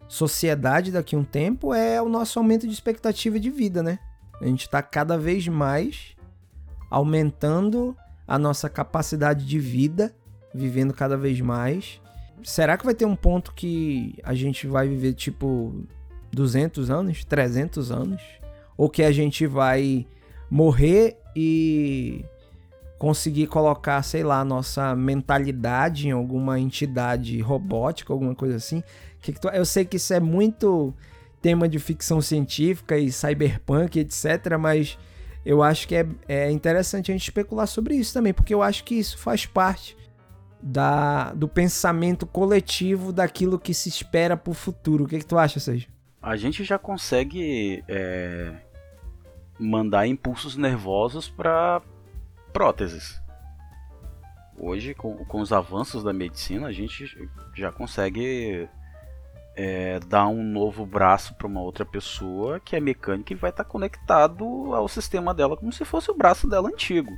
sociedade 0.07 0.93
daqui 0.93 1.16
a 1.16 1.18
um 1.18 1.24
tempo 1.24 1.74
é 1.74 2.01
o 2.01 2.09
nosso 2.09 2.39
aumento 2.39 2.64
de 2.66 2.72
expectativa 2.72 3.41
de 3.41 3.51
vida, 3.51 3.83
né? 3.83 3.99
A 4.41 4.47
gente 4.47 4.62
está 4.62 4.81
cada 4.83 5.18
vez 5.18 5.49
mais 5.49 6.14
aumentando 6.89 7.97
a 8.29 8.39
nossa 8.39 8.68
capacidade 8.68 9.45
de 9.45 9.59
vida, 9.59 10.14
vivendo 10.55 10.95
cada 10.95 11.16
vez 11.16 11.41
mais 11.41 12.01
será 12.43 12.77
que 12.77 12.85
vai 12.85 12.95
ter 12.95 13.05
um 13.05 13.16
ponto 13.16 13.53
que 13.53 14.14
a 14.22 14.35
gente 14.35 14.66
vai 14.66 14.89
viver 14.89 15.14
tipo 15.14 15.85
200 16.33 16.91
anos, 16.91 17.24
300 17.24 17.91
anos? 17.91 18.22
Ou 18.77 18.89
que 18.89 19.03
a 19.03 19.11
gente 19.11 19.47
vai 19.47 20.07
morrer 20.51 21.18
e 21.35 22.24
conseguir 22.99 23.47
colocar, 23.47 24.03
sei 24.03 24.22
lá, 24.22 24.44
nossa 24.44 24.94
mentalidade 24.97 26.09
em 26.09 26.12
alguma 26.12 26.59
entidade 26.59 27.40
robótica, 27.40 28.12
alguma 28.12 28.34
coisa 28.34 28.57
assim? 28.57 28.82
Que 29.20 29.32
que 29.32 29.40
tu... 29.40 29.49
Eu 29.49 29.64
sei 29.64 29.84
que 29.84 29.97
isso 29.97 30.14
é 30.14 30.20
muito 30.20 30.94
tema 31.40 31.68
de 31.68 31.78
ficção 31.78 32.20
científica 32.20 32.99
e 32.99 33.12
cyberpunk, 33.12 33.99
etc., 33.99 34.57
mas 34.59 34.99
eu 35.44 35.62
acho 35.62 35.86
que 35.86 35.94
é, 35.94 36.07
é 36.28 36.51
interessante 36.51 37.12
a 37.12 37.14
gente 37.14 37.22
especular 37.22 37.66
sobre 37.66 37.94
isso 37.94 38.12
também, 38.12 38.32
porque 38.32 38.53
eu 38.53 38.62
acho 38.62 38.82
que 38.82 38.94
isso 38.97 39.18
faz 39.18 39.47
parte 39.47 39.97
da, 40.61 41.32
do 41.34 41.47
pensamento 41.47 42.26
coletivo 42.26 43.12
daquilo 43.12 43.59
que 43.59 43.72
se 43.72 43.88
espera 43.88 44.36
para 44.36 44.51
o 44.51 44.55
futuro. 44.55 45.05
O 45.05 45.07
que, 45.07 45.18
que 45.18 45.26
tu 45.26 45.38
acha, 45.38 45.61
Sérgio? 45.61 45.88
A 46.20 46.34
gente 46.36 46.64
já 46.64 46.78
consegue 46.78 47.84
é, 47.86 48.53
mandar 49.61 50.09
impulsos 50.09 50.57
nervosos 50.57 51.28
para 51.28 51.80
próteses. 52.57 53.20
Hoje, 54.59 54.94
com, 54.94 55.14
com 55.26 55.42
os 55.42 55.52
avanços 55.52 56.02
da 56.02 56.11
medicina, 56.11 56.68
a 56.68 56.72
gente 56.72 57.07
já 57.54 57.70
consegue 57.70 58.66
é, 59.54 60.00
dar 60.00 60.26
um 60.28 60.42
novo 60.42 60.86
braço 60.86 61.34
para 61.34 61.46
uma 61.46 61.61
outra 61.61 61.84
pessoa 61.84 62.59
que 62.59 62.74
é 62.74 62.80
mecânica 62.80 63.34
e 63.34 63.36
vai 63.36 63.50
estar 63.50 63.62
tá 63.62 63.68
conectado 63.68 64.74
ao 64.74 64.88
sistema 64.88 65.34
dela 65.34 65.54
como 65.54 65.70
se 65.70 65.84
fosse 65.84 66.11
o 66.11 66.14
braço 66.14 66.48
dela 66.48 66.70
antigo. 66.70 67.12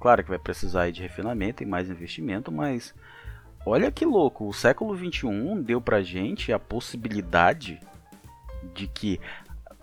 Claro 0.00 0.22
que 0.22 0.30
vai 0.30 0.38
precisar 0.38 0.92
de 0.92 1.02
refinamento 1.02 1.64
e 1.64 1.66
mais 1.66 1.90
investimento, 1.90 2.52
mas 2.52 2.94
olha 3.66 3.90
que 3.90 4.06
louco, 4.06 4.46
o 4.46 4.54
século 4.54 4.94
21 4.94 5.60
deu 5.60 5.80
pra 5.80 6.02
gente 6.02 6.52
a 6.52 6.58
possibilidade 6.60 7.80
de 8.74 8.86
que, 8.86 9.20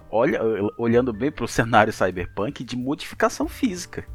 olha, 0.10 0.40
olhando 0.78 1.12
bem 1.12 1.34
para 1.34 1.44
o 1.44 1.50
cenário 1.50 1.92
cyberpunk, 1.92 2.64
de 2.64 2.78
modificação 2.78 3.50
física. 3.50 4.08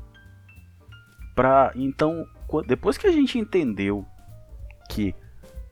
Pra, 1.34 1.72
então, 1.74 2.26
depois 2.66 2.98
que 2.98 3.06
a 3.06 3.12
gente 3.12 3.38
entendeu 3.38 4.06
que 4.88 5.14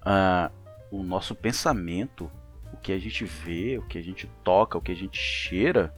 uh, 0.00 0.50
o 0.90 1.02
nosso 1.02 1.34
pensamento, 1.34 2.30
o 2.72 2.76
que 2.76 2.92
a 2.92 2.98
gente 2.98 3.24
vê, 3.24 3.78
o 3.78 3.86
que 3.86 3.98
a 3.98 4.02
gente 4.02 4.26
toca, 4.42 4.78
o 4.78 4.80
que 4.80 4.92
a 4.92 4.96
gente 4.96 5.18
cheira, 5.18 5.94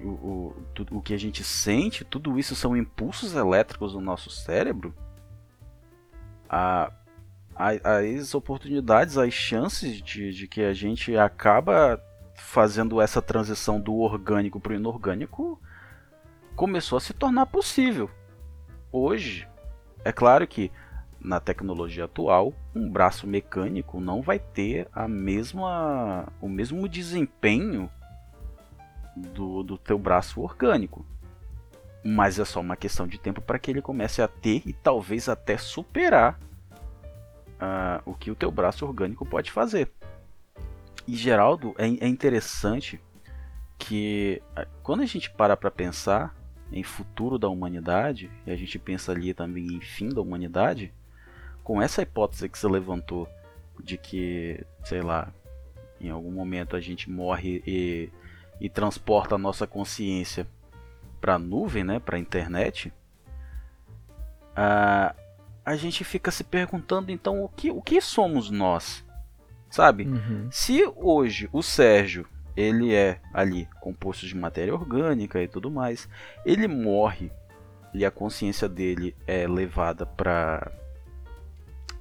o, 0.00 0.08
o, 0.08 0.64
o 0.90 1.02
que 1.02 1.14
a 1.14 1.18
gente 1.18 1.44
sente, 1.44 2.04
tudo 2.04 2.38
isso 2.38 2.54
são 2.56 2.76
impulsos 2.76 3.34
elétricos 3.34 3.92
do 3.92 4.00
nosso 4.00 4.30
cérebro, 4.30 4.94
a, 6.48 6.92
as 7.54 8.34
oportunidades, 8.34 9.18
as 9.18 9.32
chances 9.32 10.00
de, 10.00 10.32
de 10.32 10.48
que 10.48 10.62
a 10.62 10.72
gente 10.72 11.16
acaba 11.16 12.02
fazendo 12.34 13.00
essa 13.00 13.20
transição 13.20 13.80
do 13.80 13.96
orgânico 13.96 14.60
para 14.60 14.72
o 14.72 14.76
inorgânico 14.76 15.60
começou 16.54 16.96
a 16.96 17.00
se 17.00 17.12
tornar 17.12 17.46
possível. 17.46 18.10
Hoje, 18.90 19.46
é 20.04 20.12
claro 20.12 20.46
que 20.46 20.70
na 21.20 21.40
tecnologia 21.40 22.04
atual, 22.04 22.54
um 22.74 22.88
braço 22.88 23.26
mecânico 23.26 24.00
não 24.00 24.22
vai 24.22 24.38
ter 24.38 24.88
a 24.92 25.08
mesma, 25.08 26.26
o 26.40 26.48
mesmo 26.48 26.88
desempenho 26.88 27.90
do, 29.16 29.62
do 29.62 29.76
teu 29.76 29.98
braço 29.98 30.40
orgânico. 30.40 31.04
Mas 32.04 32.38
é 32.38 32.44
só 32.44 32.60
uma 32.60 32.76
questão 32.76 33.06
de 33.06 33.18
tempo 33.18 33.40
para 33.40 33.58
que 33.58 33.70
ele 33.70 33.82
comece 33.82 34.22
a 34.22 34.28
ter 34.28 34.62
e 34.64 34.72
talvez 34.72 35.28
até 35.28 35.58
superar 35.58 36.38
uh, 37.58 38.00
o 38.04 38.14
que 38.14 38.30
o 38.30 38.36
teu 38.36 38.50
braço 38.50 38.86
orgânico 38.86 39.26
pode 39.26 39.50
fazer. 39.50 39.90
E 41.06 41.16
Geraldo, 41.16 41.74
é, 41.76 41.86
é 41.86 42.08
interessante 42.08 43.00
que 43.76 44.40
uh, 44.56 44.66
quando 44.82 45.02
a 45.02 45.06
gente 45.06 45.30
para 45.30 45.56
para 45.56 45.70
pensar 45.70 46.37
em 46.72 46.82
futuro 46.82 47.38
da 47.38 47.48
humanidade, 47.48 48.30
e 48.46 48.50
a 48.50 48.56
gente 48.56 48.78
pensa 48.78 49.12
ali 49.12 49.32
também 49.32 49.66
em 49.66 49.80
fim 49.80 50.08
da 50.08 50.20
humanidade, 50.20 50.92
com 51.64 51.80
essa 51.80 52.02
hipótese 52.02 52.48
que 52.48 52.58
você 52.58 52.68
levantou 52.68 53.28
de 53.82 53.96
que, 53.96 54.64
sei 54.84 55.00
lá, 55.00 55.32
em 56.00 56.10
algum 56.10 56.30
momento 56.30 56.76
a 56.76 56.80
gente 56.80 57.10
morre 57.10 57.62
e 57.66 58.10
e 58.60 58.68
transporta 58.68 59.34
a 59.34 59.38
nossa 59.38 59.66
consciência 59.66 60.46
para 61.20 61.34
a 61.34 61.38
nuvem, 61.38 61.84
né, 61.84 61.98
para 61.98 62.16
a 62.16 62.20
internet, 62.20 62.92
a, 64.54 65.14
a 65.64 65.76
gente 65.76 66.04
fica 66.04 66.30
se 66.30 66.44
perguntando 66.44 67.10
então 67.10 67.42
o 67.42 67.48
que, 67.48 67.70
o 67.70 67.82
que 67.82 68.00
somos 68.00 68.50
nós, 68.50 69.04
sabe? 69.70 70.04
Uhum. 70.04 70.48
Se 70.50 70.84
hoje 70.96 71.48
o 71.52 71.62
Sérgio 71.62 72.26
ele 72.58 72.92
é 72.92 73.20
ali 73.32 73.68
composto 73.80 74.26
de 74.26 74.36
matéria 74.36 74.74
orgânica 74.74 75.40
e 75.40 75.46
tudo 75.46 75.70
mais, 75.70 76.08
ele 76.44 76.66
morre 76.66 77.30
e 77.94 78.04
a 78.04 78.10
consciência 78.10 78.68
dele 78.68 79.14
é 79.26 79.46
levada 79.46 80.04
para 80.04 80.72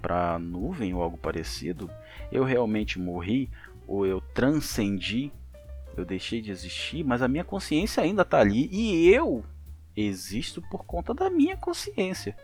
para 0.01 0.39
nuvem 0.39 0.93
ou 0.93 1.01
algo 1.01 1.17
parecido, 1.17 1.89
eu 2.31 2.43
realmente 2.43 2.99
morri 2.99 3.49
ou 3.87 4.05
eu 4.05 4.21
transcendi 4.33 5.31
eu 5.95 6.05
deixei 6.05 6.41
de 6.41 6.51
existir, 6.51 7.03
mas 7.03 7.23
a 7.23 7.27
minha 7.27 7.43
consciência 7.43 8.03
ainda 8.03 8.21
está 8.21 8.39
ali 8.39 8.69
e 8.71 9.09
eu 9.09 9.43
existo 9.95 10.61
por 10.69 10.85
conta 10.85 11.11
da 11.11 11.27
minha 11.27 11.57
consciência. 11.57 12.35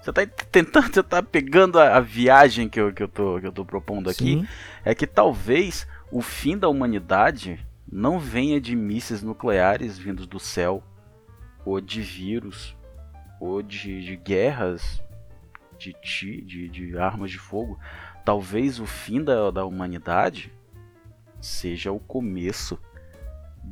Você 0.00 0.12
tá 0.12 0.26
tentando, 0.26 0.86
você 0.92 1.02
tá 1.02 1.22
pegando 1.22 1.78
a, 1.78 1.96
a 1.96 2.00
viagem 2.00 2.68
que 2.68 2.80
eu, 2.80 2.92
que, 2.92 3.04
eu 3.04 3.08
tô, 3.08 3.40
que 3.40 3.46
eu 3.46 3.52
tô 3.52 3.64
propondo 3.64 4.10
aqui. 4.10 4.40
Sim. 4.40 4.48
É 4.84 4.94
que 4.96 5.06
talvez 5.06 5.86
o 6.10 6.20
fim 6.20 6.56
da 6.56 6.68
humanidade 6.68 7.64
não 7.90 8.18
venha 8.18 8.60
de 8.60 8.74
mísseis 8.74 9.22
nucleares 9.22 9.98
vindos 9.98 10.26
do 10.26 10.38
céu, 10.38 10.82
ou 11.64 11.80
de 11.80 12.00
vírus, 12.00 12.76
ou 13.40 13.62
de, 13.62 14.04
de 14.04 14.16
guerras, 14.16 15.02
de, 15.78 15.94
de, 16.42 16.68
de 16.68 16.98
armas 16.98 17.30
de 17.30 17.38
fogo. 17.38 17.78
Talvez 18.24 18.80
o 18.80 18.86
fim 18.86 19.22
da, 19.22 19.50
da 19.50 19.64
humanidade 19.64 20.52
seja 21.40 21.92
o 21.92 21.98
começo 22.00 22.78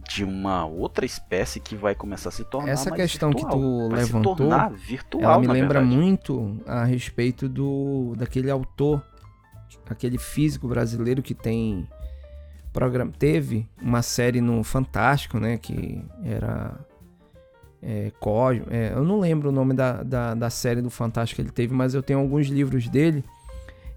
de 0.09 0.25
uma 0.25 0.67
outra 0.67 1.05
espécie 1.07 1.61
que 1.61 1.77
vai 1.77 1.95
começar 1.95 2.29
a 2.29 2.33
se 2.33 2.45
tornar 2.45 2.73
Essa 2.73 2.91
questão 2.91 3.31
virtual. 3.31 3.53
que 3.53 3.59
tu 3.59 3.89
vai 3.89 3.99
levantou, 4.01 4.33
se 4.33 4.39
tornar 4.39 4.73
virtual, 4.73 5.23
ela 5.23 5.39
me 5.39 5.47
lembra 5.47 5.81
verdade. 5.81 5.97
muito 5.97 6.61
a 6.67 6.85
respeito 6.85 7.49
do 7.49 8.15
daquele 8.17 8.51
autor, 8.51 9.05
aquele 9.89 10.19
físico 10.19 10.67
brasileiro 10.67 11.23
que 11.23 11.35
tem 11.35 11.89
programa, 12.75 13.13
teve 13.17 13.67
uma 13.81 14.03
série 14.03 14.41
no 14.41 14.63
Fantástico, 14.63 15.39
né, 15.39 15.57
que 15.57 16.05
era 16.23 16.75
é, 17.81 18.11
Cosmo, 18.21 18.67
é, 18.69 18.93
eu 18.93 19.05
não 19.05 19.21
lembro 19.21 19.49
o 19.49 19.53
nome 19.53 19.73
da, 19.73 20.03
da, 20.03 20.35
da 20.35 20.51
série 20.51 20.83
do 20.83 20.91
Fantástico 20.91 21.37
que 21.37 21.43
ele 21.43 21.53
teve, 21.53 21.73
mas 21.73 21.95
eu 21.95 22.03
tenho 22.03 22.19
alguns 22.19 22.49
livros 22.49 22.89
dele. 22.89 23.25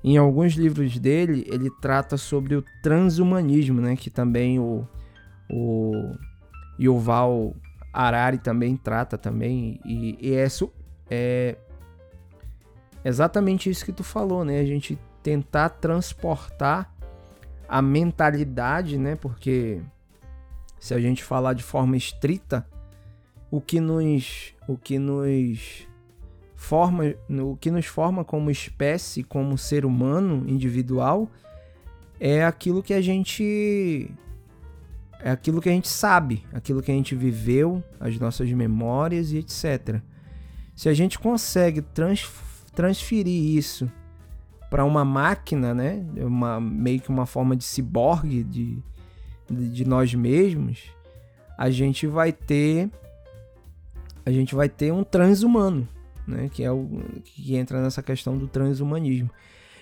Em 0.03 0.15
alguns 0.15 0.53
livros 0.53 0.97
dele, 0.99 1.45
ele 1.51 1.69
trata 1.81 2.15
sobre 2.15 2.55
o 2.55 2.63
transhumanismo, 2.83 3.81
né, 3.81 3.95
que 3.97 4.09
também 4.09 4.59
o 4.59 4.87
o 5.49 6.11
Yuval 6.79 7.55
Harari 7.93 8.37
também 8.37 8.75
trata 8.75 9.17
também 9.17 9.79
e, 9.85 10.17
e 10.19 10.35
é, 10.35 10.47
é 11.09 11.57
exatamente 13.03 13.69
isso 13.69 13.85
que 13.85 13.93
tu 13.93 14.03
falou, 14.03 14.43
né? 14.43 14.59
A 14.59 14.65
gente 14.65 14.99
tentar 15.23 15.69
transportar 15.69 16.93
a 17.67 17.81
mentalidade, 17.81 18.97
né? 18.97 19.15
Porque 19.15 19.81
se 20.79 20.93
a 20.93 20.99
gente 20.99 21.23
falar 21.23 21.53
de 21.53 21.63
forma 21.63 21.97
estrita, 21.97 22.65
o 23.49 23.61
que 23.61 23.79
nos 23.79 24.53
o 24.67 24.77
que 24.77 24.99
nos 24.99 25.87
forma 26.55 27.15
o 27.29 27.55
que 27.55 27.71
nos 27.71 27.85
forma 27.85 28.23
como 28.23 28.51
espécie, 28.51 29.23
como 29.23 29.57
ser 29.57 29.85
humano 29.85 30.43
individual 30.47 31.29
é 32.19 32.43
aquilo 32.43 32.81
que 32.81 32.93
a 32.93 33.01
gente 33.01 34.11
é 35.19 35.31
aquilo 35.31 35.61
que 35.61 35.69
a 35.69 35.71
gente 35.71 35.87
sabe, 35.87 36.45
aquilo 36.53 36.81
que 36.81 36.91
a 36.91 36.93
gente 36.93 37.15
viveu, 37.15 37.83
as 37.99 38.17
nossas 38.19 38.51
memórias 38.51 39.31
e 39.31 39.37
etc. 39.37 40.01
Se 40.75 40.89
a 40.89 40.93
gente 40.93 41.17
consegue 41.17 41.81
trans, 41.81 42.29
transferir 42.73 43.57
isso 43.57 43.91
para 44.69 44.83
uma 44.83 45.05
máquina, 45.05 45.73
né, 45.73 46.05
uma, 46.17 46.59
meio 46.59 46.99
que 46.99 47.09
uma 47.09 47.25
forma 47.25 47.55
de 47.55 47.63
ciborgue 47.63 48.43
de, 48.43 48.77
de, 49.49 49.69
de 49.69 49.85
nós 49.85 50.13
mesmos, 50.13 50.91
a 51.57 51.69
gente 51.69 52.05
vai 52.05 52.31
ter 52.31 52.89
a 54.25 54.31
gente 54.31 54.53
vai 54.53 54.67
ter 54.67 54.91
um 54.91 55.05
transhumano, 55.05 55.87
né, 56.27 56.49
que 56.51 56.61
é 56.61 56.69
o 56.69 56.85
que 57.23 57.55
entra 57.55 57.81
nessa 57.81 58.03
questão 58.03 58.37
do 58.37 58.45
transhumanismo. 58.45 59.29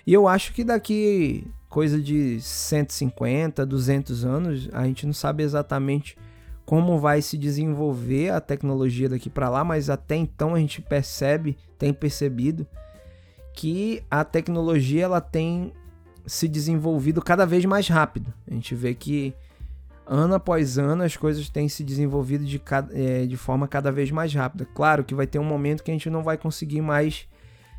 E 0.05 0.13
eu 0.13 0.27
acho 0.27 0.53
que 0.53 0.63
daqui 0.63 1.47
coisa 1.67 1.99
de 1.99 2.39
150, 2.39 3.65
200 3.65 4.23
anos, 4.23 4.69
a 4.71 4.86
gente 4.86 5.05
não 5.05 5.13
sabe 5.13 5.41
exatamente 5.41 6.15
como 6.63 6.99
vai 6.99 7.21
se 7.21 7.38
desenvolver 7.38 8.29
a 8.29 8.39
tecnologia 8.39 9.09
daqui 9.09 9.29
para 9.29 9.49
lá, 9.49 9.63
mas 9.63 9.89
até 9.89 10.15
então 10.15 10.53
a 10.55 10.59
gente 10.59 10.81
percebe, 10.81 11.57
tem 11.77 11.91
percebido 11.91 12.67
que 13.56 14.03
a 14.12 14.24
tecnologia 14.24 15.06
ela 15.06 15.22
tem 15.22 15.72
se 16.26 16.47
desenvolvido 16.47 17.22
cada 17.22 17.45
vez 17.45 17.64
mais 17.66 17.88
rápido. 17.88 18.34
A 18.49 18.53
gente 18.53 18.76
vê 18.76 18.93
que 18.93 19.34
ano 20.06 20.36
após 20.36 20.78
ano 20.78 21.03
as 21.03 21.16
coisas 21.16 21.49
têm 21.49 21.70
se 21.70 21.84
desenvolvido 21.84 22.45
de, 22.45 22.62
é, 22.93 23.26
de 23.26 23.38
forma 23.38 23.68
cada 23.68 23.91
vez 23.91 24.12
mais 24.12 24.34
rápida. 24.34 24.68
Claro 24.76 25.03
que 25.03 25.16
vai 25.16 25.26
ter 25.26 25.39
um 25.39 25.43
momento 25.43 25.84
que 25.84 25.91
a 25.91 25.93
gente 25.93 26.10
não 26.10 26.22
vai 26.22 26.38
conseguir 26.38 26.82
mais 26.82 27.28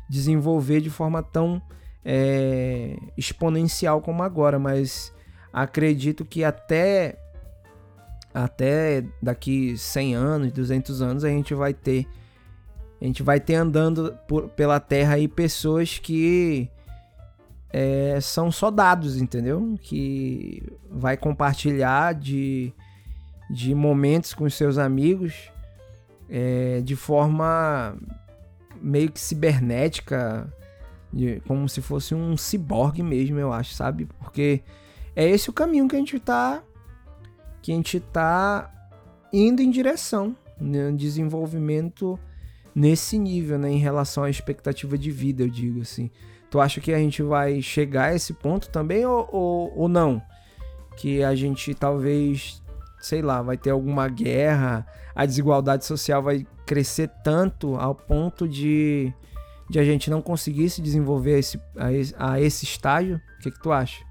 desenvolver 0.09 0.81
de 0.81 0.89
forma 0.89 1.21
tão 1.21 1.61
é, 2.03 2.97
exponencial 3.17 4.01
como 4.01 4.23
agora, 4.23 4.57
mas 4.57 5.13
acredito 5.53 6.25
que 6.25 6.43
até 6.43 7.17
até 8.33 9.03
daqui 9.21 9.77
100 9.77 10.15
anos, 10.15 10.51
200 10.51 11.01
anos 11.01 11.23
a 11.23 11.29
gente 11.29 11.53
vai 11.53 11.73
ter 11.73 12.07
a 12.99 13.05
gente 13.05 13.21
vai 13.21 13.39
ter 13.39 13.55
andando 13.55 14.17
por, 14.27 14.49
pela 14.49 14.79
terra 14.79 15.15
aí 15.15 15.27
pessoas 15.27 15.99
que 15.99 16.69
é, 17.69 18.19
são 18.21 18.51
só 18.51 18.71
dados, 18.71 19.17
entendeu? 19.17 19.77
Que 19.81 20.63
vai 20.89 21.15
compartilhar 21.15 22.13
de, 22.13 22.73
de 23.49 23.75
momentos 23.75 24.33
com 24.33 24.49
seus 24.49 24.77
amigos 24.77 25.51
é, 26.29 26.81
de 26.81 26.95
forma 26.95 27.95
meio 28.81 29.11
que 29.11 29.19
cibernética, 29.19 30.51
de, 31.11 31.41
como 31.47 31.67
se 31.69 31.81
fosse 31.81 32.13
um 32.13 32.35
ciborgue 32.35 33.03
mesmo, 33.03 33.39
eu 33.39 33.53
acho, 33.53 33.73
sabe? 33.73 34.05
Porque 34.19 34.61
é 35.15 35.27
esse 35.27 35.49
o 35.49 35.53
caminho 35.53 35.87
que 35.87 35.95
a 35.95 35.99
gente 35.99 36.19
tá 36.19 36.63
que 37.61 37.71
a 37.71 37.75
gente 37.75 37.99
tá 37.99 38.71
indo 39.33 39.61
em 39.61 39.69
direção, 39.69 40.35
né? 40.59 40.91
desenvolvimento 40.91 42.17
nesse 42.77 43.17
nível, 43.17 43.57
né, 43.57 43.71
em 43.71 43.79
relação 43.79 44.23
à 44.23 44.29
expectativa 44.29 44.95
de 44.99 45.09
vida, 45.09 45.41
eu 45.41 45.49
digo 45.49 45.81
assim. 45.81 46.11
Tu 46.47 46.59
acha 46.59 46.79
que 46.79 46.93
a 46.93 46.99
gente 46.99 47.23
vai 47.23 47.59
chegar 47.59 48.09
a 48.09 48.15
esse 48.15 48.33
ponto 48.33 48.69
também 48.69 49.03
ou, 49.03 49.27
ou, 49.31 49.79
ou 49.79 49.89
não? 49.89 50.21
Que 50.95 51.23
a 51.23 51.33
gente 51.33 51.73
talvez, 51.73 52.61
sei 52.99 53.23
lá, 53.23 53.41
vai 53.41 53.57
ter 53.57 53.71
alguma 53.71 54.07
guerra, 54.07 54.85
a 55.15 55.25
desigualdade 55.25 55.85
social 55.85 56.21
vai 56.21 56.45
crescer 56.67 57.09
tanto 57.23 57.75
ao 57.75 57.95
ponto 57.95 58.47
de 58.47 59.11
de 59.69 59.79
a 59.79 59.83
gente 59.83 60.09
não 60.09 60.21
conseguir 60.21 60.69
se 60.69 60.81
desenvolver 60.81 61.35
a 61.35 61.39
esse, 61.39 61.61
a 61.75 62.31
a 62.31 62.39
esse 62.39 62.63
estágio? 62.63 63.19
O 63.37 63.41
que, 63.41 63.51
que 63.51 63.59
tu 63.59 63.71
acha? 63.71 64.05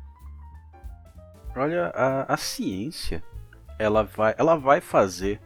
Olha, 1.55 1.87
a, 1.95 2.35
a 2.35 2.37
ciência 2.37 3.23
ela 3.79 4.03
vai, 4.03 4.35
ela 4.37 4.57
vai 4.57 4.83
fazer 4.83 5.41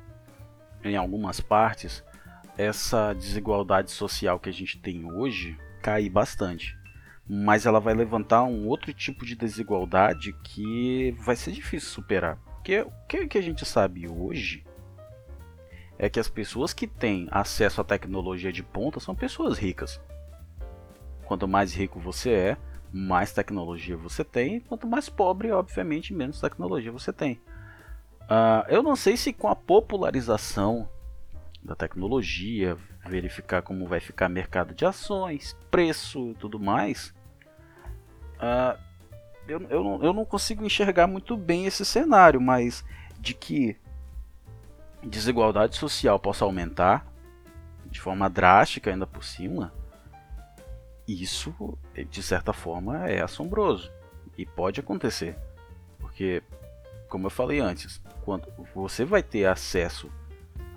em 0.82 0.96
algumas 0.96 1.38
partes 1.40 2.02
essa 2.60 3.12
desigualdade 3.12 3.90
social 3.90 4.38
que 4.38 4.48
a 4.48 4.52
gente 4.52 4.78
tem 4.78 5.10
hoje 5.10 5.58
cair 5.82 6.10
bastante. 6.10 6.76
Mas 7.28 7.64
ela 7.64 7.80
vai 7.80 7.94
levantar 7.94 8.42
um 8.42 8.66
outro 8.66 8.92
tipo 8.92 9.24
de 9.24 9.34
desigualdade 9.34 10.32
que 10.44 11.14
vai 11.18 11.36
ser 11.36 11.52
difícil 11.52 11.88
superar. 11.88 12.36
Porque 12.56 12.80
o 12.80 13.28
que, 13.28 13.38
a 13.38 13.42
gente 13.42 13.64
sabe 13.64 14.08
hoje 14.08 14.64
é 15.98 16.08
que 16.08 16.20
as 16.20 16.28
pessoas 16.28 16.72
que 16.72 16.86
têm 16.86 17.28
acesso 17.30 17.80
à 17.80 17.84
tecnologia 17.84 18.52
de 18.52 18.62
ponta 18.62 19.00
são 19.00 19.14
pessoas 19.14 19.58
ricas. 19.58 20.00
Quanto 21.24 21.46
mais 21.46 21.74
rico 21.74 22.00
você 22.00 22.30
é, 22.30 22.56
mais 22.92 23.32
tecnologia 23.32 23.96
você 23.96 24.24
tem, 24.24 24.60
quanto 24.60 24.86
mais 24.86 25.08
pobre, 25.08 25.52
obviamente, 25.52 26.12
menos 26.12 26.40
tecnologia 26.40 26.90
você 26.90 27.12
tem. 27.12 27.40
Uh, 28.22 28.66
eu 28.68 28.82
não 28.82 28.96
sei 28.96 29.16
se 29.16 29.32
com 29.32 29.48
a 29.48 29.56
popularização 29.56 30.88
da 31.62 31.74
tecnologia, 31.74 32.76
verificar 33.06 33.62
como 33.62 33.86
vai 33.86 34.00
ficar 34.00 34.28
mercado 34.28 34.74
de 34.74 34.84
ações, 34.84 35.56
preço 35.70 36.30
e 36.30 36.34
tudo 36.34 36.58
mais, 36.58 37.14
uh, 38.36 38.78
eu, 39.46 39.60
eu, 39.68 39.84
não, 39.84 40.02
eu 40.02 40.12
não 40.12 40.24
consigo 40.24 40.64
enxergar 40.64 41.06
muito 41.06 41.36
bem 41.36 41.66
esse 41.66 41.84
cenário, 41.84 42.40
mas 42.40 42.84
de 43.18 43.34
que 43.34 43.76
desigualdade 45.02 45.76
social 45.76 46.18
possa 46.18 46.44
aumentar 46.44 47.06
de 47.86 48.00
forma 48.00 48.30
drástica 48.30 48.90
ainda 48.90 49.06
por 49.06 49.24
cima, 49.24 49.72
isso 51.08 51.76
de 52.08 52.22
certa 52.22 52.52
forma 52.52 53.08
é 53.08 53.20
assombroso 53.20 53.90
e 54.38 54.46
pode 54.46 54.78
acontecer, 54.78 55.36
porque 55.98 56.42
como 57.08 57.26
eu 57.26 57.30
falei 57.30 57.58
antes, 57.58 58.00
quando 58.22 58.46
você 58.72 59.04
vai 59.04 59.22
ter 59.22 59.44
acesso 59.44 60.10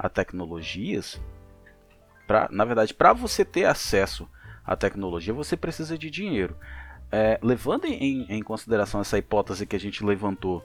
a 0.04 0.10
tecnologias, 0.10 1.22
pra, 2.28 2.50
na 2.52 2.66
verdade, 2.66 2.94
para 2.94 3.14
você 3.14 3.46
ter 3.46 3.64
acesso 3.64 4.30
à 4.66 4.76
tecnologia, 4.76 5.34
você 5.34 5.56
precisa 5.56 5.98
de 5.98 6.10
dinheiro. 6.10 6.58
É, 7.10 7.40
levando 7.42 7.86
em, 7.86 8.26
em 8.30 8.42
consideração 8.42 9.00
essa 9.00 9.18
hipótese 9.18 9.66
que 9.66 9.78
a 9.78 9.80
gente 9.80 10.04
levantou 10.04 10.62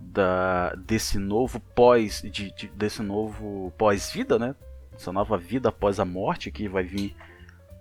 da 0.00 0.74
desse 0.76 1.18
novo 1.18 1.60
pós 1.74 2.22
de, 2.22 2.50
de, 2.52 2.68
desse 2.68 3.02
novo 3.02 3.72
pós-vida, 3.76 4.38
né? 4.38 4.54
Essa 4.92 5.12
nova 5.12 5.36
vida 5.36 5.70
após 5.70 5.98
a 5.98 6.04
morte 6.04 6.50
que 6.50 6.68
vai 6.68 6.84
vir 6.84 7.16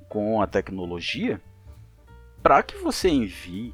com 0.09 0.41
a 0.41 0.47
tecnologia, 0.47 1.39
para 2.41 2.63
que 2.63 2.77
você 2.77 3.09
envie 3.09 3.73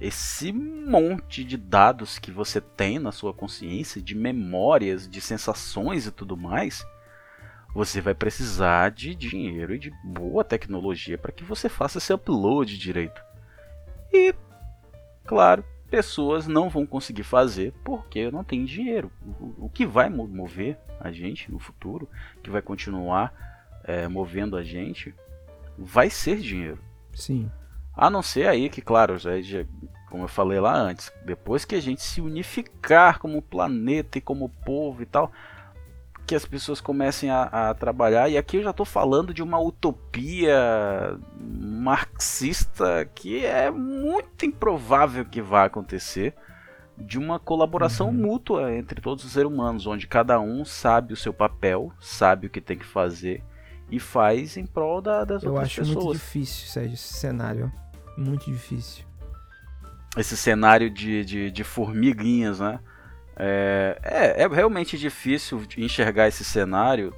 esse 0.00 0.52
monte 0.52 1.44
de 1.44 1.56
dados 1.56 2.18
que 2.18 2.30
você 2.30 2.60
tem 2.60 2.98
na 2.98 3.12
sua 3.12 3.32
consciência, 3.32 4.02
de 4.02 4.14
memórias, 4.14 5.08
de 5.08 5.20
sensações 5.20 6.06
e 6.06 6.10
tudo 6.10 6.36
mais, 6.36 6.84
você 7.74 8.00
vai 8.00 8.14
precisar 8.14 8.90
de 8.90 9.14
dinheiro 9.14 9.74
e 9.74 9.78
de 9.78 9.90
boa 10.04 10.44
tecnologia 10.44 11.18
para 11.18 11.32
que 11.32 11.44
você 11.44 11.68
faça 11.68 11.98
esse 11.98 12.12
upload 12.12 12.78
direito. 12.78 13.20
E, 14.12 14.34
claro, 15.24 15.64
pessoas 15.90 16.46
não 16.46 16.68
vão 16.68 16.86
conseguir 16.86 17.24
fazer 17.24 17.72
porque 17.84 18.30
não 18.30 18.44
tem 18.44 18.64
dinheiro. 18.64 19.10
O, 19.58 19.68
que 19.68 19.86
vai 19.86 20.08
mover 20.08 20.78
a 21.00 21.10
gente 21.10 21.50
no 21.50 21.58
futuro, 21.58 22.08
que 22.42 22.50
vai 22.50 22.62
continuar 22.62 23.32
é, 23.84 24.06
movendo 24.08 24.56
a 24.56 24.62
gente, 24.62 25.14
vai 25.76 26.08
ser 26.10 26.38
dinheiro. 26.38 26.78
Sim. 27.12 27.50
A 27.96 28.10
não 28.10 28.22
ser 28.22 28.48
aí 28.48 28.68
que, 28.68 28.82
claro, 28.82 29.18
já, 29.18 29.40
já, 29.40 29.64
como 30.10 30.24
eu 30.24 30.28
falei 30.28 30.58
lá 30.58 30.74
antes, 30.74 31.12
depois 31.24 31.64
que 31.64 31.74
a 31.74 31.80
gente 31.80 32.02
se 32.02 32.20
unificar 32.20 33.18
como 33.18 33.40
planeta 33.40 34.18
e 34.18 34.20
como 34.20 34.48
povo 34.64 35.02
e 35.02 35.06
tal, 35.06 35.30
que 36.26 36.34
as 36.34 36.44
pessoas 36.44 36.80
comecem 36.80 37.30
a, 37.30 37.42
a 37.70 37.74
trabalhar. 37.74 38.28
E 38.28 38.36
aqui 38.36 38.56
eu 38.56 38.62
já 38.62 38.70
estou 38.70 38.86
falando 38.86 39.32
de 39.32 39.42
uma 39.42 39.60
utopia 39.60 41.18
marxista 41.38 43.08
que 43.14 43.44
é 43.44 43.70
muito 43.70 44.44
improvável 44.46 45.24
que 45.24 45.40
vá 45.40 45.64
acontecer. 45.64 46.34
De 46.96 47.18
uma 47.18 47.40
colaboração 47.40 48.06
uhum. 48.06 48.12
mútua 48.12 48.72
entre 48.72 49.00
todos 49.00 49.24
os 49.24 49.32
seres 49.32 49.50
humanos, 49.50 49.84
onde 49.84 50.06
cada 50.06 50.40
um 50.40 50.64
sabe 50.64 51.12
o 51.12 51.16
seu 51.16 51.34
papel, 51.34 51.92
sabe 51.98 52.46
o 52.46 52.50
que 52.50 52.60
tem 52.60 52.78
que 52.78 52.86
fazer 52.86 53.42
e 53.90 53.98
faz 53.98 54.56
em 54.56 54.64
prol 54.64 55.02
da, 55.02 55.24
das 55.24 55.42
eu 55.42 55.52
outras 55.52 55.70
pessoas. 55.70 55.88
Eu 55.88 55.98
acho 55.98 56.06
muito 56.06 56.18
difícil, 56.18 56.68
Sérgio, 56.68 56.94
esse 56.94 57.14
cenário. 57.14 57.72
Muito 58.16 58.50
difícil. 58.50 59.04
Esse 60.16 60.36
cenário 60.36 60.88
de, 60.90 61.24
de, 61.24 61.50
de 61.50 61.64
formiguinhas, 61.64 62.60
né? 62.60 62.78
É, 63.36 63.98
é, 64.02 64.42
é, 64.42 64.48
realmente 64.48 64.96
difícil 64.96 65.60
enxergar 65.76 66.28
esse 66.28 66.44
cenário 66.44 67.12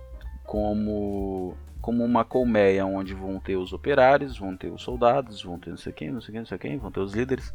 como, 0.45 1.55
como 1.81 2.03
uma 2.03 2.25
colmeia 2.25 2.87
onde 2.87 3.13
vão 3.13 3.39
ter 3.39 3.57
os 3.57 3.75
operários, 3.75 4.39
vão 4.39 4.57
ter 4.57 4.73
os 4.73 4.81
soldados, 4.83 5.43
vão 5.43 5.59
ter 5.59 5.71
não 5.71 5.77
sei 5.77 5.93
quem, 5.93 6.11
não 6.11 6.23
sei 6.23 6.33
quem, 6.33 6.41
não 6.41 6.47
sei 6.47 6.59
quem, 6.59 6.79
vão 6.79 6.91
ter 6.91 7.01
os 7.01 7.13
líderes. 7.13 7.53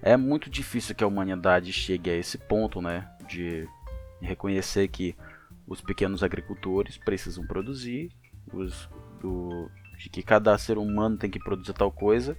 É 0.00 0.16
muito 0.16 0.48
difícil 0.48 0.94
que 0.94 1.04
a 1.04 1.06
humanidade 1.06 1.72
chegue 1.74 2.08
a 2.08 2.16
esse 2.16 2.38
ponto, 2.38 2.80
né, 2.80 3.06
de 3.28 3.68
reconhecer 4.22 4.88
que 4.88 5.14
os 5.66 5.82
pequenos 5.82 6.22
agricultores 6.22 6.96
precisam 6.96 7.46
produzir, 7.46 8.10
os, 8.50 8.88
do, 9.20 9.70
de 9.98 10.08
que 10.08 10.22
cada 10.22 10.56
ser 10.56 10.78
humano 10.78 11.18
tem 11.18 11.28
que 11.28 11.38
produzir 11.38 11.74
tal 11.74 11.92
coisa 11.92 12.34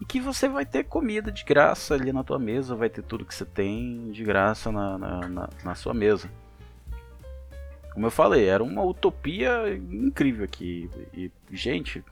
e 0.00 0.04
que 0.04 0.20
você 0.20 0.48
vai 0.48 0.64
ter 0.64 0.84
comida 0.84 1.32
de 1.32 1.44
graça 1.44 1.94
ali 1.94 2.12
na 2.12 2.22
tua 2.22 2.38
mesa, 2.38 2.76
vai 2.76 2.88
ter 2.88 3.02
tudo 3.02 3.24
que 3.24 3.34
você 3.34 3.44
tem 3.44 4.10
de 4.12 4.22
graça 4.22 4.70
na, 4.70 4.96
na, 4.96 5.28
na, 5.28 5.48
na 5.64 5.74
sua 5.74 5.92
mesa. 5.92 6.30
Como 7.92 8.06
eu 8.06 8.10
falei, 8.10 8.46
era 8.46 8.62
uma 8.62 8.82
utopia 8.84 9.74
incrível 9.74 10.44
aqui. 10.44 10.88
E, 11.12 11.32
gente, 11.50 12.04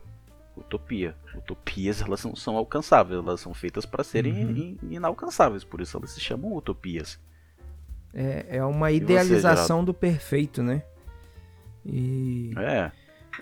utopia. 0.56 1.14
Utopias 1.36 2.02
elas 2.02 2.24
não 2.24 2.34
são 2.34 2.56
alcançáveis, 2.56 3.20
elas 3.20 3.40
são 3.40 3.54
feitas 3.54 3.86
para 3.86 4.02
serem 4.02 4.44
uhum. 4.44 4.78
inalcançáveis, 4.90 5.62
por 5.62 5.80
isso 5.80 5.96
elas 5.96 6.10
se 6.10 6.20
chamam 6.20 6.56
utopias. 6.56 7.20
É, 8.12 8.56
é 8.56 8.64
uma 8.64 8.90
idealização 8.90 9.80
você, 9.80 9.86
do 9.86 9.94
perfeito, 9.94 10.62
né? 10.62 10.82
E... 11.84 12.52
É. 12.56 12.90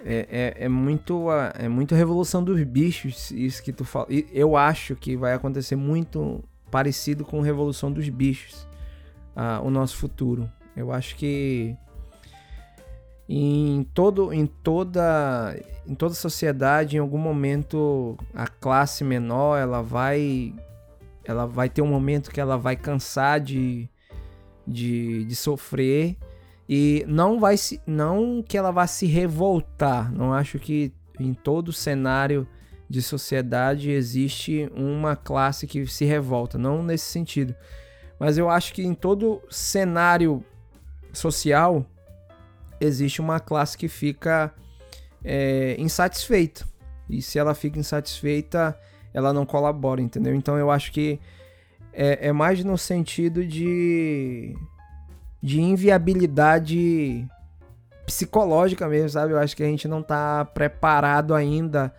É, 0.04 0.54
é, 0.58 0.64
é, 0.64 0.68
muito 0.68 1.28
a, 1.30 1.52
é 1.58 1.68
muito 1.68 1.94
a 1.94 1.98
revolução 1.98 2.42
dos 2.42 2.62
bichos, 2.64 3.30
isso 3.30 3.62
que 3.62 3.72
tu 3.72 3.84
fala. 3.84 4.06
Eu 4.32 4.56
acho 4.56 4.96
que 4.96 5.16
vai 5.16 5.34
acontecer 5.34 5.76
muito 5.76 6.42
parecido 6.70 7.24
com 7.24 7.40
a 7.40 7.44
revolução 7.44 7.92
dos 7.92 8.08
bichos, 8.08 8.66
o 9.62 9.70
nosso 9.70 9.96
futuro. 9.96 10.50
Eu 10.76 10.90
acho 10.90 11.16
que 11.16 11.76
em 13.28 13.84
todo 13.94 14.32
em 14.32 14.44
toda 14.46 15.58
em 15.86 15.94
toda 15.94 16.12
sociedade 16.14 16.96
em 16.96 16.98
algum 16.98 17.16
momento 17.16 18.18
a 18.34 18.46
classe 18.46 19.02
menor 19.02 19.56
ela 19.56 19.82
vai 19.82 20.54
ela 21.24 21.46
vai 21.46 21.70
ter 21.70 21.80
um 21.80 21.86
momento 21.86 22.30
que 22.30 22.38
ela 22.38 22.58
vai 22.58 22.76
cansar 22.76 23.40
de 23.40 23.88
de, 24.66 25.24
de 25.24 25.36
sofrer 25.36 26.16
e 26.68 27.04
não 27.06 27.38
vai 27.38 27.56
se. 27.56 27.80
Não 27.86 28.42
que 28.42 28.56
ela 28.56 28.70
vá 28.70 28.86
se 28.86 29.06
revoltar. 29.06 30.12
Não 30.12 30.32
acho 30.32 30.58
que 30.58 30.92
em 31.18 31.34
todo 31.34 31.72
cenário 31.72 32.46
de 32.88 33.02
sociedade 33.02 33.90
existe 33.90 34.70
uma 34.74 35.16
classe 35.16 35.66
que 35.66 35.86
se 35.86 36.04
revolta. 36.04 36.56
Não 36.58 36.82
nesse 36.82 37.06
sentido. 37.06 37.54
Mas 38.18 38.38
eu 38.38 38.48
acho 38.48 38.72
que 38.72 38.82
em 38.82 38.94
todo 38.94 39.42
cenário 39.50 40.44
social 41.12 41.84
existe 42.80 43.20
uma 43.20 43.40
classe 43.40 43.76
que 43.76 43.88
fica 43.88 44.52
é, 45.22 45.76
insatisfeita. 45.78 46.64
E 47.08 47.20
se 47.20 47.38
ela 47.38 47.54
fica 47.54 47.78
insatisfeita, 47.78 48.78
ela 49.12 49.32
não 49.32 49.44
colabora, 49.44 50.00
entendeu? 50.00 50.34
Então 50.34 50.56
eu 50.56 50.70
acho 50.70 50.90
que 50.92 51.20
é, 51.92 52.28
é 52.28 52.32
mais 52.32 52.64
no 52.64 52.78
sentido 52.78 53.44
de 53.46 54.56
de 55.44 55.60
inviabilidade 55.60 57.28
psicológica 58.06 58.88
mesmo, 58.88 59.10
sabe? 59.10 59.34
Eu 59.34 59.38
acho 59.38 59.54
que 59.54 59.62
a 59.62 59.66
gente 59.66 59.86
não 59.86 60.02
tá 60.02 60.42
preparado 60.42 61.34
ainda 61.34 61.94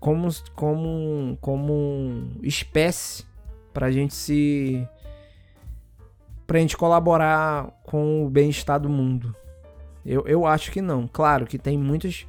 como, 0.00 0.28
como, 0.56 1.38
como 1.40 2.32
espécie 2.42 3.24
pra 3.72 3.92
gente 3.92 4.12
se. 4.12 4.88
pra 6.48 6.58
gente 6.58 6.76
colaborar 6.76 7.70
com 7.84 8.26
o 8.26 8.28
bem-estar 8.28 8.80
do 8.80 8.88
mundo. 8.88 9.32
Eu, 10.04 10.26
eu 10.26 10.44
acho 10.44 10.72
que 10.72 10.82
não. 10.82 11.06
Claro 11.06 11.46
que 11.46 11.58
tem 11.60 11.78
muitas. 11.78 12.26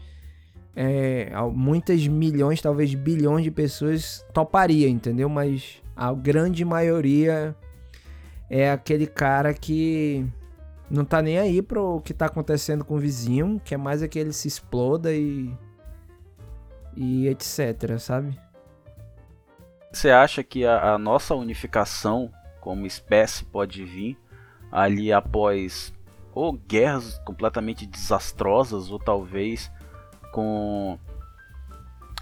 É, 0.76 1.32
muitas 1.56 2.06
milhões, 2.06 2.62
talvez 2.62 2.94
bilhões 2.94 3.44
de 3.44 3.50
pessoas 3.50 4.24
toparia, 4.32 4.88
entendeu? 4.88 5.28
Mas 5.28 5.82
a 5.96 6.14
grande 6.14 6.64
maioria 6.64 7.56
é 8.50 8.72
aquele 8.72 9.08
cara 9.08 9.54
que 9.54 10.26
não 10.90 11.04
tá 11.04 11.22
nem 11.22 11.40
aí 11.40 11.62
pro 11.62 12.02
que 12.02 12.14
tá 12.14 12.28
acontecendo 12.28 12.86
com 12.86 12.96
o 12.96 13.00
vizinho, 13.00 13.60
que 13.64 13.74
é 13.74 13.78
mais 13.78 14.04
é 14.04 14.08
que 14.08 14.20
ele 14.20 14.34
se 14.34 14.48
exploda 14.48 15.14
e. 15.14 15.52
e 16.96 17.28
etc, 17.28 17.98
sabe? 18.00 18.38
Você 19.92 20.10
acha 20.10 20.44
que 20.44 20.66
a, 20.66 20.94
a 20.94 20.98
nossa 20.98 21.34
unificação 21.36 22.32
como 22.60 22.86
espécie 22.86 23.46
pode 23.46 23.84
vir 23.84 24.18
ali 24.72 25.12
após 25.12 25.94
ou 26.36 26.52
guerras 26.52 27.18
completamente 27.20 27.86
desastrosas, 27.86 28.92
ou 28.92 29.00
talvez 29.00 29.72
com. 30.34 31.00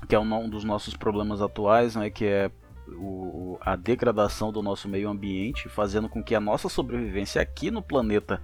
que 0.08 0.14
é 0.14 0.20
um 0.20 0.48
dos 0.48 0.64
nossos 0.64 0.96
problemas 0.96 1.42
atuais, 1.42 1.96
né, 1.96 2.12
que 2.12 2.26
é 2.26 2.52
o, 2.94 3.58
a 3.62 3.76
degradação 3.76 4.52
do 4.52 4.62
nosso 4.62 4.88
meio 4.88 5.10
ambiente, 5.10 5.70
fazendo 5.70 6.10
com 6.10 6.24
que 6.24 6.36
a 6.36 6.40
nossa 6.40 6.70
sobrevivência 6.70 7.42
aqui 7.42 7.70
no 7.72 7.82
planeta 7.82 8.42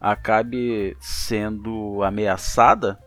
acabe 0.00 0.96
sendo 1.00 2.02
ameaçada, 2.02 2.98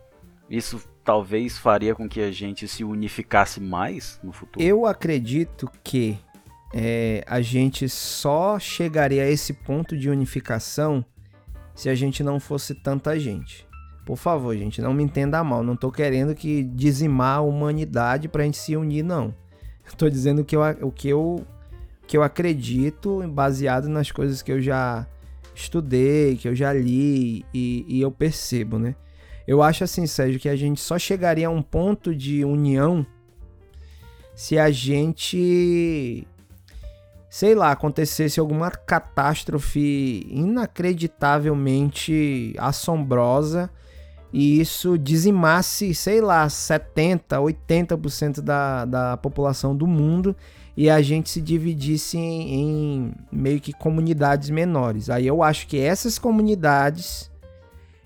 isso 0.50 0.82
talvez 1.04 1.56
faria 1.56 1.94
com 1.94 2.08
que 2.08 2.20
a 2.20 2.30
gente 2.30 2.66
se 2.66 2.84
unificasse 2.84 3.60
mais 3.60 4.20
no 4.22 4.32
futuro? 4.32 4.64
Eu 4.64 4.84
acredito 4.84 5.70
que 5.82 6.18
é, 6.74 7.24
a 7.26 7.40
gente 7.40 7.88
só 7.88 8.58
chegaria 8.58 9.22
a 9.22 9.30
esse 9.30 9.52
ponto 9.52 9.96
de 9.96 10.10
unificação 10.10 11.04
se 11.74 11.88
a 11.88 11.94
gente 11.94 12.22
não 12.22 12.40
fosse 12.40 12.74
tanta 12.74 13.18
gente. 13.18 13.66
Por 14.04 14.16
favor, 14.16 14.56
gente, 14.56 14.80
não 14.80 14.92
me 14.92 15.02
entenda 15.02 15.42
mal. 15.44 15.62
Não 15.62 15.76
tô 15.76 15.92
querendo 15.92 16.34
que 16.34 16.62
dizimar 16.62 17.38
a 17.38 17.42
humanidade 17.42 18.28
pra 18.28 18.42
gente 18.42 18.56
se 18.56 18.76
unir, 18.76 19.02
não. 19.02 19.34
Estou 19.92 20.10
dizendo 20.10 20.44
que 20.44 20.54
eu, 20.54 20.60
o 20.82 20.90
que 20.90 21.08
eu, 21.08 21.46
que 22.06 22.16
eu 22.16 22.22
acredito, 22.22 23.26
baseado 23.28 23.88
nas 23.88 24.10
coisas 24.10 24.42
que 24.42 24.52
eu 24.52 24.60
já 24.60 25.06
estudei, 25.54 26.36
que 26.36 26.48
eu 26.48 26.54
já 26.54 26.72
li 26.72 27.44
e, 27.52 27.84
e 27.88 28.00
eu 28.00 28.10
percebo, 28.10 28.78
né? 28.78 28.94
Eu 29.46 29.62
acho 29.62 29.82
assim, 29.82 30.06
Sérgio, 30.06 30.38
que 30.38 30.48
a 30.48 30.56
gente 30.56 30.80
só 30.80 30.98
chegaria 30.98 31.48
a 31.48 31.50
um 31.50 31.62
ponto 31.62 32.14
de 32.14 32.44
união 32.44 33.04
se 34.34 34.58
a 34.58 34.70
gente, 34.70 36.26
sei 37.28 37.56
lá, 37.56 37.72
acontecesse 37.72 38.38
alguma 38.38 38.70
catástrofe 38.70 40.28
inacreditavelmente 40.30 42.54
assombrosa 42.56 43.68
e 44.32 44.60
isso 44.60 44.98
dizimasse, 44.98 45.94
sei 45.94 46.20
lá, 46.20 46.48
70, 46.48 47.38
80% 47.38 48.40
da, 48.40 48.84
da 48.84 49.16
população 49.16 49.74
do 49.74 49.86
mundo 49.86 50.36
e 50.76 50.88
a 50.90 51.00
gente 51.00 51.30
se 51.30 51.40
dividisse 51.40 52.18
em, 52.18 52.54
em, 52.54 53.14
meio 53.32 53.60
que 53.60 53.72
comunidades 53.72 54.50
menores. 54.50 55.08
Aí 55.10 55.26
eu 55.26 55.42
acho 55.42 55.66
que 55.66 55.80
essas 55.80 56.18
comunidades 56.18 57.30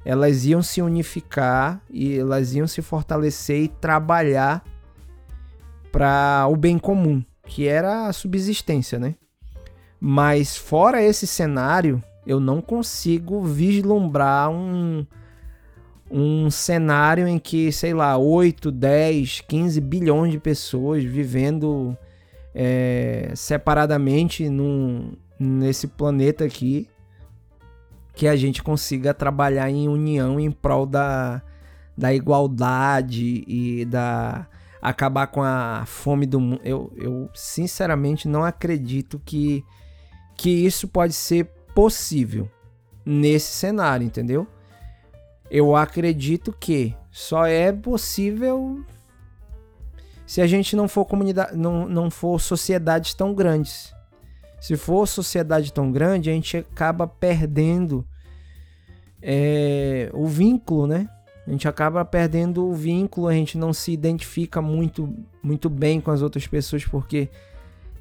elas 0.04 0.44
iam 0.44 0.62
se 0.62 0.80
unificar 0.80 1.80
e 1.90 2.18
elas 2.18 2.54
iam 2.54 2.66
se 2.66 2.82
fortalecer 2.82 3.64
e 3.64 3.68
trabalhar 3.68 4.64
para 5.90 6.46
o 6.50 6.56
bem 6.56 6.78
comum, 6.78 7.22
que 7.46 7.68
era 7.68 8.06
a 8.06 8.12
subsistência, 8.12 8.98
né? 8.98 9.14
Mas 10.00 10.56
fora 10.56 11.02
esse 11.02 11.26
cenário, 11.26 12.02
eu 12.26 12.40
não 12.40 12.60
consigo 12.60 13.42
vislumbrar 13.42 14.50
um 14.50 15.06
um 16.12 16.50
cenário 16.50 17.26
em 17.26 17.38
que, 17.38 17.72
sei 17.72 17.94
lá, 17.94 18.18
8, 18.18 18.70
10, 18.70 19.40
15 19.48 19.80
bilhões 19.80 20.30
de 20.30 20.38
pessoas 20.38 21.02
vivendo 21.02 21.96
é, 22.54 23.32
separadamente 23.34 24.48
num, 24.50 25.14
nesse 25.38 25.88
planeta 25.88 26.44
aqui, 26.44 26.86
que 28.14 28.28
a 28.28 28.36
gente 28.36 28.62
consiga 28.62 29.14
trabalhar 29.14 29.70
em 29.70 29.88
união 29.88 30.38
em 30.38 30.50
prol 30.50 30.84
da, 30.84 31.40
da 31.96 32.12
igualdade 32.12 33.42
e 33.46 33.86
da 33.86 34.46
acabar 34.82 35.28
com 35.28 35.42
a 35.42 35.84
fome 35.86 36.26
do 36.26 36.38
mundo. 36.38 36.60
Eu, 36.62 36.92
eu 36.96 37.30
sinceramente 37.32 38.28
não 38.28 38.44
acredito 38.44 39.18
que, 39.24 39.64
que 40.36 40.50
isso 40.50 40.88
pode 40.88 41.14
ser 41.14 41.46
possível 41.74 42.50
nesse 43.04 43.54
cenário, 43.54 44.04
entendeu? 44.04 44.46
Eu 45.54 45.76
acredito 45.76 46.50
que 46.58 46.96
só 47.10 47.44
é 47.44 47.70
possível 47.70 48.82
se 50.24 50.40
a 50.40 50.46
gente 50.46 50.74
não 50.74 50.88
for 50.88 51.04
comunidade, 51.04 51.54
não, 51.54 51.86
não 51.86 52.10
for 52.10 52.40
sociedades 52.40 53.12
tão 53.12 53.34
grandes. 53.34 53.92
Se 54.58 54.78
for 54.78 55.06
sociedade 55.06 55.70
tão 55.70 55.92
grande, 55.92 56.30
a 56.30 56.32
gente 56.32 56.56
acaba 56.56 57.06
perdendo 57.06 58.02
é, 59.20 60.10
o 60.14 60.26
vínculo, 60.26 60.86
né? 60.86 61.06
A 61.46 61.50
gente 61.50 61.68
acaba 61.68 62.02
perdendo 62.02 62.66
o 62.66 62.72
vínculo, 62.72 63.28
a 63.28 63.34
gente 63.34 63.58
não 63.58 63.74
se 63.74 63.92
identifica 63.92 64.62
muito, 64.62 65.14
muito 65.42 65.68
bem 65.68 66.00
com 66.00 66.10
as 66.10 66.22
outras 66.22 66.46
pessoas, 66.46 66.86
porque 66.86 67.28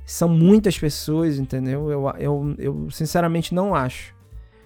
são 0.05 0.29
muitas 0.29 0.79
pessoas, 0.79 1.37
entendeu? 1.37 1.91
Eu, 1.91 2.09
eu, 2.17 2.55
eu 2.57 2.91
sinceramente 2.91 3.53
não 3.53 3.75
acho. 3.75 4.20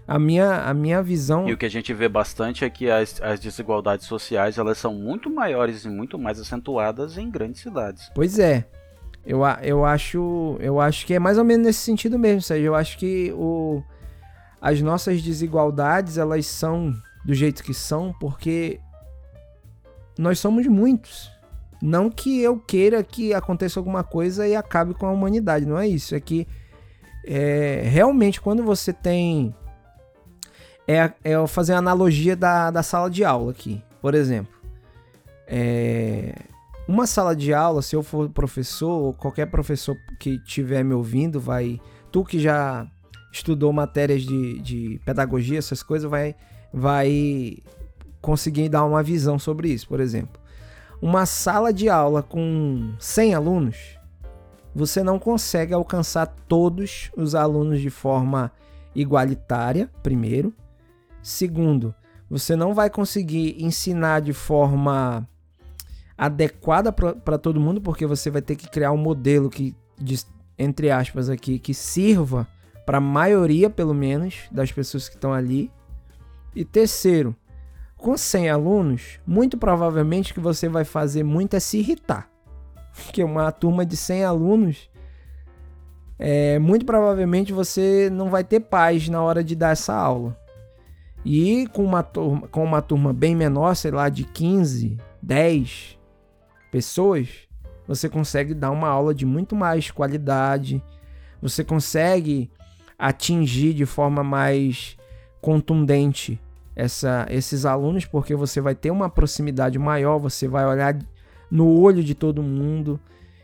A 0.08 0.20
minha, 0.20 0.62
a 0.62 0.74
minha 0.74 1.02
visão. 1.02 1.50
E 1.50 1.54
o 1.54 1.58
que 1.58 1.66
a 1.66 1.70
gente 1.70 1.92
vê 1.94 2.08
bastante 2.08 2.64
é 2.64 2.70
que 2.70 2.90
as, 2.90 3.20
as 3.22 3.40
desigualdades 3.40 4.06
sociais 4.06 4.58
elas 4.58 4.78
são 4.78 4.94
muito 4.94 5.30
maiores 5.30 5.84
e 5.84 5.90
muito 5.90 6.20
mais 6.20 6.40
acentuadas 6.40 7.18
em 7.18 7.30
grandes 7.30 7.62
cidades. 7.62 8.12
Pois 8.14 8.38
é. 8.38 8.68
Eu, 9.26 9.42
eu, 9.64 9.84
acho, 9.84 10.58
eu 10.60 10.80
acho 10.80 11.06
que 11.08 11.16
é 11.16 11.20
mais 11.20 11.40
ou 11.40 11.44
menos 11.44 11.66
nesse 11.66 11.80
sentido 11.80 12.20
mesmo, 12.20 12.42
Sérgio. 12.42 12.68
Eu 12.68 12.76
acho 12.76 12.98
que 13.00 13.32
o, 13.34 13.84
as 14.62 14.80
nossas 14.82 15.22
desigualdades 15.22 16.20
elas 16.20 16.46
são 16.46 16.94
do 17.26 17.34
jeito 17.34 17.64
que 17.64 17.74
são 17.74 18.14
porque 18.20 18.80
nós 20.18 20.38
somos 20.38 20.68
muitos. 20.68 21.32
Não 21.82 22.10
que 22.10 22.40
eu 22.42 22.60
queira 22.60 23.04
que 23.04 23.34
aconteça 23.34 23.80
alguma 23.80 24.04
coisa 24.04 24.48
e 24.48 24.56
acabe 24.56 24.94
com 24.94 25.08
a 25.08 25.12
humanidade, 25.12 25.66
não 25.66 25.80
é 25.80 25.88
isso. 25.88 26.14
É 26.14 26.20
que 26.20 26.48
é, 27.26 27.82
realmente 27.86 28.40
quando 28.40 28.64
você 28.64 28.94
tem 28.94 29.54
é, 30.88 31.12
é 31.24 31.48
fazer 31.48 31.74
a 31.74 31.78
analogia 31.78 32.36
da, 32.36 32.72
da 32.72 32.84
sala 32.84 33.10
de 33.10 33.24
aula 33.24 33.52
aqui. 33.52 33.82
Por 34.02 34.14
exemplo, 34.14 34.54
é, 35.48 36.36
uma 36.88 37.08
sala 37.08 37.36
de 37.36 37.54
aula, 37.54 37.82
se 37.82 37.96
eu 37.96 38.04
for 38.04 38.30
professor, 38.30 39.14
qualquer 39.16 39.48
professor 39.48 39.96
que 40.20 40.42
estiver 40.46 40.84
me 40.84 40.94
ouvindo, 40.94 41.40
vai. 41.40 41.80
Tu 42.12 42.24
que 42.24 42.40
já 42.40 42.88
estudou 43.32 43.74
matérias 43.74 44.22
de, 44.22 44.60
de 44.60 45.02
pedagogia, 45.06 45.58
essas 45.58 45.84
coisas, 45.84 46.10
vai, 46.10 46.36
vai 46.72 47.58
conseguir 48.22 48.70
dar 48.70 48.86
uma 48.86 49.04
visão 49.04 49.38
sobre 49.38 49.70
isso. 49.70 49.88
Por 49.88 50.00
exemplo, 50.00 50.40
uma 51.02 51.26
sala 51.26 51.74
de 51.74 51.90
aula 51.90 52.24
com 52.24 52.94
100 53.00 53.34
alunos, 53.34 53.78
você 54.74 55.04
não 55.04 55.18
consegue 55.18 55.74
alcançar 55.74 56.28
todos 56.48 57.12
os 57.16 57.34
alunos 57.34 57.82
de 57.82 57.90
forma 57.90 58.52
igualitária, 58.94 59.90
primeiro. 60.04 60.54
Segundo, 61.26 61.96
você 62.30 62.56
não 62.56 62.76
vai 62.76 62.88
conseguir 62.88 63.56
ensinar 63.58 64.20
de 64.22 64.32
forma 64.32 65.28
adequada 66.16 66.92
para 66.92 67.40
todo 67.40 67.60
mundo, 67.60 67.82
porque 67.82 68.06
você 68.06 68.30
vai 68.30 68.44
ter 68.44 68.56
que 68.56 68.70
criar 68.70 68.92
um 68.92 68.98
modelo 68.98 69.50
que, 69.50 69.76
entre 70.56 70.92
aspas, 70.92 71.28
aqui, 71.28 71.58
que 71.58 71.74
sirva 71.74 72.48
para 72.86 73.00
a 73.00 73.02
maioria, 73.02 73.72
pelo 73.72 73.92
menos, 73.92 74.44
das 74.52 74.72
pessoas 74.72 75.10
que 75.10 75.16
estão 75.16 75.34
ali. 75.34 75.72
E 76.56 76.64
terceiro, 76.64 77.36
com 77.98 78.16
100 78.16 78.52
alunos, 78.52 79.20
muito 79.26 79.58
provavelmente 79.58 80.32
que 80.32 80.40
você 80.40 80.70
vai 80.70 80.86
fazer 80.86 81.24
muito 81.24 81.56
é 81.56 81.60
se 81.60 81.80
irritar. 81.80 82.30
Porque 82.94 83.24
uma 83.24 83.52
turma 83.52 83.84
de 83.84 83.98
100 83.98 84.26
alunos, 84.26 84.92
é, 86.20 86.60
muito 86.60 86.86
provavelmente 86.86 87.52
você 87.52 88.12
não 88.12 88.30
vai 88.30 88.44
ter 88.44 88.60
paz 88.60 89.10
na 89.10 89.24
hora 89.24 89.44
de 89.44 89.56
dar 89.56 89.72
essa 89.72 89.96
aula. 89.96 90.45
E 91.26 91.66
com 91.68 91.84
uma 91.84 92.04
turma, 92.04 92.48
com 92.48 92.64
uma 92.64 92.84
turma 92.84 93.12
bem 93.12 93.36
menor, 93.36 93.76
sei 93.76 93.90
lá, 93.90 94.10
de 94.10 94.24
15, 94.24 94.98
10 95.24 95.98
pessoas, 96.72 97.28
você 97.88 98.08
consegue 98.08 98.54
dar 98.54 98.70
uma 98.70 98.88
aula 98.88 99.14
de 99.14 99.26
muito 99.26 99.56
mais 99.56 99.90
qualidade. 99.90 100.84
Você 101.42 101.64
consegue 101.64 102.52
atingir 102.98 103.74
de 103.74 103.88
forma 103.88 104.24
mais 104.24 104.96
contundente 105.42 106.40
essa, 106.76 107.26
esses 107.30 107.66
alunos, 107.66 108.06
porque 108.06 108.36
você 108.36 108.62
vai 108.62 108.76
ter 108.76 108.92
uma 108.92 109.10
proximidade 109.10 109.80
maior, 109.80 110.20
você 110.20 110.48
vai 110.48 110.66
olhar 110.66 110.96
no 111.50 111.80
olho 111.80 112.04
de 112.04 112.14
todo 112.14 112.44
mundo. 112.44 113.00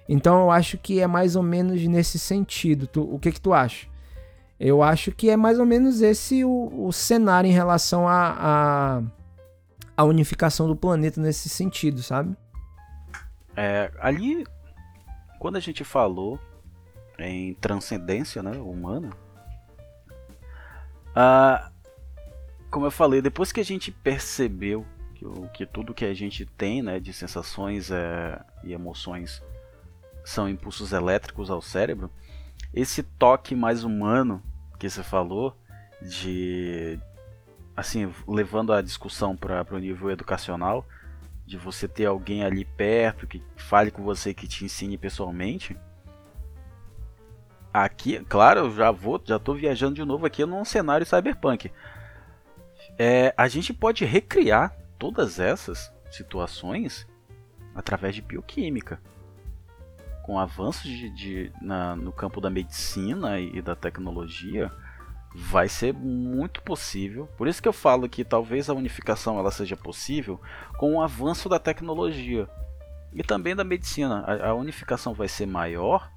Então 0.07 0.41
eu 0.41 0.51
acho 0.51 0.77
que 0.77 0.99
é 0.99 1.07
mais 1.07 1.35
ou 1.35 1.41
menos 1.41 1.81
nesse 1.87 2.19
sentido. 2.19 2.85
Tu, 2.85 3.01
o 3.01 3.17
que 3.17 3.31
que 3.31 3.41
tu 3.41 3.53
acha? 3.53 3.87
Eu 4.63 4.83
acho 4.83 5.11
que 5.11 5.27
é 5.27 5.35
mais 5.35 5.57
ou 5.57 5.65
menos 5.65 6.03
esse 6.03 6.45
o, 6.45 6.85
o 6.85 6.93
cenário 6.93 7.49
em 7.49 7.51
relação 7.51 8.07
à 8.07 9.01
a, 9.97 10.03
unificação 10.03 10.67
do 10.67 10.75
planeta 10.75 11.19
nesse 11.19 11.49
sentido, 11.49 12.03
sabe? 12.03 12.37
É, 13.57 13.91
ali, 13.99 14.45
quando 15.39 15.55
a 15.55 15.59
gente 15.59 15.83
falou 15.83 16.39
em 17.17 17.55
transcendência 17.55 18.43
né, 18.43 18.51
humana, 18.51 19.09
como 22.69 22.85
eu 22.85 22.91
falei, 22.91 23.19
depois 23.19 23.51
que 23.51 23.61
a 23.61 23.65
gente 23.65 23.91
percebeu 23.91 24.85
que, 25.15 25.25
o, 25.25 25.49
que 25.49 25.65
tudo 25.65 25.91
que 25.91 26.05
a 26.05 26.13
gente 26.13 26.45
tem 26.45 26.83
né, 26.83 26.99
de 26.99 27.11
sensações 27.13 27.89
é, 27.89 28.39
e 28.63 28.73
emoções 28.73 29.41
são 30.23 30.47
impulsos 30.47 30.93
elétricos 30.93 31.49
ao 31.49 31.63
cérebro, 31.63 32.11
esse 32.71 33.01
toque 33.01 33.55
mais 33.55 33.83
humano 33.83 34.39
que 34.81 34.89
você 34.89 35.03
falou, 35.03 35.55
de 36.01 36.99
assim, 37.77 38.11
levando 38.27 38.73
a 38.73 38.81
discussão 38.81 39.37
para 39.37 39.63
o 39.71 39.77
nível 39.77 40.09
educacional, 40.09 40.83
de 41.45 41.55
você 41.55 41.87
ter 41.87 42.07
alguém 42.07 42.43
ali 42.43 42.65
perto 42.65 43.27
que 43.27 43.43
fale 43.55 43.91
com 43.91 44.01
você, 44.01 44.33
que 44.33 44.47
te 44.47 44.65
ensine 44.65 44.97
pessoalmente. 44.97 45.77
Aqui, 47.71 48.25
claro, 48.27 48.61
eu 48.61 48.75
já 48.75 48.89
vou, 48.89 49.21
já 49.23 49.37
tô 49.37 49.53
viajando 49.53 49.93
de 49.93 50.03
novo 50.03 50.25
aqui 50.25 50.43
num 50.45 50.65
cenário 50.65 51.05
cyberpunk. 51.05 51.71
É, 52.97 53.35
a 53.37 53.47
gente 53.47 53.73
pode 53.75 54.03
recriar 54.03 54.75
todas 54.97 55.39
essas 55.39 55.93
situações 56.09 57.07
através 57.75 58.15
de 58.15 58.21
bioquímica 58.23 58.99
com 60.31 60.39
avanços 60.39 60.89
de, 60.89 61.09
de 61.09 61.51
na, 61.61 61.93
no 61.93 62.09
campo 62.13 62.39
da 62.39 62.49
medicina 62.49 63.37
e 63.37 63.61
da 63.61 63.75
tecnologia, 63.75 64.71
vai 65.35 65.67
ser 65.67 65.93
muito 65.93 66.61
possível. 66.61 67.27
Por 67.37 67.49
isso 67.49 67.61
que 67.61 67.67
eu 67.67 67.73
falo 67.73 68.07
que 68.07 68.23
talvez 68.23 68.69
a 68.69 68.73
unificação 68.73 69.37
ela 69.37 69.51
seja 69.51 69.75
possível 69.75 70.39
com 70.77 70.95
o 70.95 71.01
avanço 71.01 71.49
da 71.49 71.59
tecnologia 71.59 72.47
e 73.11 73.21
também 73.21 73.53
da 73.53 73.65
medicina. 73.65 74.23
A, 74.25 74.51
a 74.51 74.53
unificação 74.53 75.13
vai 75.13 75.27
ser 75.27 75.47
maior 75.47 76.09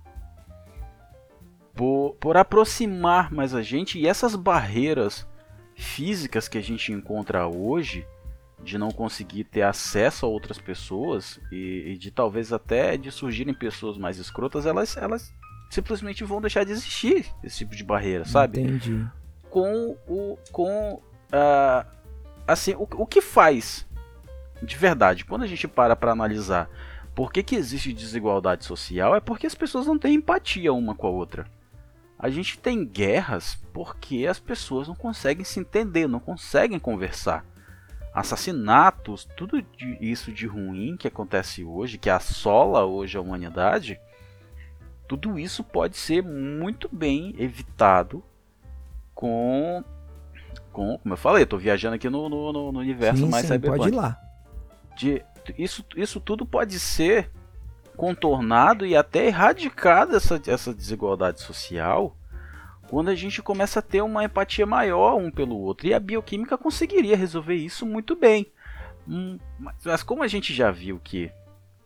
por, 1.74 2.14
por 2.20 2.36
aproximar 2.36 3.32
mais 3.32 3.52
a 3.52 3.62
gente 3.62 3.98
e 3.98 4.06
essas 4.06 4.36
barreiras 4.36 5.26
físicas 5.74 6.46
que 6.46 6.56
a 6.56 6.62
gente 6.62 6.92
encontra 6.92 7.48
hoje 7.48 8.06
de 8.64 8.78
não 8.78 8.90
conseguir 8.90 9.44
ter 9.44 9.62
acesso 9.62 10.24
a 10.24 10.28
outras 10.28 10.58
pessoas 10.58 11.38
e, 11.52 11.92
e, 11.92 11.98
de 11.98 12.10
talvez 12.10 12.52
até 12.52 12.96
de 12.96 13.12
surgirem 13.12 13.54
pessoas 13.54 13.98
mais 13.98 14.18
escrotas, 14.18 14.64
elas, 14.66 14.96
elas 14.96 15.32
simplesmente 15.70 16.24
vão 16.24 16.40
deixar 16.40 16.64
de 16.64 16.72
existir 16.72 17.26
esse 17.44 17.58
tipo 17.58 17.76
de 17.76 17.84
barreira, 17.84 18.24
sabe? 18.24 18.60
Entendi. 18.60 19.06
Com 19.50 19.96
o 20.08 20.38
com 20.50 20.94
uh, 20.94 21.86
assim 22.46 22.74
o, 22.74 22.88
o 22.96 23.06
que 23.06 23.20
faz 23.20 23.86
de 24.62 24.76
verdade 24.76 25.24
quando 25.24 25.42
a 25.42 25.46
gente 25.46 25.68
para 25.68 25.94
para 25.94 26.10
analisar 26.10 26.68
por 27.14 27.32
que, 27.32 27.42
que 27.42 27.54
existe 27.54 27.92
desigualdade 27.92 28.64
social 28.64 29.14
é 29.14 29.20
porque 29.20 29.46
as 29.46 29.54
pessoas 29.54 29.86
não 29.86 29.98
têm 29.98 30.14
empatia 30.14 30.72
uma 30.72 30.96
com 30.96 31.06
a 31.06 31.10
outra. 31.10 31.46
A 32.18 32.28
gente 32.28 32.58
tem 32.58 32.84
guerras 32.84 33.56
porque 33.72 34.26
as 34.26 34.40
pessoas 34.40 34.88
não 34.88 34.96
conseguem 34.96 35.44
se 35.44 35.60
entender, 35.60 36.08
não 36.08 36.18
conseguem 36.18 36.78
conversar 36.78 37.44
assassinatos, 38.14 39.28
tudo 39.36 39.64
isso 40.00 40.32
de 40.32 40.46
ruim 40.46 40.96
que 40.96 41.08
acontece 41.08 41.64
hoje, 41.64 41.98
que 41.98 42.08
assola 42.08 42.84
hoje 42.84 43.18
a 43.18 43.20
humanidade, 43.20 44.00
tudo 45.08 45.38
isso 45.38 45.64
pode 45.64 45.96
ser 45.96 46.22
muito 46.22 46.88
bem 46.90 47.34
evitado 47.38 48.22
com 49.14 49.82
Com, 50.72 50.98
como 50.98 51.14
eu 51.14 51.18
falei, 51.18 51.46
tô 51.46 51.56
viajando 51.56 51.94
aqui 51.94 52.08
no, 52.08 52.28
no, 52.28 52.72
no 52.72 52.78
universo 52.78 53.24
sim, 53.24 53.28
mais 53.28 53.46
sim, 53.46 53.52
cyberpunk. 53.52 53.78
Pode 53.78 53.92
ir 53.92 53.96
lá. 53.96 54.20
De, 54.96 55.24
isso, 55.58 55.84
isso 55.96 56.20
tudo 56.20 56.44
pode 56.44 56.78
ser 56.80 57.30
contornado 57.96 58.84
e 58.84 58.96
até 58.96 59.26
erradicado 59.26 60.16
essa, 60.16 60.40
essa 60.46 60.74
desigualdade 60.74 61.40
social 61.40 62.16
quando 62.88 63.08
a 63.08 63.14
gente 63.14 63.42
começa 63.42 63.78
a 63.78 63.82
ter 63.82 64.02
uma 64.02 64.24
empatia 64.24 64.66
maior 64.66 65.16
um 65.16 65.30
pelo 65.30 65.56
outro. 65.56 65.86
E 65.86 65.94
a 65.94 66.00
bioquímica 66.00 66.56
conseguiria 66.56 67.16
resolver 67.16 67.54
isso 67.54 67.86
muito 67.86 68.14
bem. 68.14 68.46
Hum, 69.08 69.38
mas 69.84 70.02
como 70.02 70.22
a 70.22 70.28
gente 70.28 70.54
já 70.54 70.70
viu 70.70 71.00
que 71.02 71.30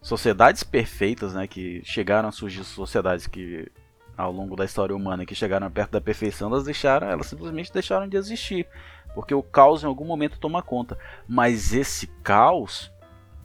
sociedades 0.01 0.63
perfeitas, 0.63 1.35
né, 1.35 1.47
que 1.47 1.83
chegaram 1.85 2.29
a 2.29 2.33
surgir 2.33 2.65
sociedades 2.65 3.27
que 3.27 3.71
ao 4.17 4.33
longo 4.33 4.57
da 4.57 4.65
história 4.65 4.95
humana 4.95 5.25
que 5.25 5.35
chegaram 5.35 5.71
perto 5.71 5.93
da 5.93 6.01
perfeição, 6.01 6.51
elas 6.51 6.65
deixaram, 6.65 7.09
elas 7.09 7.27
simplesmente 7.27 7.73
deixaram 7.73 8.09
de 8.09 8.17
existir, 8.17 8.67
porque 9.15 9.33
o 9.33 9.43
caos 9.43 9.83
em 9.83 9.87
algum 9.87 10.05
momento 10.05 10.41
toma 10.41 10.61
conta. 10.61 10.99
Mas 11.27 11.73
esse 11.73 12.09
caos 12.23 12.93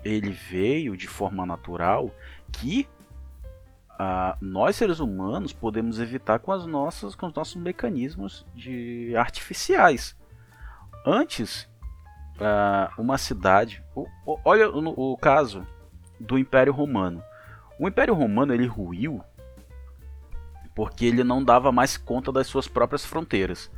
ele 0.03 0.31
veio 0.31 0.97
de 0.97 1.07
forma 1.07 1.45
natural 1.45 2.11
que 2.51 2.87
ah, 3.99 4.37
nós 4.41 4.75
seres 4.75 4.99
humanos 4.99 5.53
podemos 5.53 5.99
evitar 5.99 6.39
com 6.39 6.51
as 6.51 6.65
nossas 6.65 7.15
com 7.15 7.27
os 7.27 7.33
nossos 7.33 7.55
mecanismos 7.55 8.45
de 8.55 9.15
artificiais. 9.15 10.15
Antes, 11.05 11.69
ah, 12.39 12.91
uma 12.97 13.17
cidade, 13.17 13.83
o, 13.95 14.07
o, 14.25 14.39
olha 14.43 14.69
o, 14.69 15.13
o 15.13 15.17
caso 15.17 15.65
do 16.19 16.37
Império 16.37 16.73
Romano. 16.73 17.23
O 17.79 17.87
Império 17.87 18.13
Romano 18.13 18.53
ele 18.53 18.65
ruiu 18.65 19.23
porque 20.75 21.05
ele 21.05 21.23
não 21.23 21.43
dava 21.43 21.71
mais 21.71 21.97
conta 21.97 22.31
das 22.31 22.47
suas 22.47 22.67
próprias 22.67 23.05
fronteiras. 23.05 23.71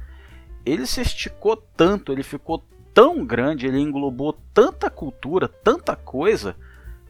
Ele 0.65 0.85
se 0.85 1.01
esticou 1.01 1.57
tanto, 1.57 2.11
ele 2.11 2.23
ficou 2.23 2.65
tão 2.93 3.25
grande, 3.25 3.67
ele 3.67 3.79
englobou 3.79 4.33
tanta 4.53 4.89
cultura, 4.89 5.47
tanta 5.47 5.95
coisa 5.95 6.55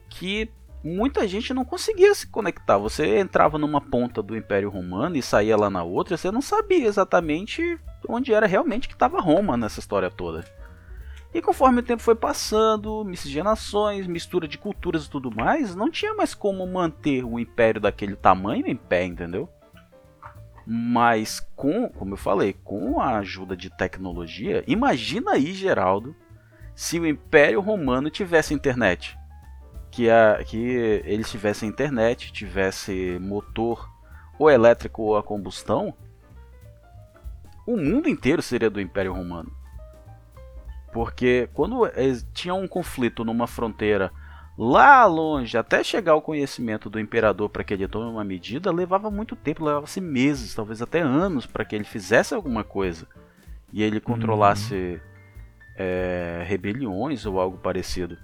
que 0.10 0.50
muita 0.86 1.28
gente 1.28 1.52
não 1.52 1.66
conseguia 1.66 2.14
se 2.14 2.28
conectar. 2.28 2.78
Você 2.78 3.18
entrava 3.18 3.58
numa 3.58 3.82
ponta 3.82 4.22
do 4.22 4.38
Império 4.38 4.70
Romano 4.70 5.18
e 5.18 5.22
saía 5.22 5.58
lá 5.58 5.68
na 5.68 5.84
outra, 5.84 6.16
você 6.16 6.30
não 6.30 6.44
sabia 6.44 6.86
exatamente 6.86 7.80
onde 8.08 8.32
era 8.32 8.46
realmente 8.46 8.88
que 8.88 8.94
estava 8.94 9.20
Roma 9.20 9.58
nessa 9.58 9.80
história 9.80 10.12
toda. 10.12 10.46
E 11.34 11.42
conforme 11.42 11.80
o 11.80 11.84
tempo 11.84 12.04
foi 12.04 12.16
passando, 12.16 13.04
miscigenações, 13.04 14.06
mistura 14.06 14.48
de 14.48 14.60
culturas 14.60 15.06
e 15.06 15.10
tudo 15.10 15.36
mais, 15.36 15.76
não 15.76 15.90
tinha 15.90 16.14
mais 16.14 16.36
como 16.36 16.66
manter 16.68 17.26
o 17.26 17.40
império 17.40 17.82
daquele 17.82 18.16
tamanho 18.16 18.68
em 18.68 18.76
pé, 18.76 19.04
entendeu? 19.06 19.50
Mas 20.66 21.40
com, 21.56 21.90
como 21.90 22.14
eu 22.14 22.18
falei, 22.18 22.54
com 22.54 23.02
a 23.02 23.18
ajuda 23.18 23.58
de 23.58 23.70
tecnologia, 23.70 24.64
imagina 24.68 25.32
aí, 25.32 25.52
Geraldo, 25.52 26.16
se 26.76 27.00
o 27.00 27.08
Império 27.08 27.60
Romano 27.60 28.10
tivesse 28.10 28.54
internet. 28.54 29.18
Que, 29.96 30.10
a, 30.10 30.44
que 30.44 30.58
eles 31.06 31.32
tivessem 31.32 31.70
internet, 31.70 32.34
tivesse 32.34 33.18
motor 33.22 33.90
ou 34.38 34.52
elétrico 34.52 35.02
ou 35.04 35.16
a 35.16 35.24
combustão, 35.24 35.94
o 37.66 37.78
mundo 37.78 38.10
inteiro 38.10 38.42
seria 38.42 38.70
do 38.70 38.82
Império 38.82 39.14
Romano. 39.14 39.50
Porque 40.92 41.48
quando 41.54 41.90
tinha 42.34 42.54
um 42.54 42.68
conflito 42.68 43.24
numa 43.24 43.48
fronteira 43.48 44.12
lá 44.58 45.06
longe, 45.06 45.58
até 45.58 45.82
chegar 45.82 46.12
ao 46.12 46.22
conhecimento 46.22 46.90
do 46.90 47.00
imperador 47.00 47.50
para 47.50 47.64
que 47.64 47.74
ele 47.74 47.88
tome 47.88 48.12
uma 48.12 48.24
medida, 48.26 48.74
levava 48.74 49.10
muito 49.10 49.34
tempo, 49.34 49.64
levava-se 49.64 50.02
meses, 50.02 50.54
talvez 50.54 50.82
até 50.82 51.00
anos, 51.00 51.46
para 51.46 51.64
que 51.64 51.74
ele 51.74 51.86
fizesse 51.86 52.34
alguma 52.34 52.66
coisa 52.66 53.08
e 53.72 53.82
ele 53.82 54.02
controlasse 54.02 54.74
uhum. 54.76 55.00
é, 55.78 56.44
rebeliões 56.46 57.26
ou 57.26 57.40
algo 57.40 57.58
parecido. 57.58 58.18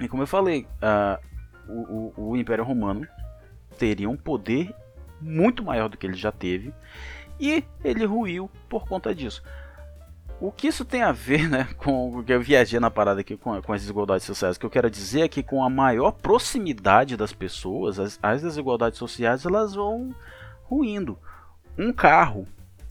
E 0.00 0.08
como 0.08 0.22
eu 0.22 0.26
falei, 0.26 0.66
uh, 0.82 1.22
o, 1.68 2.12
o, 2.16 2.30
o 2.30 2.36
Império 2.36 2.64
Romano 2.64 3.06
teria 3.78 4.08
um 4.08 4.16
poder 4.16 4.74
muito 5.20 5.62
maior 5.62 5.88
do 5.88 5.96
que 5.96 6.06
ele 6.06 6.16
já 6.16 6.32
teve 6.32 6.72
e 7.40 7.64
ele 7.84 8.04
ruiu 8.04 8.50
por 8.68 8.86
conta 8.86 9.14
disso. 9.14 9.42
O 10.40 10.52
que 10.52 10.68
isso 10.68 10.84
tem 10.84 11.02
a 11.02 11.10
ver, 11.10 11.48
né, 11.48 11.68
com 11.78 12.18
o 12.18 12.24
que 12.24 12.32
eu 12.32 12.40
viajei 12.40 12.78
na 12.78 12.90
parada 12.90 13.20
aqui 13.20 13.36
com, 13.36 13.60
com 13.60 13.72
as 13.72 13.80
desigualdades 13.80 14.26
sociais? 14.26 14.56
O 14.56 14.60
que 14.60 14.66
eu 14.66 14.70
quero 14.70 14.90
dizer 14.90 15.22
é 15.22 15.28
que 15.28 15.42
com 15.42 15.64
a 15.64 15.70
maior 15.70 16.12
proximidade 16.12 17.16
das 17.16 17.32
pessoas, 17.32 17.98
as, 17.98 18.18
as 18.22 18.42
desigualdades 18.42 18.98
sociais 18.98 19.44
elas 19.44 19.74
vão 19.74 20.14
ruindo. 20.64 21.18
Um 21.76 21.92
carro 21.92 22.46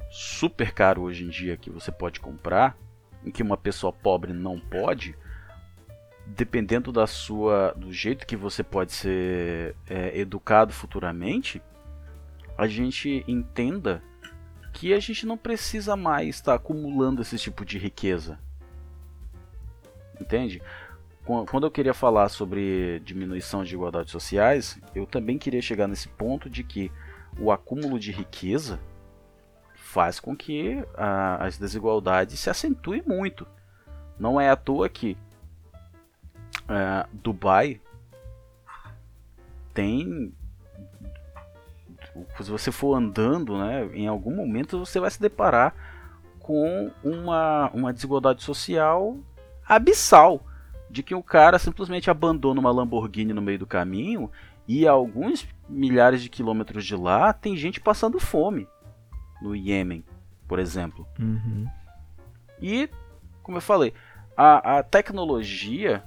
super 0.10 0.74
caro 0.74 1.04
hoje 1.04 1.24
em 1.24 1.30
dia 1.30 1.58
que 1.58 1.70
você 1.70 1.92
pode 1.92 2.20
comprar, 2.20 2.76
em 3.24 3.32
que 3.32 3.44
uma 3.44 3.58
pessoa 3.58 3.94
pobre 3.94 4.34
não 4.34 4.60
pode, 4.60 5.16
dependendo 6.36 6.92
da 6.92 7.08
sua, 7.08 7.74
do 7.78 7.92
jeito 7.92 8.26
que 8.26 8.36
você 8.36 8.64
pode 8.64 8.92
ser 8.92 9.76
é, 9.90 10.18
educado 10.20 10.74
futuramente, 10.74 11.62
a 12.58 12.68
gente 12.68 13.24
entenda 13.28 14.02
que 14.74 14.94
a 14.94 15.00
gente 15.00 15.26
não 15.26 15.38
precisa 15.38 15.96
mais 15.96 16.36
estar 16.36 16.56
acumulando 16.56 17.22
esse 17.22 17.38
tipo 17.38 17.66
de 17.66 17.78
riqueza. 17.78 18.40
Entende? 20.20 20.62
Quando 21.24 21.68
eu 21.68 21.72
queria 21.72 21.94
falar 21.94 22.30
sobre 22.30 23.02
diminuição 23.02 23.64
de 23.64 23.76
igualdades 23.76 24.12
sociais, 24.12 24.80
eu 24.96 25.06
também 25.06 25.38
queria 25.38 25.62
chegar 25.62 25.88
nesse 25.88 26.08
ponto 26.08 26.50
de 26.50 26.64
que 26.64 26.92
o 27.38 27.52
acúmulo 27.52 28.00
de 28.00 28.12
riqueza 28.12 28.80
faz 29.76 30.20
com 30.20 30.36
que 30.36 30.84
a, 30.96 31.46
as 31.46 31.58
desigualdades 31.58 32.40
se 32.40 32.50
acentuem 32.50 33.04
muito. 33.06 33.46
Não 34.18 34.40
é 34.40 34.50
à 34.50 34.56
toa 34.56 34.88
que 34.88 35.18
uh, 36.70 37.08
Dubai 37.14 37.82
tem 39.74 40.34
se 42.42 42.50
você 42.50 42.72
for 42.72 42.96
andando, 42.96 43.58
né, 43.58 43.90
em 43.94 44.08
algum 44.08 44.36
momento 44.36 44.80
você 44.80 45.00
vai 45.00 45.12
se 45.12 45.22
deparar 45.22 45.74
com 46.40 46.92
uma, 47.04 47.70
uma 47.74 47.94
desigualdade 47.94 48.42
social 48.44 49.18
abissal. 49.68 50.42
De 50.90 51.04
que 51.04 51.14
o 51.14 51.22
cara 51.22 51.60
simplesmente 51.60 52.10
abandona 52.10 52.62
uma 52.62 52.72
Lamborghini 52.72 53.34
no 53.34 53.42
meio 53.42 53.60
do 53.60 53.68
caminho 53.68 54.32
e 54.66 54.88
a 54.88 54.92
alguns 54.92 55.46
milhares 55.68 56.22
de 56.22 56.30
quilômetros 56.30 56.86
de 56.86 56.96
lá 56.96 57.34
tem 57.34 57.58
gente 57.58 57.82
passando 57.82 58.22
fome. 58.22 58.66
No 59.42 59.54
Iêmen, 59.54 60.02
por 60.48 60.60
exemplo. 60.60 61.06
Uhum. 61.20 61.68
E, 62.62 62.90
como 63.44 63.58
eu 63.58 63.62
falei, 63.62 63.94
a, 64.36 64.78
a 64.78 64.84
tecnologia 64.84 66.02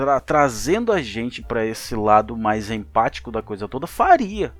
pra, 0.00 0.20
trazendo 0.20 0.92
a 0.92 1.00
gente 1.00 1.42
para 1.42 1.64
esse 1.64 1.94
lado 1.94 2.36
mais 2.36 2.70
empático 2.70 3.30
da 3.30 3.42
coisa 3.42 3.68
toda 3.68 3.86
faria 3.86 4.52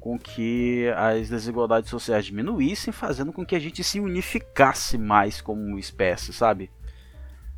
com 0.00 0.18
que 0.18 0.86
as 0.96 1.30
desigualdades 1.30 1.88
sociais 1.88 2.26
diminuíssem, 2.26 2.92
fazendo 2.92 3.32
com 3.32 3.44
que 3.44 3.56
a 3.56 3.58
gente 3.58 3.82
se 3.82 3.98
unificasse 3.98 4.98
mais 4.98 5.40
como 5.40 5.78
espécie, 5.78 6.30
sabe? 6.30 6.70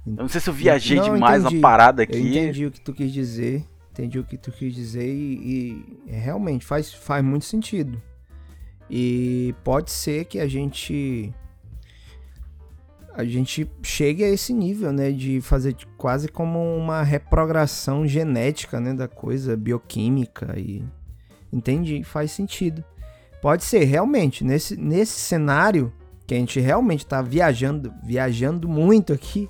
Eu 0.06 0.12
não 0.12 0.28
sei 0.28 0.40
se 0.40 0.48
eu 0.48 0.54
viajei 0.54 0.96
não, 0.96 1.14
demais 1.14 1.42
entendi. 1.42 1.56
na 1.56 1.60
parada 1.60 2.04
aqui. 2.04 2.16
Eu 2.16 2.24
entendi 2.24 2.66
o 2.66 2.70
que 2.70 2.80
tu 2.80 2.92
quis 2.92 3.12
dizer, 3.12 3.64
entendi 3.90 4.20
o 4.20 4.24
que 4.24 4.38
tu 4.38 4.52
quis 4.52 4.72
dizer 4.72 5.12
e, 5.12 6.00
e 6.06 6.12
realmente 6.12 6.64
faz, 6.64 6.94
faz 6.94 7.24
muito 7.24 7.44
sentido. 7.46 8.00
E 8.88 9.52
pode 9.64 9.90
ser 9.90 10.26
que 10.26 10.38
a 10.38 10.46
gente 10.46 11.34
a 13.16 13.24
gente 13.24 13.70
chegue 13.82 14.22
a 14.22 14.28
esse 14.28 14.52
nível, 14.52 14.92
né, 14.92 15.10
de 15.10 15.40
fazer 15.40 15.74
quase 15.96 16.28
como 16.28 16.58
uma 16.76 17.02
reprogramação 17.02 18.06
genética, 18.06 18.78
né, 18.78 18.92
da 18.92 19.08
coisa 19.08 19.56
bioquímica 19.56 20.54
e 20.58 20.84
Entendi, 21.52 22.02
faz 22.04 22.32
sentido. 22.32 22.84
Pode 23.40 23.64
ser, 23.64 23.84
realmente, 23.84 24.44
nesse, 24.44 24.76
nesse 24.76 25.18
cenário 25.18 25.92
que 26.26 26.34
a 26.34 26.36
gente 26.36 26.58
realmente 26.58 27.04
está 27.04 27.22
viajando, 27.22 27.94
viajando 28.02 28.68
muito 28.68 29.12
aqui, 29.12 29.48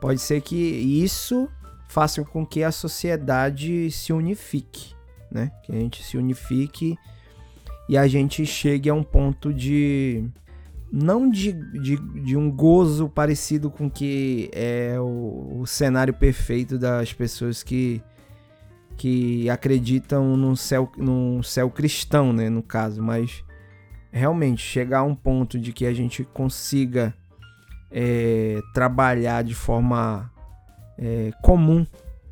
pode 0.00 0.20
ser 0.20 0.40
que 0.40 0.56
isso 0.56 1.48
faça 1.88 2.24
com 2.24 2.44
que 2.44 2.62
a 2.62 2.72
sociedade 2.72 3.90
se 3.90 4.12
unifique, 4.12 4.94
né? 5.30 5.52
Que 5.62 5.72
a 5.72 5.76
gente 5.76 6.02
se 6.02 6.18
unifique 6.18 6.98
e 7.88 7.96
a 7.96 8.06
gente 8.08 8.44
chegue 8.44 8.90
a 8.90 8.94
um 8.94 9.04
ponto 9.04 9.54
de 9.54 10.24
não 10.96 11.28
de, 11.28 11.52
de, 11.52 11.96
de 11.96 12.36
um 12.36 12.48
gozo 12.48 13.08
parecido 13.08 13.68
com 13.68 13.90
que 13.90 14.48
é 14.52 14.94
o, 15.00 15.62
o 15.62 15.66
cenário 15.66 16.14
perfeito 16.14 16.78
das 16.78 17.12
pessoas 17.12 17.64
que 17.64 18.00
que 18.96 19.50
acreditam 19.50 20.36
num 20.36 20.54
céu, 20.54 20.88
num 20.96 21.42
céu 21.42 21.68
cristão, 21.68 22.32
né, 22.32 22.48
no 22.48 22.62
caso, 22.62 23.02
mas 23.02 23.42
realmente 24.12 24.62
chegar 24.62 25.00
a 25.00 25.02
um 25.02 25.16
ponto 25.16 25.58
de 25.58 25.72
que 25.72 25.84
a 25.84 25.92
gente 25.92 26.22
consiga 26.22 27.12
é, 27.90 28.60
trabalhar 28.72 29.42
de 29.42 29.52
forma 29.52 30.30
é, 30.96 31.32
comum 31.42 31.84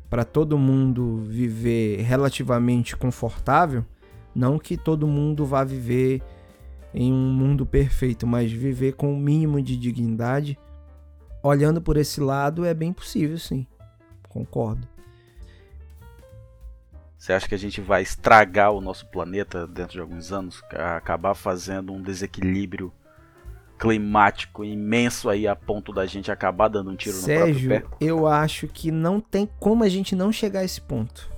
para 0.09 0.23
todo 0.23 0.57
mundo 0.57 1.17
viver 1.27 1.99
relativamente 1.99 2.95
confortável, 2.95 3.83
não 4.33 4.57
que 4.57 4.77
todo 4.77 5.05
mundo 5.05 5.45
vá 5.45 5.65
viver 5.65 6.21
em 6.93 7.11
um 7.11 7.33
mundo 7.33 7.65
perfeito, 7.65 8.27
mas 8.27 8.51
viver 8.51 8.93
com 8.93 9.13
o 9.13 9.15
um 9.15 9.19
mínimo 9.19 9.61
de 9.61 9.75
dignidade, 9.75 10.57
olhando 11.41 11.81
por 11.81 11.97
esse 11.97 12.21
lado 12.21 12.65
é 12.65 12.73
bem 12.73 12.93
possível, 12.93 13.37
sim. 13.37 13.65
Concordo. 14.29 14.87
Você 17.17 17.31
acha 17.31 17.47
que 17.47 17.55
a 17.55 17.59
gente 17.59 17.79
vai 17.79 18.01
estragar 18.01 18.71
o 18.71 18.81
nosso 18.81 19.07
planeta 19.07 19.65
dentro 19.65 19.93
de 19.93 20.01
alguns 20.01 20.33
anos? 20.33 20.61
Acabar 20.71 21.33
fazendo 21.33 21.93
um 21.93 22.01
desequilíbrio 22.01 22.91
climático 23.79 24.63
imenso 24.63 25.29
aí 25.29 25.47
a 25.47 25.55
ponto 25.55 25.91
da 25.91 26.05
gente 26.05 26.31
acabar 26.31 26.67
dando 26.67 26.91
um 26.91 26.95
tiro 26.95 27.15
Sérgio, 27.15 27.69
no 27.69 27.79
próprio 27.79 27.97
pé? 27.97 28.05
eu 28.05 28.27
acho 28.27 28.67
que 28.67 28.91
não 28.91 29.19
tem 29.19 29.49
como 29.59 29.83
a 29.83 29.89
gente 29.89 30.15
não 30.15 30.31
chegar 30.31 30.61
a 30.61 30.63
esse 30.65 30.81
ponto. 30.81 31.31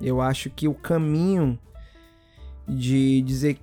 Eu 0.00 0.20
acho 0.20 0.50
que 0.50 0.68
o 0.68 0.74
caminho 0.74 1.58
de 2.66 3.22
dizer 3.22 3.58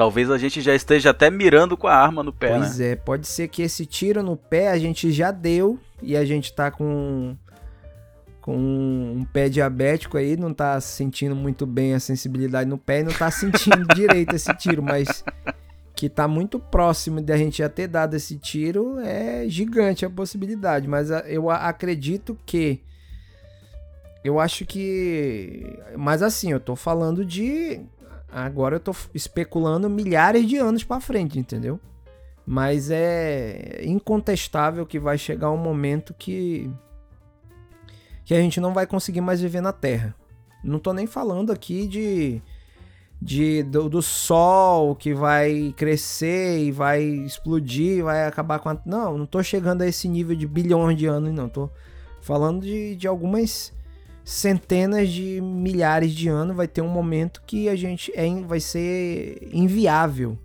Talvez 0.00 0.30
a 0.30 0.38
gente 0.38 0.62
já 0.62 0.74
esteja 0.74 1.10
até 1.10 1.30
mirando 1.30 1.76
com 1.76 1.86
a 1.86 1.94
arma 1.94 2.22
no 2.22 2.32
pé, 2.32 2.56
pois 2.56 2.78
né? 2.78 2.92
é, 2.92 2.96
pode 2.96 3.26
ser 3.26 3.48
que 3.48 3.60
esse 3.60 3.84
tiro 3.84 4.22
no 4.22 4.34
pé 4.34 4.70
a 4.70 4.78
gente 4.78 5.12
já 5.12 5.30
deu 5.30 5.78
e 6.02 6.16
a 6.16 6.24
gente 6.24 6.54
tá 6.54 6.70
com 6.70 7.36
com 8.40 8.56
um 8.56 9.26
pé 9.30 9.50
diabético 9.50 10.16
aí, 10.16 10.38
não 10.38 10.54
tá 10.54 10.80
sentindo 10.80 11.36
muito 11.36 11.66
bem 11.66 11.92
a 11.92 12.00
sensibilidade 12.00 12.66
no 12.66 12.78
pé 12.78 13.00
e 13.00 13.02
não 13.02 13.12
tá 13.12 13.30
sentindo 13.30 13.86
direito 13.94 14.34
esse 14.34 14.54
tiro, 14.54 14.82
mas 14.82 15.22
que 15.94 16.08
tá 16.08 16.26
muito 16.26 16.58
próximo 16.58 17.20
de 17.20 17.30
a 17.30 17.36
gente 17.36 17.58
já 17.58 17.68
ter 17.68 17.86
dado 17.86 18.16
esse 18.16 18.38
tiro, 18.38 18.98
é 19.00 19.46
gigante 19.48 20.06
a 20.06 20.08
possibilidade. 20.08 20.88
Mas 20.88 21.10
eu 21.26 21.50
acredito 21.50 22.38
que. 22.46 22.80
Eu 24.24 24.40
acho 24.40 24.64
que. 24.64 25.78
Mas 25.94 26.22
assim, 26.22 26.52
eu 26.52 26.58
tô 26.58 26.74
falando 26.74 27.22
de. 27.22 27.82
Agora 28.32 28.76
eu 28.76 28.80
tô 28.80 28.94
especulando 29.14 29.90
milhares 29.90 30.46
de 30.46 30.56
anos 30.56 30.84
para 30.84 31.00
frente, 31.00 31.38
entendeu? 31.38 31.80
Mas 32.46 32.90
é 32.90 33.82
incontestável 33.84 34.86
que 34.86 34.98
vai 34.98 35.18
chegar 35.18 35.50
um 35.50 35.56
momento 35.56 36.14
que. 36.14 36.70
que 38.24 38.34
a 38.34 38.40
gente 38.40 38.60
não 38.60 38.72
vai 38.72 38.86
conseguir 38.86 39.20
mais 39.20 39.40
viver 39.40 39.60
na 39.60 39.72
Terra. 39.72 40.14
Não 40.62 40.78
tô 40.78 40.92
nem 40.92 41.06
falando 41.06 41.52
aqui 41.52 41.86
de 41.86 42.42
de, 43.20 43.62
do, 43.62 43.88
do, 43.88 44.00
sol 44.00 44.96
que 44.96 45.12
vai 45.12 45.74
crescer 45.76 46.58
e 46.58 46.72
vai 46.72 47.02
explodir, 47.02 48.02
vai 48.02 48.26
acabar 48.26 48.58
com 48.58 48.70
a... 48.70 48.78
Não, 48.86 49.18
não 49.18 49.26
tô 49.26 49.42
chegando 49.42 49.82
a 49.82 49.86
esse 49.86 50.08
nível 50.08 50.34
de 50.34 50.46
bilhões 50.46 50.96
de 50.96 51.06
anos, 51.06 51.32
não. 51.34 51.48
Tô 51.48 51.68
falando 52.22 52.62
de, 52.62 52.96
de 52.96 53.06
algumas 53.06 53.72
centenas 54.30 55.08
de 55.08 55.40
milhares 55.40 56.12
de 56.12 56.28
anos. 56.28 56.56
Vai 56.56 56.68
ter 56.68 56.82
um 56.82 56.88
momento 56.88 57.42
que 57.46 57.68
a 57.68 57.76
gente 57.76 58.12
é, 58.14 58.28
vai 58.42 58.60
ser 58.60 59.48
inviável 59.52 60.38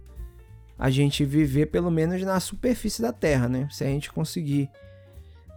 a 0.77 0.89
gente 0.89 1.23
viver 1.23 1.67
pelo 1.67 1.89
menos 1.89 2.21
na 2.23 2.39
superfície 2.39 3.01
da 3.01 3.13
Terra, 3.13 3.47
né? 3.47 3.67
Se 3.71 3.83
a 3.83 3.88
gente 3.88 4.11
conseguir 4.11 4.69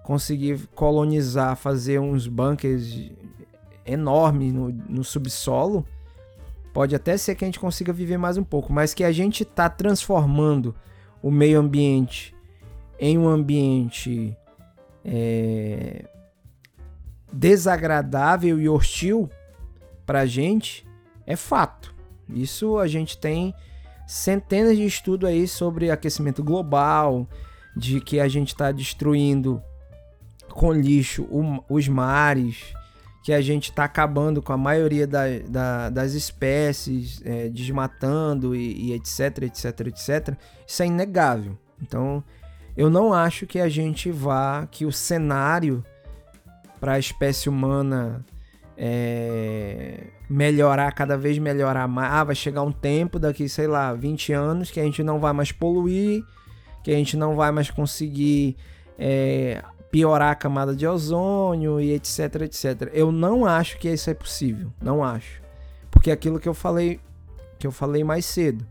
conseguir 0.05 0.67
colonizar, 0.75 1.55
fazer 1.57 1.99
uns 1.99 2.27
bunkers 2.27 3.11
enormes 3.85 4.55
no, 4.55 4.71
no 4.71 5.05
subsolo, 5.05 5.85
Pode 6.79 6.95
até 6.95 7.17
ser 7.17 7.35
que 7.35 7.45
a 7.45 7.49
gente 7.49 7.59
consiga 7.59 7.93
viver 7.93 8.19
mais 8.19 8.37
um 8.37 8.45
pouco, 8.45 8.73
mas 8.73 8.95
que 8.95 9.03
a 9.03 9.11
gente 9.11 9.43
está 9.43 9.69
transformando 9.69 10.75
o 11.21 11.29
meio 11.29 11.59
ambiente 11.59 12.33
em 13.01 13.19
um 13.19 13.27
ambiente 13.27 14.37
é, 15.05 16.05
desagradável 17.33 18.61
e 18.61 18.69
hostil 18.69 19.31
para 20.07 20.21
a 20.21 20.27
gente 20.27 20.87
é 21.27 21.37
fato. 21.37 21.95
Isso 22.29 22.79
a 22.79 22.87
gente 22.87 23.19
tem 23.19 23.55
centenas 24.07 24.77
de 24.77 24.87
estudos 24.87 25.29
aí 25.29 25.47
sobre 25.47 25.91
aquecimento 25.91 26.43
global, 26.43 27.27
de 27.77 28.01
que 28.01 28.19
a 28.19 28.29
gente 28.29 28.49
está 28.49 28.73
destruindo 28.73 29.63
com 30.49 30.73
lixo 30.73 31.29
os 31.69 31.87
mares, 31.87 32.75
que 33.23 33.33
a 33.33 33.41
gente 33.41 33.71
está 33.71 33.85
acabando 33.85 34.41
com 34.41 34.53
a 34.53 34.57
maioria 34.57 35.07
da, 35.07 35.25
da, 35.47 35.91
das 35.91 36.15
espécies, 36.15 37.21
é, 37.25 37.49
desmatando 37.51 38.57
e, 38.57 38.89
e, 38.89 38.93
etc, 38.95 39.43
etc, 39.43 39.87
etc, 39.89 40.37
isso 40.67 40.83
é 40.83 40.87
inegável. 40.87 41.59
Então, 41.81 42.25
eu 42.75 42.89
não 42.89 43.13
acho 43.13 43.47
que 43.47 43.61
a 43.61 43.69
gente 43.69 44.11
vá, 44.11 44.67
que 44.71 44.87
o 44.87 44.93
cenário 44.93 45.85
para 46.81 46.95
a 46.95 46.99
espécie 46.99 47.49
humana 47.49 48.25
é, 48.77 50.05
melhorar, 50.31 50.93
cada 50.93 51.17
vez 51.17 51.39
melhorar 51.39 51.89
mais. 51.89 52.13
Ah, 52.13 52.25
vai 52.25 52.35
chegar 52.35 52.63
um 52.63 52.73
tempo, 52.73 53.19
daqui, 53.19 53.49
sei 53.49 53.67
lá, 53.67 53.93
20 53.93 54.33
anos, 54.33 54.71
que 54.71 54.79
a 54.79 54.85
gente 54.85 55.03
não 55.03 55.19
vai 55.19 55.33
mais 55.33 55.51
poluir, 55.51 56.25
que 56.85 56.91
a 56.91 56.95
gente 56.95 57.17
não 57.17 57.35
vai 57.35 57.51
mais 57.51 57.71
conseguir 57.71 58.57
é, 58.99 59.63
piorar 59.91 60.33
a 60.33 60.35
camada 60.37 60.75
de 60.75 60.87
ozônio 60.87 61.81
e 61.81 61.93
etc, 61.93 62.43
etc. 62.43 62.91
Eu 62.93 63.11
não 63.11 63.45
acho 63.45 63.79
que 63.79 63.89
isso 63.89 64.09
é 64.09 64.15
possível, 64.15 64.73
não 64.81 65.03
acho. 65.03 65.43
Porque 65.91 66.11
aquilo 66.11 66.39
que 66.39 66.49
eu 66.49 66.55
falei, 66.55 67.01
que 67.59 67.67
eu 67.67 67.73
falei 67.73 68.05
mais 68.05 68.25
cedo. 68.25 68.65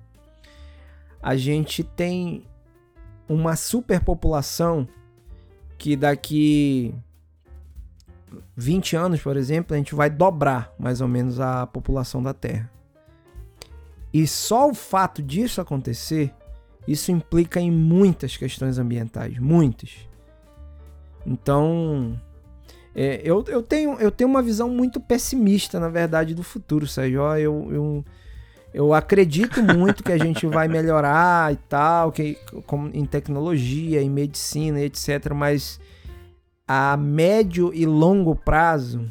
A 1.22 1.36
gente 1.36 1.84
tem 1.84 2.46
uma 3.28 3.56
superpopulação 3.56 4.88
que 5.78 5.96
daqui 5.96 6.96
20 8.56 8.96
anos, 8.96 9.22
por 9.22 9.38
exemplo, 9.38 9.74
a 9.74 9.78
gente 9.78 9.96
vai 9.96 10.10
dobrar 10.10 10.74
mais 10.78 11.02
ou 11.02 11.08
menos 11.08 11.40
a 11.40 11.66
população 11.68 12.22
da 12.22 12.34
Terra. 12.34 12.70
E 14.14 14.26
só 14.26 14.70
o 14.70 14.74
fato 14.74 15.22
disso 15.22 15.62
acontecer, 15.62 16.34
isso 16.88 17.12
implica 17.12 17.60
em 17.60 17.72
muitas 17.72 18.38
questões 18.38 18.78
ambientais, 18.78 19.38
muitas. 19.38 20.08
Então, 21.26 22.20
é, 22.96 23.22
eu, 23.24 23.44
eu, 23.48 23.62
tenho, 23.62 24.00
eu 24.00 24.10
tenho 24.10 24.30
uma 24.30 24.42
visão 24.42 24.70
muito 24.70 25.00
pessimista, 25.00 25.80
na 25.80 25.90
verdade, 25.90 26.34
do 26.34 26.42
futuro, 26.42 26.88
Sérgio. 26.88 27.22
Eu, 27.36 27.68
eu, 27.72 28.06
eu 28.74 28.94
acredito 28.94 29.62
muito 29.62 30.04
que 30.04 30.12
a 30.12 30.18
gente 30.18 30.48
vai 30.48 30.68
melhorar 30.68 31.54
e 31.54 31.58
tal, 31.58 32.12
que, 32.12 32.38
como, 32.66 32.90
em 32.94 33.06
tecnologia, 33.06 34.02
em 34.02 34.10
medicina, 34.10 34.82
etc. 34.82 35.34
Mas 35.36 35.80
a 36.68 36.98
médio 36.98 37.72
e 37.74 37.86
longo 37.86 38.36
prazo, 38.36 39.10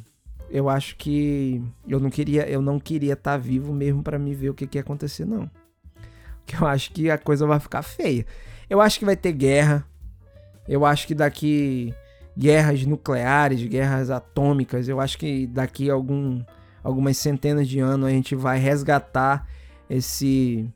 eu 0.50 0.68
acho 0.68 0.96
que 0.96 1.62
eu 1.88 1.98
não 1.98 2.10
queria, 2.10 2.48
eu 2.48 2.60
não 2.60 2.78
queria 2.78 3.14
estar 3.14 3.32
tá 3.32 3.36
vivo 3.36 3.72
mesmo 3.72 4.02
para 4.02 4.18
me 4.18 4.34
ver 4.34 4.50
o 4.50 4.54
que, 4.54 4.66
que 4.66 4.78
ia 4.78 4.82
acontecer, 4.82 5.24
não. 5.24 5.50
Porque 6.44 6.62
eu 6.62 6.66
acho 6.66 6.92
que 6.92 7.10
a 7.10 7.18
coisa 7.18 7.46
vai 7.46 7.58
ficar 7.58 7.82
feia. 7.82 8.24
Eu 8.68 8.80
acho 8.80 8.98
que 8.98 9.04
vai 9.04 9.16
ter 9.16 9.32
guerra. 9.32 9.84
Eu 10.68 10.84
acho 10.84 11.06
que 11.06 11.14
daqui 11.14 11.94
guerras 12.36 12.84
nucleares, 12.84 13.62
guerras 13.64 14.10
atômicas. 14.10 14.88
Eu 14.88 15.00
acho 15.00 15.18
que 15.18 15.46
daqui 15.46 15.90
algum, 15.90 16.42
algumas 16.84 17.16
centenas 17.16 17.66
de 17.66 17.80
anos 17.80 18.06
a 18.06 18.10
gente 18.10 18.36
vai 18.36 18.58
resgatar 18.58 19.48
esse 19.88 20.70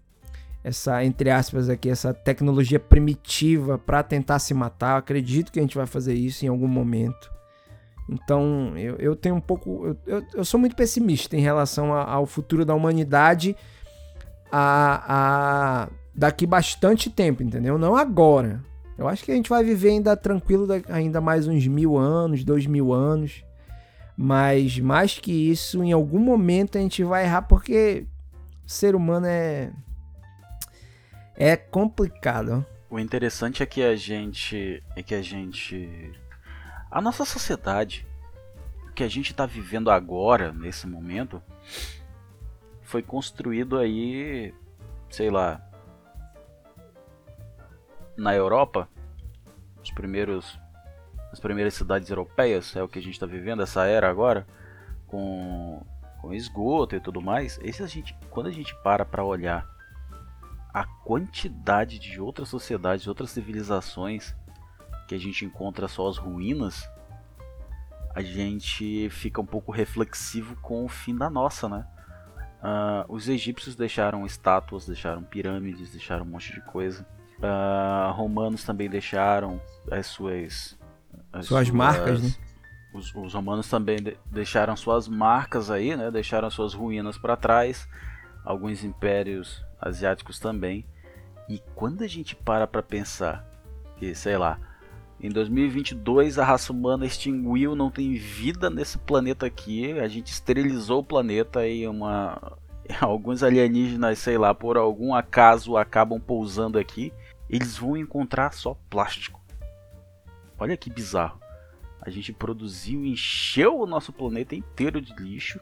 essa 0.62 1.04
entre 1.04 1.30
aspas 1.30 1.68
aqui 1.68 1.88
essa 1.88 2.12
tecnologia 2.12 2.78
primitiva 2.78 3.78
para 3.78 4.02
tentar 4.02 4.38
se 4.38 4.52
matar. 4.54 4.92
Eu 4.92 4.96
acredito 4.98 5.50
que 5.50 5.58
a 5.58 5.62
gente 5.62 5.76
vai 5.76 5.86
fazer 5.86 6.14
isso 6.14 6.44
em 6.44 6.48
algum 6.48 6.68
momento. 6.68 7.30
Então 8.08 8.76
eu, 8.76 8.96
eu 8.96 9.16
tenho 9.16 9.36
um 9.36 9.40
pouco 9.40 9.86
eu, 9.86 9.96
eu, 10.06 10.24
eu 10.34 10.44
sou 10.44 10.58
muito 10.58 10.76
pessimista 10.76 11.36
em 11.36 11.40
relação 11.40 11.94
a, 11.94 12.04
ao 12.04 12.26
futuro 12.26 12.64
da 12.64 12.74
humanidade 12.74 13.56
a, 14.50 15.04
a 15.06 15.88
daqui 16.14 16.46
bastante 16.46 17.08
tempo, 17.08 17.42
entendeu? 17.42 17.78
Não 17.78 17.96
agora. 17.96 18.62
Eu 18.98 19.08
acho 19.08 19.24
que 19.24 19.32
a 19.32 19.34
gente 19.34 19.48
vai 19.48 19.64
viver 19.64 19.90
ainda 19.90 20.14
tranquilo 20.14 20.66
ainda 20.88 21.22
mais 21.22 21.48
uns 21.48 21.66
mil 21.66 21.96
anos, 21.96 22.44
dois 22.44 22.66
mil 22.66 22.92
anos. 22.92 23.42
Mas 24.14 24.78
mais 24.78 25.18
que 25.18 25.32
isso, 25.32 25.82
em 25.82 25.92
algum 25.92 26.18
momento 26.18 26.76
a 26.76 26.80
gente 26.82 27.02
vai 27.02 27.24
errar 27.24 27.42
porque 27.42 28.04
ser 28.66 28.94
humano 28.94 29.24
é 29.26 29.72
é 31.41 31.57
complicado. 31.57 32.66
O 32.91 32.99
interessante 32.99 33.62
é 33.62 33.66
que 33.66 33.82
a 33.82 33.97
gente 33.97 34.82
é 34.95 35.03
que 35.03 35.14
a 35.14 35.22
gente 35.22 36.12
a 36.91 37.01
nossa 37.01 37.24
sociedade 37.24 38.07
que 38.95 39.03
a 39.03 39.09
gente 39.09 39.30
está 39.30 39.47
vivendo 39.47 39.91
agora 39.91 40.53
nesse 40.53 40.86
momento 40.86 41.43
foi 42.82 43.03
construído 43.03 43.78
aí, 43.78 44.53
sei 45.09 45.30
lá, 45.30 45.62
na 48.18 48.34
Europa, 48.34 48.86
os 49.82 49.91
primeiros, 49.93 50.59
as 51.32 51.41
primeiras 51.41 51.72
cidades 51.72 52.11
europeias, 52.11 52.76
é 52.76 52.82
o 52.82 52.88
que 52.88 52.99
a 52.99 53.03
gente 53.03 53.14
está 53.14 53.26
vivendo, 53.26 53.62
essa 53.62 53.86
era 53.86 54.11
agora, 54.11 54.47
com, 55.07 55.80
com 56.20 56.34
esgoto 56.34 56.97
e 56.97 57.01
tudo 57.01 57.22
mais. 57.22 57.59
Esse 57.62 57.82
a 57.82 57.86
gente, 57.86 58.14
quando 58.28 58.49
a 58.49 58.53
gente 58.53 58.74
para 58.82 59.05
para 59.05 59.24
olhar 59.24 59.79
a 60.72 60.84
quantidade 60.84 61.98
de 61.98 62.20
outras 62.20 62.48
sociedades, 62.48 63.06
outras 63.06 63.30
civilizações 63.30 64.34
que 65.08 65.14
a 65.14 65.18
gente 65.18 65.44
encontra 65.44 65.88
só 65.88 66.08
as 66.08 66.16
ruínas, 66.16 66.88
a 68.14 68.22
gente 68.22 69.08
fica 69.10 69.40
um 69.40 69.46
pouco 69.46 69.72
reflexivo 69.72 70.56
com 70.62 70.84
o 70.84 70.88
fim 70.88 71.16
da 71.16 71.28
nossa, 71.28 71.68
né? 71.68 71.86
Uh, 72.62 73.12
os 73.12 73.28
egípcios 73.28 73.74
deixaram 73.74 74.26
estátuas, 74.26 74.86
deixaram 74.86 75.22
pirâmides, 75.22 75.90
deixaram 75.90 76.24
um 76.24 76.28
monte 76.28 76.52
de 76.52 76.60
coisa. 76.60 77.06
Uh, 77.38 78.12
romanos 78.12 78.64
também 78.64 78.88
deixaram 78.88 79.60
as 79.90 80.06
suas. 80.06 80.78
As 81.32 81.46
suas, 81.46 81.66
suas 81.66 81.70
marcas, 81.70 82.22
né? 82.22 82.30
Os, 82.92 83.14
os, 83.14 83.34
romanos 83.34 83.68
também 83.68 83.96
de, 83.96 84.16
deixaram 84.26 84.76
suas 84.76 85.08
marcas 85.08 85.70
aí, 85.70 85.96
né? 85.96 86.10
Deixaram 86.10 86.50
suas 86.50 86.74
ruínas 86.74 87.16
para 87.16 87.36
trás. 87.36 87.88
Alguns 88.44 88.84
impérios 88.84 89.64
asiáticos 89.80 90.38
também. 90.38 90.84
E 91.48 91.60
quando 91.74 92.02
a 92.02 92.06
gente 92.06 92.36
para 92.36 92.66
para 92.66 92.82
pensar 92.82 93.44
que, 93.96 94.14
sei 94.14 94.36
lá, 94.36 94.58
em 95.20 95.28
2022 95.28 96.38
a 96.38 96.44
raça 96.44 96.72
humana 96.72 97.04
extinguiu, 97.04 97.74
não 97.74 97.90
tem 97.90 98.14
vida 98.14 98.70
nesse 98.70 98.98
planeta 98.98 99.46
aqui, 99.46 99.98
a 99.98 100.08
gente 100.08 100.28
esterilizou 100.28 101.00
o 101.00 101.04
planeta 101.04 101.66
e 101.66 101.86
uma 101.86 102.56
alguns 103.00 103.42
alienígenas, 103.42 104.18
sei 104.18 104.38
lá, 104.38 104.54
por 104.54 104.76
algum 104.76 105.14
acaso 105.14 105.76
acabam 105.76 106.20
pousando 106.20 106.78
aqui 106.78 107.12
eles 107.50 107.76
vão 107.76 107.96
encontrar 107.96 108.52
só 108.52 108.78
plástico. 108.88 109.40
Olha 110.56 110.76
que 110.76 110.88
bizarro. 110.88 111.40
A 112.00 112.08
gente 112.08 112.32
produziu, 112.32 113.04
encheu 113.04 113.80
o 113.80 113.86
nosso 113.86 114.12
planeta 114.12 114.54
inteiro 114.54 115.00
de 115.00 115.12
lixo. 115.14 115.60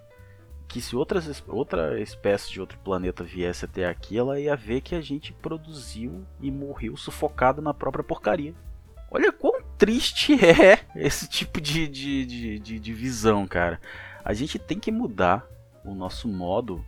Que 0.68 0.80
se 0.80 0.94
outras, 0.94 1.42
outra 1.48 1.98
espécie 2.00 2.52
de 2.52 2.60
outro 2.60 2.78
planeta 2.78 3.24
viesse 3.24 3.64
até 3.64 3.86
aqui, 3.86 4.18
ela 4.18 4.38
ia 4.38 4.54
ver 4.54 4.82
que 4.82 4.94
a 4.94 5.00
gente 5.00 5.32
produziu 5.32 6.24
e 6.40 6.50
morreu 6.50 6.96
sufocado 6.96 7.62
na 7.62 7.72
própria 7.72 8.04
porcaria. 8.04 8.54
Olha 9.10 9.32
quão 9.32 9.62
triste 9.78 10.34
é 10.44 10.84
esse 10.94 11.26
tipo 11.26 11.60
de, 11.60 11.88
de, 11.88 12.26
de, 12.26 12.58
de, 12.58 12.78
de 12.78 12.92
visão, 12.92 13.46
cara. 13.46 13.80
A 14.22 14.34
gente 14.34 14.58
tem 14.58 14.78
que 14.78 14.92
mudar 14.92 15.46
o 15.82 15.94
nosso 15.94 16.28
modo 16.28 16.84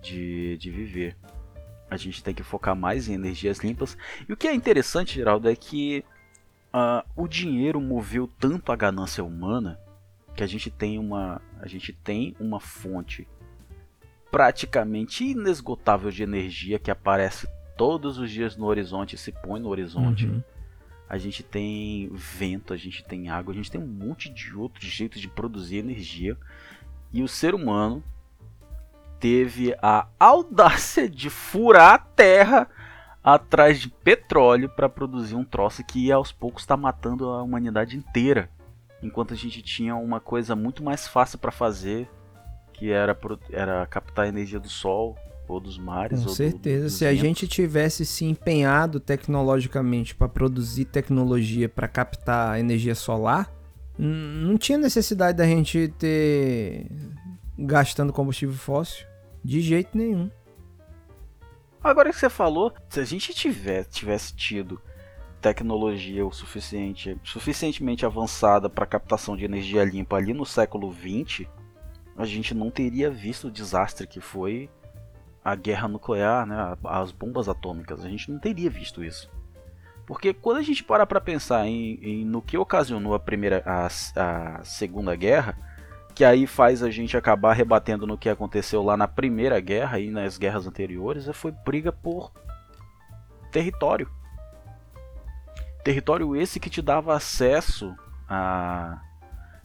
de, 0.00 0.56
de 0.56 0.70
viver 0.70 1.16
a 1.90 1.96
gente 1.96 2.22
tem 2.22 2.32
que 2.32 2.42
focar 2.42 2.76
mais 2.76 3.08
em 3.08 3.14
energias 3.14 3.58
limpas. 3.58 3.98
E 4.28 4.32
o 4.32 4.36
que 4.36 4.46
é 4.46 4.54
interessante, 4.54 5.16
Geraldo, 5.16 5.50
é 5.50 5.56
que 5.56 6.04
uh, 6.72 7.04
o 7.16 7.26
dinheiro 7.26 7.80
moveu 7.80 8.30
tanto 8.38 8.70
a 8.70 8.76
ganância 8.76 9.24
humana 9.24 9.78
que 10.40 10.44
a 10.44 10.46
gente 10.46 10.70
tem 10.70 10.98
uma, 10.98 11.38
a 11.60 11.68
gente 11.68 11.92
tem 11.92 12.34
uma 12.40 12.58
fonte 12.58 13.28
praticamente 14.30 15.22
inesgotável 15.22 16.10
de 16.10 16.22
energia 16.22 16.78
que 16.78 16.90
aparece 16.90 17.46
todos 17.76 18.16
os 18.16 18.30
dias 18.30 18.56
no 18.56 18.64
horizonte 18.64 19.16
e 19.16 19.18
se 19.18 19.32
põe 19.32 19.60
no 19.60 19.68
horizonte. 19.68 20.24
Uhum. 20.24 20.42
A 21.06 21.18
gente 21.18 21.42
tem 21.42 22.08
vento, 22.14 22.72
a 22.72 22.76
gente 22.78 23.04
tem 23.04 23.28
água, 23.28 23.52
a 23.52 23.54
gente 23.54 23.70
tem 23.70 23.78
um 23.78 23.86
monte 23.86 24.30
de 24.30 24.56
outros 24.56 24.86
jeitos 24.86 25.20
de 25.20 25.28
produzir 25.28 25.76
energia. 25.76 26.38
E 27.12 27.22
o 27.22 27.28
ser 27.28 27.54
humano 27.54 28.02
teve 29.18 29.76
a 29.82 30.06
audácia 30.18 31.06
de 31.06 31.28
furar 31.28 31.92
a 31.92 31.98
terra 31.98 32.66
atrás 33.22 33.78
de 33.78 33.90
petróleo 33.90 34.70
para 34.70 34.88
produzir 34.88 35.34
um 35.34 35.44
troço 35.44 35.84
que 35.84 36.10
aos 36.10 36.32
poucos 36.32 36.62
está 36.62 36.78
matando 36.78 37.28
a 37.28 37.42
humanidade 37.42 37.94
inteira. 37.94 38.48
Enquanto 39.02 39.32
a 39.32 39.36
gente 39.36 39.62
tinha 39.62 39.96
uma 39.96 40.20
coisa 40.20 40.54
muito 40.54 40.82
mais 40.82 41.08
fácil 41.08 41.38
para 41.38 41.50
fazer, 41.50 42.08
que 42.72 42.90
era, 42.90 43.16
era 43.50 43.86
captar 43.86 44.26
a 44.26 44.28
energia 44.28 44.60
do 44.60 44.68
sol 44.68 45.16
ou 45.48 45.60
dos 45.60 45.78
mares. 45.78 46.22
Com 46.22 46.28
certeza. 46.30 46.84
Do, 46.84 46.90
Se 46.90 47.04
ventos. 47.04 47.20
a 47.20 47.26
gente 47.26 47.48
tivesse 47.48 48.06
se 48.06 48.24
empenhado 48.24 49.00
tecnologicamente 49.00 50.14
para 50.14 50.28
produzir 50.28 50.84
tecnologia 50.84 51.68
para 51.68 51.88
captar 51.88 52.58
energia 52.58 52.94
solar, 52.94 53.52
não 53.98 54.56
tinha 54.56 54.78
necessidade 54.78 55.36
da 55.36 55.44
gente 55.44 55.88
ter 55.98 56.86
gastando 57.58 58.12
combustível 58.12 58.54
fóssil. 58.54 59.06
De 59.44 59.60
jeito 59.60 59.96
nenhum. 59.96 60.30
Agora 61.82 62.10
que 62.10 62.18
você 62.18 62.28
falou, 62.28 62.72
se 62.88 63.00
a 63.00 63.04
gente 63.04 63.32
tivesse, 63.32 63.90
tivesse 63.90 64.34
tido 64.34 64.80
tecnologia 65.40 66.26
o 66.26 66.32
suficiente, 66.32 67.18
suficientemente 67.24 68.04
avançada 68.04 68.68
para 68.68 68.86
captação 68.86 69.36
de 69.36 69.44
energia 69.44 69.84
limpa 69.84 70.16
ali 70.16 70.34
no 70.34 70.44
século 70.44 70.92
XX, 70.92 71.46
a 72.16 72.24
gente 72.24 72.54
não 72.54 72.70
teria 72.70 73.10
visto 73.10 73.48
o 73.48 73.50
desastre 73.50 74.06
que 74.06 74.20
foi 74.20 74.68
a 75.42 75.54
guerra 75.54 75.88
nuclear, 75.88 76.46
né, 76.46 76.76
as 76.84 77.10
bombas 77.12 77.48
atômicas. 77.48 78.04
A 78.04 78.08
gente 78.08 78.30
não 78.30 78.38
teria 78.38 78.68
visto 78.68 79.02
isso. 79.02 79.30
Porque 80.06 80.34
quando 80.34 80.58
a 80.58 80.62
gente 80.62 80.84
para 80.84 81.06
para 81.06 81.20
pensar 81.20 81.66
em, 81.66 81.98
em, 82.02 82.24
no 82.24 82.42
que 82.42 82.58
ocasionou 82.58 83.14
a 83.14 83.20
primeira, 83.20 83.62
a, 83.64 83.86
a 83.86 84.64
segunda 84.64 85.14
guerra, 85.16 85.56
que 86.14 86.24
aí 86.24 86.46
faz 86.46 86.82
a 86.82 86.90
gente 86.90 87.16
acabar 87.16 87.54
rebatendo 87.54 88.06
no 88.06 88.18
que 88.18 88.28
aconteceu 88.28 88.82
lá 88.82 88.96
na 88.96 89.08
Primeira 89.08 89.58
Guerra 89.60 90.00
e 90.00 90.10
nas 90.10 90.36
guerras 90.36 90.66
anteriores, 90.66 91.28
foi 91.32 91.52
briga 91.64 91.92
por 91.92 92.32
território. 93.50 94.10
Território 95.82 96.36
esse 96.36 96.60
que 96.60 96.70
te 96.70 96.82
dava 96.82 97.14
acesso 97.14 97.94
a, 98.28 99.00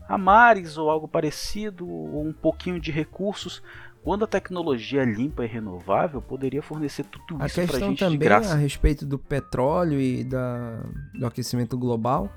a 0.07 0.18
mares 0.18 0.78
ou 0.78 0.89
algo 0.89 1.07
parecido, 1.07 1.88
ou 1.88 2.26
um 2.26 2.34
pouquinho 2.34 2.80
de 2.80 2.91
recursos, 2.91 3.61
quando 4.03 4.24
a 4.24 4.28
tecnologia 4.28 5.01
é 5.01 5.05
limpa 5.05 5.43
e 5.43 5.47
renovável 5.47 6.22
poderia 6.22 6.61
fornecer 6.61 7.03
tudo 7.05 7.41
a 7.41 7.47
isso 7.47 7.55
para 7.66 7.80
gente 7.80 7.99
também 7.99 8.20
de 8.20 8.24
graça. 8.24 8.53
a 8.53 8.55
respeito 8.55 9.05
do 9.05 9.18
petróleo 9.18 9.99
e 9.99 10.24
da, 10.24 10.80
do 11.13 11.26
aquecimento 11.26 11.76
global 11.78 12.32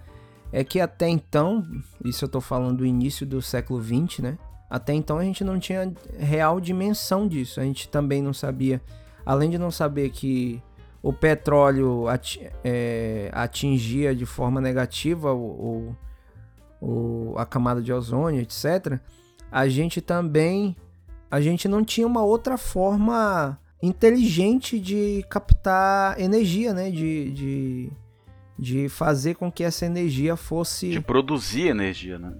é 0.50 0.64
que 0.64 0.80
até 0.80 1.08
então, 1.08 1.62
isso 2.04 2.24
eu 2.24 2.26
estou 2.26 2.40
falando 2.40 2.78
do 2.78 2.86
início 2.86 3.26
do 3.26 3.42
século 3.42 3.82
XX, 3.82 4.20
né? 4.20 4.38
Até 4.70 4.92
então 4.92 5.18
a 5.18 5.24
gente 5.24 5.44
não 5.44 5.58
tinha 5.58 5.92
real 6.18 6.60
dimensão 6.60 7.28
disso. 7.28 7.60
A 7.60 7.64
gente 7.64 7.88
também 7.88 8.22
não 8.22 8.32
sabia, 8.32 8.80
além 9.24 9.50
de 9.50 9.58
não 9.58 9.70
saber 9.70 10.10
que 10.10 10.62
o 11.02 11.12
petróleo 11.12 12.04
é, 12.64 13.30
atingia 13.32 14.14
de 14.14 14.26
forma 14.26 14.60
negativa 14.60 15.32
o, 15.32 15.94
o, 16.80 17.34
a 17.36 17.46
camada 17.46 17.80
de 17.80 17.92
ozônio, 17.92 18.40
etc. 18.40 18.98
A 19.50 19.68
gente 19.68 20.00
também, 20.00 20.76
a 21.30 21.40
gente 21.40 21.68
não 21.68 21.84
tinha 21.84 22.06
uma 22.06 22.22
outra 22.22 22.58
forma 22.58 23.58
inteligente 23.82 24.80
de 24.80 25.24
captar 25.28 26.20
energia, 26.20 26.74
né? 26.74 26.90
de, 26.90 27.30
de 27.32 27.92
de 28.58 28.88
fazer 28.88 29.36
com 29.36 29.52
que 29.52 29.62
essa 29.62 29.86
energia 29.86 30.34
fosse. 30.34 30.90
De 30.90 31.00
produzir 31.00 31.68
energia, 31.68 32.18
né? 32.18 32.34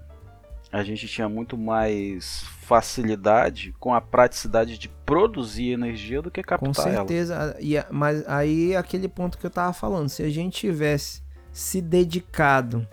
A 0.72 0.82
gente 0.82 1.06
tinha 1.06 1.28
muito 1.28 1.56
mais 1.56 2.42
facilidade 2.62 3.72
com 3.78 3.94
a 3.94 4.00
praticidade 4.00 4.76
de 4.76 4.90
produzir 5.08 5.70
energia 5.70 6.20
do 6.20 6.30
que 6.30 6.42
captar 6.42 6.68
Com 6.68 6.74
certeza. 6.74 7.34
Ela. 7.34 7.56
E, 7.60 7.74
mas 7.90 8.28
aí 8.28 8.76
aquele 8.76 9.08
ponto 9.08 9.38
que 9.38 9.46
eu 9.46 9.50
tava 9.50 9.72
falando, 9.72 10.10
se 10.10 10.22
a 10.22 10.28
gente 10.28 10.60
tivesse 10.60 11.22
se 11.50 11.80
dedicado 11.80 12.86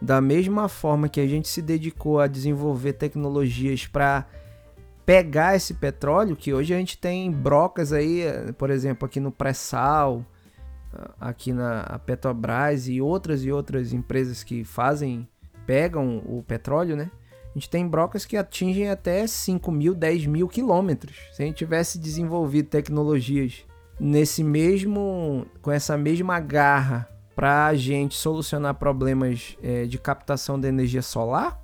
da 0.00 0.20
mesma 0.20 0.66
forma 0.66 1.08
que 1.08 1.20
a 1.20 1.26
gente 1.26 1.48
se 1.48 1.60
dedicou 1.60 2.18
a 2.18 2.26
desenvolver 2.26 2.94
tecnologias 2.94 3.86
para 3.86 4.26
pegar 5.04 5.54
esse 5.54 5.74
petróleo, 5.74 6.34
que 6.34 6.54
hoje 6.54 6.72
a 6.72 6.78
gente 6.78 6.96
tem 6.96 7.30
brocas 7.30 7.92
aí, 7.92 8.24
por 8.56 8.70
exemplo, 8.70 9.06
aqui 9.06 9.20
no 9.20 9.30
pré-sal, 9.30 10.24
aqui 11.20 11.52
na 11.52 12.00
Petrobras 12.04 12.88
e 12.88 13.00
outras 13.00 13.44
e 13.44 13.52
outras 13.52 13.92
empresas 13.92 14.42
que 14.42 14.64
fazem, 14.64 15.28
pegam 15.66 16.22
o 16.26 16.42
petróleo, 16.42 16.96
né? 16.96 17.10
A 17.54 17.58
gente 17.58 17.68
tem 17.68 17.86
brocas 17.86 18.24
que 18.24 18.36
atingem 18.36 18.88
até 18.88 19.26
5 19.26 19.70
mil, 19.70 19.94
10 19.94 20.26
mil 20.26 20.48
quilômetros. 20.48 21.14
Se 21.32 21.42
a 21.42 21.46
gente 21.46 21.56
tivesse 21.56 21.98
desenvolvido 21.98 22.68
tecnologias 22.68 23.64
nesse 24.00 24.42
mesmo, 24.42 25.46
com 25.60 25.70
essa 25.70 25.96
mesma 25.96 26.40
garra 26.40 27.08
para 27.36 27.66
a 27.66 27.74
gente 27.74 28.14
solucionar 28.14 28.74
problemas 28.74 29.56
é, 29.62 29.84
de 29.84 29.98
captação 29.98 30.58
de 30.58 30.66
energia 30.66 31.02
solar, 31.02 31.60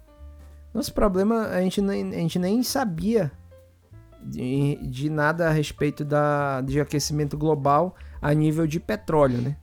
nosso 0.75 0.93
problema 0.93 1.47
a 1.47 1.63
gente 1.63 1.81
nem, 1.81 2.09
a 2.11 2.19
gente 2.19 2.39
nem 2.39 2.63
sabia 2.63 3.33
de, 4.23 4.77
de 4.83 5.09
nada 5.09 5.49
a 5.49 5.51
respeito 5.51 6.05
da, 6.05 6.61
de 6.61 6.81
aquecimento 6.81 7.37
global 7.37 7.97
a 8.21 8.35
nível 8.35 8.67
de 8.67 8.79
petróleo, 8.79 9.39
né? 9.39 9.57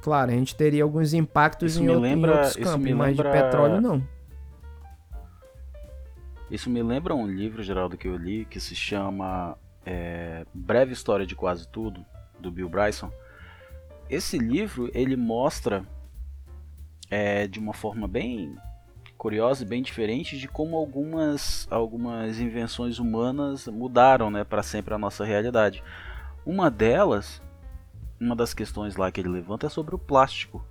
Claro, 0.00 0.30
a 0.30 0.34
gente 0.34 0.54
teria 0.54 0.82
alguns 0.82 1.12
impactos 1.12 1.76
em, 1.76 1.88
outro, 1.88 2.02
lembra, 2.02 2.32
em, 2.32 2.34
outros 2.34 2.56
campos, 2.56 2.92
mas 2.92 3.16
lembra... 3.16 3.30
de 3.30 3.42
petróleo 3.42 3.80
não. 3.80 4.02
Isso 6.52 6.68
me 6.68 6.82
lembra 6.82 7.14
um 7.14 7.26
livro, 7.26 7.62
Geraldo, 7.62 7.96
que 7.96 8.06
eu 8.06 8.14
li, 8.14 8.44
que 8.44 8.60
se 8.60 8.76
chama 8.76 9.56
é, 9.86 10.44
Breve 10.52 10.92
História 10.92 11.24
de 11.24 11.34
Quase 11.34 11.66
Tudo, 11.66 12.04
do 12.38 12.50
Bill 12.50 12.68
Bryson. 12.68 13.10
Esse 14.10 14.36
livro, 14.36 14.90
ele 14.92 15.16
mostra 15.16 15.82
é, 17.10 17.46
de 17.46 17.58
uma 17.58 17.72
forma 17.72 18.06
bem 18.06 18.54
curiosa 19.16 19.64
e 19.64 19.66
bem 19.66 19.82
diferente 19.82 20.36
de 20.38 20.46
como 20.46 20.76
algumas, 20.76 21.66
algumas 21.70 22.38
invenções 22.38 22.98
humanas 22.98 23.66
mudaram 23.66 24.30
né, 24.30 24.44
para 24.44 24.62
sempre 24.62 24.92
a 24.92 24.98
nossa 24.98 25.24
realidade. 25.24 25.82
Uma 26.44 26.70
delas 26.70 27.40
uma 28.20 28.36
das 28.36 28.52
questões 28.52 28.96
lá 28.96 29.10
que 29.10 29.20
ele 29.20 29.28
levanta 29.30 29.66
é 29.66 29.70
sobre 29.70 29.94
o 29.94 29.98
plástico. 29.98 30.62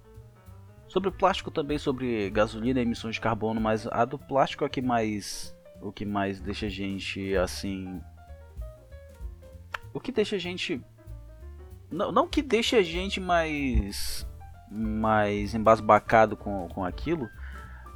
Sobre 0.88 1.10
o 1.10 1.12
plástico 1.12 1.50
também, 1.50 1.80
sobre 1.80 2.30
gasolina 2.30 2.80
e 2.80 2.84
emissões 2.84 3.16
de 3.16 3.22
carbono, 3.22 3.60
mas 3.60 3.88
a 3.88 4.06
do 4.06 4.20
plástico 4.20 4.64
é 4.64 4.70
que 4.70 4.82
mais 4.82 5.56
o 5.82 5.92
que 5.92 6.06
mais 6.06 6.40
deixa 6.40 6.68
a 6.68 6.70
gente 6.70 7.36
assim 7.36 8.02
o 9.94 10.00
que 10.00 10.12
deixa 10.12 10.36
a 10.36 10.40
gente 10.40 10.82
não, 11.92 12.12
não 12.12 12.28
que 12.28 12.42
deixe 12.42 12.76
a 12.76 12.82
gente 12.82 13.20
mais 13.20 14.26
mais 14.72 15.54
embasbacado 15.54 16.38
com, 16.38 16.70
com 16.70 16.86
aquilo, 16.86 17.30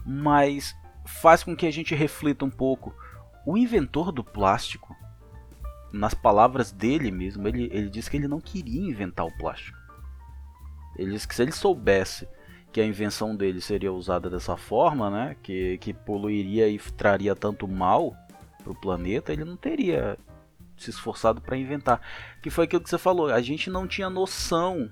mas 0.05 0.75
faz 1.05 1.43
com 1.43 1.55
que 1.55 1.65
a 1.65 1.71
gente 1.71 1.95
reflita 1.95 2.43
um 2.43 2.49
pouco. 2.49 2.93
O 3.45 3.57
inventor 3.57 4.11
do 4.11 4.23
plástico, 4.23 4.93
nas 5.93 6.13
palavras 6.13 6.71
dele 6.71 7.11
mesmo, 7.11 7.47
ele, 7.47 7.69
ele 7.71 7.89
disse 7.89 8.11
que 8.11 8.17
ele 8.17 8.27
não 8.27 8.41
queria 8.41 8.81
inventar 8.81 9.25
o 9.25 9.37
plástico. 9.37 9.77
Ele 10.97 11.11
disse 11.11 11.27
que 11.27 11.35
se 11.35 11.41
ele 11.41 11.51
soubesse 11.51 12.27
que 12.75 12.81
a 12.81 12.85
invenção 12.85 13.33
dele 13.33 13.61
seria 13.61 13.93
usada 13.93 14.29
dessa 14.29 14.57
forma, 14.57 15.09
né, 15.09 15.37
que, 15.41 15.77
que 15.77 15.93
poluiria 15.93 16.67
e 16.67 16.77
traria 16.77 17.33
tanto 17.33 17.69
mal 17.69 18.13
para 18.61 18.69
o 18.69 18.75
planeta, 18.75 19.31
ele 19.31 19.45
não 19.45 19.55
teria 19.55 20.17
se 20.75 20.89
esforçado 20.89 21.39
para 21.39 21.55
inventar. 21.55 22.01
Que 22.43 22.49
foi 22.49 22.65
aquilo 22.65 22.83
que 22.83 22.89
você 22.89 22.97
falou, 22.97 23.31
a 23.31 23.39
gente 23.39 23.69
não 23.69 23.87
tinha 23.87 24.09
noção 24.09 24.91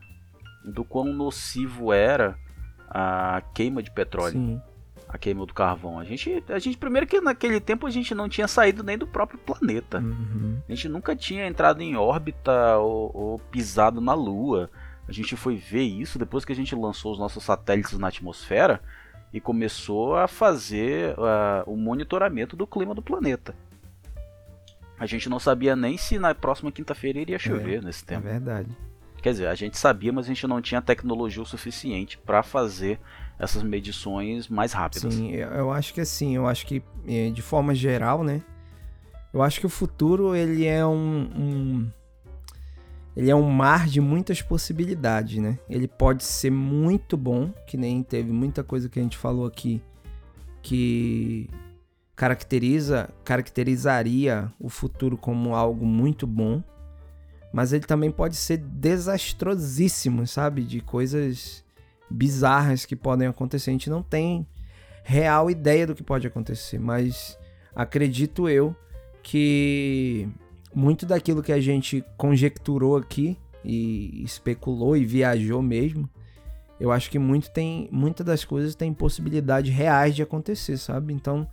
do 0.64 0.86
quão 0.86 1.12
nocivo 1.12 1.92
era 1.92 2.40
a 2.88 3.44
queima 3.54 3.84
de 3.84 3.92
petróleo. 3.92 4.32
Sim. 4.32 4.62
A 5.10 5.18
queima 5.18 5.46
do 5.46 5.54
carvão. 5.54 6.00
A 6.00 6.06
gente, 6.06 6.42
a 6.48 6.60
gente, 6.60 6.78
primeiro 6.78 7.06
que 7.06 7.20
naquele 7.20 7.60
tempo 7.60 7.86
a 7.86 7.90
gente 7.90 8.16
não 8.16 8.30
tinha 8.30 8.48
saído 8.48 8.82
nem 8.82 8.98
do 8.98 9.06
próprio 9.06 9.38
planeta. 9.38 10.00
Uhum. 10.00 10.58
A 10.70 10.74
gente 10.74 10.88
nunca 10.88 11.18
tinha 11.18 11.46
entrado 11.46 11.82
em 11.82 11.98
órbita 11.98 12.78
ou, 12.78 13.12
ou 13.14 13.40
pisado 13.40 14.00
na 14.00 14.14
Lua. 14.14 14.72
A 15.08 15.12
gente 15.12 15.36
foi 15.36 15.56
ver 15.56 15.84
isso 15.84 16.18
depois 16.18 16.46
que 16.46 16.52
a 16.52 16.56
gente 16.56 16.74
lançou 16.76 17.12
os 17.12 17.20
nossos 17.20 17.44
satélites 17.44 17.98
na 17.98 18.08
atmosfera 18.08 18.82
e 19.34 19.42
começou 19.42 20.16
a 20.16 20.28
fazer 20.28 21.16
uh, 21.18 21.64
o 21.66 21.76
monitoramento 21.76 22.56
do 22.56 22.66
clima 22.66 22.94
do 22.94 23.02
planeta. 23.02 23.56
A 24.98 25.06
gente 25.06 25.28
não 25.28 25.40
sabia 25.40 25.76
nem 25.76 25.98
se 25.98 26.18
na 26.18 26.34
próxima 26.34 26.72
quinta-feira 26.72 27.20
iria 27.20 27.40
chover 27.40 27.80
é, 27.80 27.82
nesse 27.82 28.06
tempo. 28.06 28.28
É 28.28 28.32
verdade. 28.32 28.70
Quer 29.22 29.32
dizer, 29.32 29.48
a 29.48 29.56
gente 29.56 29.78
sabia, 29.78 30.14
mas 30.14 30.26
a 30.26 30.28
gente 30.28 30.46
não 30.46 30.62
tinha 30.62 30.82
tecnologia 30.82 31.42
o 31.42 31.46
suficiente 31.46 32.18
para 32.18 32.44
fazer 32.44 33.00
essas 33.40 33.64
medições 33.64 34.48
mais 34.48 34.74
rápidas. 34.74 35.14
Sim, 35.14 35.32
eu 35.32 35.72
acho 35.72 35.94
que 35.94 36.02
assim, 36.02 36.36
eu 36.36 36.46
acho 36.46 36.66
que 36.66 36.84
eh, 37.08 37.32
de 37.32 37.42
forma 37.42 37.74
geral, 37.74 38.24
né? 38.24 38.42
Eu 39.34 39.42
acho 39.42 39.60
que 39.60 39.66
o 39.66 39.70
futuro 39.70 40.36
ele 40.36 40.66
é 40.66 40.86
um, 40.86 41.30
um 41.36 41.92
ele 43.16 43.30
é 43.30 43.36
um 43.36 43.50
mar 43.50 43.88
de 43.88 44.02
muitas 44.02 44.42
possibilidades, 44.42 45.42
né? 45.42 45.60
Ele 45.70 45.88
pode 45.88 46.24
ser 46.24 46.52
muito 46.52 47.16
bom, 47.16 47.52
que 47.68 47.78
nem 47.78 48.02
teve 48.02 48.32
muita 48.32 48.64
coisa 48.64 48.90
que 48.90 49.00
a 49.00 49.04
gente 49.04 49.18
falou 49.18 49.46
aqui 49.46 49.82
que 50.62 51.50
caracteriza, 52.16 53.10
caracterizaria 53.24 54.52
o 54.60 54.70
futuro 54.70 55.18
como 55.18 55.54
algo 55.54 55.86
muito 55.86 56.26
bom, 56.26 56.64
mas 57.52 57.74
ele 57.74 57.86
também 57.86 58.10
pode 58.10 58.36
ser 58.36 58.58
desastrosíssimo, 58.58 60.26
sabe? 60.26 60.64
De 60.64 60.82
coisas 60.82 61.64
bizarras 62.10 62.86
que 62.86 62.96
podem 62.96 63.28
acontecer. 63.28 63.70
A 63.70 63.74
gente 63.74 63.90
não 63.90 64.02
tem 64.02 64.48
real 65.04 65.52
ideia 65.52 65.86
do 65.86 65.94
que 65.94 66.02
pode 66.02 66.26
acontecer, 66.26 66.80
mas 66.80 67.38
acredito 67.76 68.48
eu 68.50 68.76
que 69.22 70.30
muito 70.74 71.06
daquilo 71.06 71.44
que 71.44 71.52
a 71.52 71.62
gente 71.62 72.04
conjecturou 72.18 72.98
aqui 72.98 73.38
e 73.64 74.24
especulou 74.24 74.98
e 74.98 75.06
viajou 75.06 75.62
mesmo, 75.62 76.10
eu 76.80 76.92
acho 76.92 77.10
que 77.10 77.18
muito 77.18 77.50
tem, 77.50 77.88
muitas 77.92 78.26
das 78.26 78.44
coisas 78.44 78.76
têm 78.76 78.94
possibilidades 78.94 79.74
reais 79.74 80.16
de 80.16 80.22
acontecer, 80.22 80.78
sabe? 80.78 81.14
Então, 81.14 81.48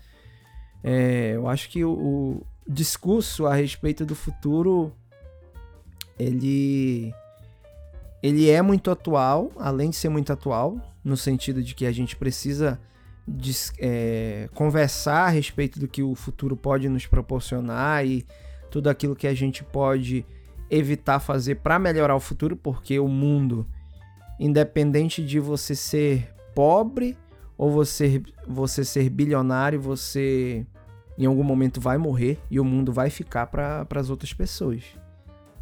é, 0.83 1.33
eu 1.35 1.47
acho 1.47 1.69
que 1.69 1.85
o, 1.85 1.93
o, 1.93 2.47
discurso 2.67 3.47
a 3.47 3.55
respeito 3.55 4.07
do 4.07 4.15
futuro 4.15 4.93
ele 6.19 7.13
ele 8.23 8.51
é 8.51 8.61
muito 8.61 8.91
atual, 8.91 9.51
além 9.57 9.91
de 9.91 9.97
ser 9.97 10.11
muito 10.11 10.33
atual, 10.33 10.79
no 11.03 11.17
sentido 11.17 11.63
de 11.63 11.75
que 11.75 11.87
a 11.87 11.93
gente 11.93 12.15
precisa 12.17 12.79
é, 13.79 14.49
conversar 14.53 15.27
a 15.27 15.29
respeito 15.29 15.81
do 15.81 15.89
que 15.89 16.03
o 16.03 16.15
futuro 16.15 16.55
pode 16.55 16.89
nos 16.89 17.07
proporcionar 17.07 18.07
e 18.07 18.27
tudo 18.71 18.89
aquilo 18.89 19.17
que 19.17 19.27
a 19.27 19.35
gente 19.35 19.65
pode 19.65 20.25
evitar 20.71 21.19
fazer 21.19 21.57
para 21.57 21.79
melhorar 21.79 22.15
o 22.15 22.21
futuro, 22.21 22.57
porque 22.57 22.99
o 22.99 23.09
mundo, 23.09 23.67
independente 24.39 25.25
de 25.25 25.41
você 25.41 25.75
ser 25.75 26.33
pobre 26.55 27.19
ou 27.59 27.71
você, 27.71 28.23
você 28.47 28.85
ser 28.85 29.11
bilionário, 29.11 29.81
você 29.81 30.65
em 31.19 31.27
algum 31.27 31.43
momento 31.43 31.81
vai 31.81 31.99
morrer 31.99 32.39
e 32.51 32.59
o 32.59 32.65
mundo 32.65 32.93
vai 32.93 33.11
ficar 33.11 33.47
para 33.49 33.87
as 33.97 34.09
outras 34.09 34.33
pessoas. 34.33 34.85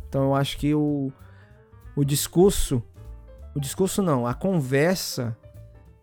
Então 0.09 0.25
eu 0.25 0.35
acho 0.35 0.57
que 0.59 0.75
o, 0.75 1.11
o 1.97 2.05
discurso, 2.05 2.83
o 3.55 3.61
discurso 3.61 4.03
não, 4.03 4.27
a 4.27 4.35
conversa 4.35 5.37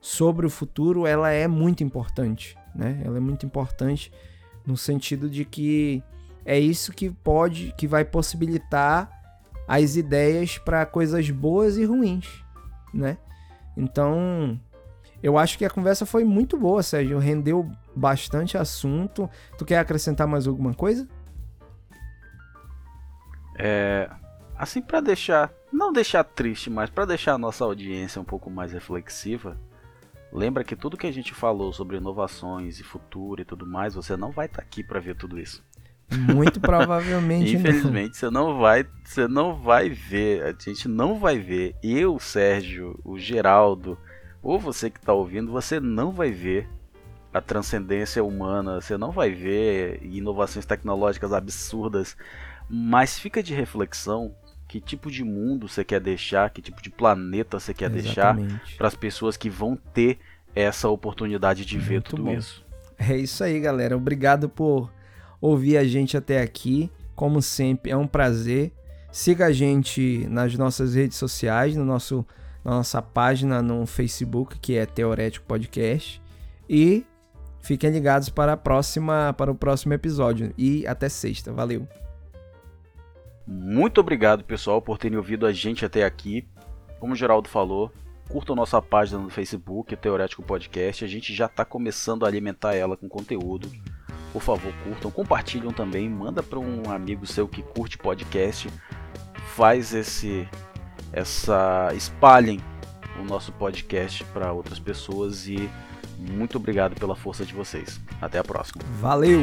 sobre 0.01 0.45
o 0.45 0.49
futuro, 0.49 1.07
ela 1.07 1.31
é 1.31 1.47
muito 1.47 1.83
importante, 1.83 2.57
né? 2.75 3.01
Ela 3.03 3.17
é 3.17 3.19
muito 3.19 3.45
importante 3.45 4.11
no 4.65 4.75
sentido 4.75 5.29
de 5.29 5.45
que 5.45 6.03
é 6.45 6.59
isso 6.59 6.93
que 6.93 7.09
pode, 7.09 7.73
que 7.77 7.87
vai 7.87 8.05
possibilitar 8.05 9.09
as 9.67 9.95
ideias 9.95 10.57
para 10.59 10.85
coisas 10.85 11.29
boas 11.31 11.75
e 11.77 11.85
ruins, 11.85 12.43
né? 12.93 13.17
Então, 13.75 14.59
eu 15.21 15.37
acho 15.37 15.57
que 15.57 15.65
a 15.65 15.69
conversa 15.69 16.05
foi 16.05 16.23
muito 16.23 16.55
boa, 16.55 16.83
Sérgio. 16.83 17.17
Rendeu 17.17 17.69
bastante 17.95 18.57
assunto. 18.57 19.27
Tu 19.57 19.65
quer 19.65 19.79
acrescentar 19.79 20.27
mais 20.27 20.47
alguma 20.47 20.73
coisa? 20.73 21.07
É, 23.57 24.09
assim 24.55 24.81
para 24.81 25.01
deixar, 25.01 25.51
não 25.71 25.91
deixar 25.91 26.23
triste, 26.23 26.69
mas 26.69 26.89
para 26.89 27.05
deixar 27.05 27.33
a 27.33 27.37
nossa 27.37 27.63
audiência 27.63 28.21
um 28.21 28.25
pouco 28.25 28.51
mais 28.51 28.71
reflexiva, 28.71 29.57
lembra 30.31 30.63
que 30.63 30.75
tudo 30.75 30.97
que 30.97 31.07
a 31.07 31.11
gente 31.11 31.33
falou 31.33 31.73
sobre 31.73 31.97
inovações 31.97 32.79
e 32.79 32.83
futuro 32.83 33.41
e 33.41 33.45
tudo 33.45 33.65
mais, 33.65 33.95
você 33.95 34.15
não 34.15 34.31
vai 34.31 34.45
estar 34.45 34.57
tá 34.57 34.63
aqui 34.63 34.83
para 34.83 34.99
ver 34.99 35.15
tudo 35.15 35.39
isso. 35.39 35.63
Muito 36.11 36.59
provavelmente 36.59 37.55
Infelizmente, 37.55 38.09
não. 38.09 38.13
você 38.13 38.29
não 38.29 38.59
vai, 38.59 38.85
você 39.03 39.27
não 39.27 39.55
vai 39.55 39.89
ver, 39.89 40.43
a 40.43 40.51
gente 40.57 40.87
não 40.87 41.17
vai 41.19 41.39
ver. 41.39 41.75
Eu, 41.81 42.19
Sérgio, 42.19 42.99
o 43.03 43.17
Geraldo, 43.17 43.97
ou 44.41 44.59
você 44.59 44.89
que 44.89 44.99
está 44.99 45.13
ouvindo, 45.13 45.51
você 45.51 45.79
não 45.79 46.11
vai 46.11 46.31
ver 46.31 46.69
a 47.33 47.41
transcendência 47.41 48.23
humana, 48.23 48.79
você 48.79 48.97
não 48.97 49.11
vai 49.11 49.31
ver 49.31 49.99
inovações 50.03 50.65
tecnológicas 50.65 51.33
absurdas, 51.33 52.15
mas 52.69 53.19
fica 53.19 53.43
de 53.43 53.53
reflexão 53.53 54.33
que 54.67 54.79
tipo 54.79 55.11
de 55.11 55.23
mundo 55.23 55.67
você 55.67 55.83
quer 55.83 55.99
deixar, 55.99 56.49
que 56.49 56.61
tipo 56.61 56.81
de 56.81 56.89
planeta 56.89 57.59
você 57.59 57.73
quer 57.73 57.93
Exatamente. 57.93 58.47
deixar 58.53 58.77
para 58.77 58.87
as 58.87 58.95
pessoas 58.95 59.35
que 59.35 59.49
vão 59.49 59.75
ter 59.75 60.17
essa 60.55 60.87
oportunidade 60.87 61.65
de 61.65 61.75
Muito 61.75 61.89
ver 61.89 62.01
tudo 62.01 62.23
bom. 62.23 62.33
isso. 62.33 62.63
É 62.97 63.17
isso 63.17 63.43
aí, 63.43 63.59
galera. 63.59 63.97
Obrigado 63.97 64.47
por 64.47 64.89
ouvir 65.39 65.77
a 65.77 65.83
gente 65.83 66.17
até 66.17 66.41
aqui. 66.41 66.91
Como 67.15 67.41
sempre, 67.41 67.91
é 67.91 67.97
um 67.97 68.07
prazer. 68.07 68.73
Siga 69.11 69.45
a 69.45 69.51
gente 69.51 70.27
nas 70.29 70.55
nossas 70.55 70.95
redes 70.95 71.17
sociais, 71.17 71.75
no 71.75 71.85
nosso, 71.85 72.25
na 72.63 72.71
nossa 72.71 73.01
página 73.01 73.61
no 73.61 73.85
Facebook, 73.85 74.59
que 74.59 74.75
é 74.75 74.85
Teorético 74.85 75.45
Podcast. 75.45 76.21
E 76.69 77.05
fiquem 77.61 77.91
ligados 77.91 78.29
para 78.29 78.53
a 78.53 78.57
próxima, 78.57 79.33
para 79.37 79.51
o 79.51 79.55
próximo 79.55 79.93
episódio. 79.93 80.53
E 80.57 80.85
até 80.85 81.07
sexta. 81.07 81.53
Valeu. 81.53 81.87
Muito 83.47 84.01
obrigado, 84.01 84.43
pessoal, 84.43 84.81
por 84.81 84.97
terem 84.97 85.17
ouvido 85.17 85.45
a 85.45 85.53
gente 85.53 85.85
até 85.85 86.03
aqui. 86.03 86.47
Como 86.99 87.13
o 87.13 87.15
Geraldo 87.15 87.47
falou, 87.47 87.91
curtam 88.27 88.55
nossa 88.55 88.81
página 88.81 89.19
no 89.19 89.29
Facebook, 89.29 89.95
Teorético 89.95 90.41
Podcast. 90.41 91.05
A 91.05 91.07
gente 91.07 91.33
já 91.33 91.45
está 91.45 91.63
começando 91.63 92.25
a 92.25 92.27
alimentar 92.27 92.73
ela 92.73 92.97
com 92.97 93.07
conteúdo 93.07 93.71
por 94.35 94.41
favor, 94.41 94.73
curtam, 94.83 95.09
compartilham 95.09 95.71
também, 95.71 96.09
manda 96.09 96.43
para 96.43 96.59
um 96.59 96.91
amigo 96.91 97.25
seu 97.25 97.47
que 97.47 97.61
curte 97.61 97.97
podcast, 97.97 98.69
faz 99.55 99.93
esse 99.93 100.45
essa 101.13 101.89
espalhem 101.95 102.59
o 103.17 103.23
nosso 103.23 103.53
podcast 103.53 104.25
para 104.25 104.51
outras 104.51 104.77
pessoas 104.77 105.47
e 105.47 105.69
muito 106.19 106.57
obrigado 106.57 106.99
pela 106.99 107.15
força 107.15 107.45
de 107.45 107.53
vocês. 107.53 107.97
Até 108.21 108.37
a 108.37 108.43
próxima. 108.43 108.83
Valeu. 108.99 109.39